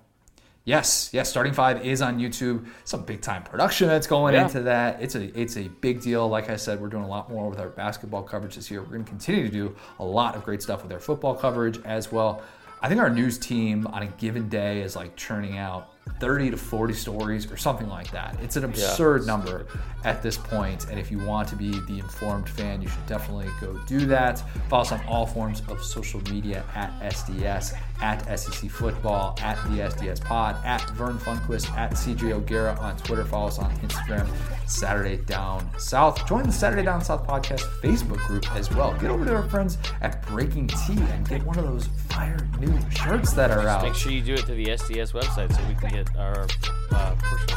[0.71, 2.65] Yes, yes, Starting Five is on YouTube.
[2.85, 4.43] Some big time production that's going Yeah.
[4.45, 5.03] into that.
[5.03, 6.29] It's a it's a big deal.
[6.29, 8.81] Like I said, we're doing a lot more with our basketball coverage this year.
[8.81, 11.81] We're going to continue to do a lot of great stuff with our football coverage
[11.85, 12.43] as well.
[12.83, 15.89] I think our news team on a given day is like churning out
[16.19, 18.37] 30 to 40 stories or something like that.
[18.41, 19.67] It's an absurd number
[20.05, 23.49] at this point, and if you want to be the informed fan, you should definitely
[23.61, 24.43] go do that.
[24.71, 29.79] Follow us on all forms of social media at SDS, at SEC Football, at the
[29.81, 33.25] SDS Pod, at Vern Funquist, at CJ O'Gara on Twitter.
[33.25, 34.29] Follow us on Instagram,
[34.69, 36.27] Saturday Down South.
[36.27, 38.93] Join the Saturday Down South podcast Facebook group as well.
[38.95, 43.33] Get over to our friends at BreakingT and get one of those fire new shirts
[43.35, 43.83] that are out.
[43.83, 46.47] Make sure you do it to the SDS website so we can get our
[46.93, 47.15] uh.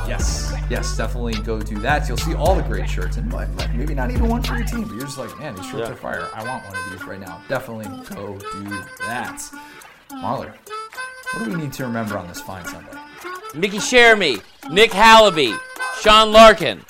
[0.08, 2.08] Yes, yes, definitely go do that.
[2.08, 3.32] You'll see all the great shirts, and
[3.76, 5.92] maybe not even one for your team, but you're just like, man, these shirts Yeah.
[5.94, 6.28] are fire.
[6.36, 7.42] I want one of these right now.
[7.48, 8.70] Definitely go do
[9.08, 9.42] that.
[10.22, 10.54] Marler,
[11.34, 12.92] what do we need to remember on this fine Sunday?
[13.56, 14.42] Mickey Shermy,
[14.72, 15.58] Nick Hallaby,
[16.00, 16.84] Sean Larkin.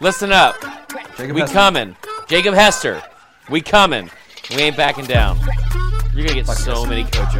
[0.00, 0.56] Listen up.
[1.16, 1.54] Jacob We Hester.
[1.54, 1.96] coming.
[2.28, 3.02] Jacob Hester.
[3.50, 4.10] We coming.
[4.50, 5.38] We ain't backing down.
[6.14, 7.34] You're gonna get so many Coach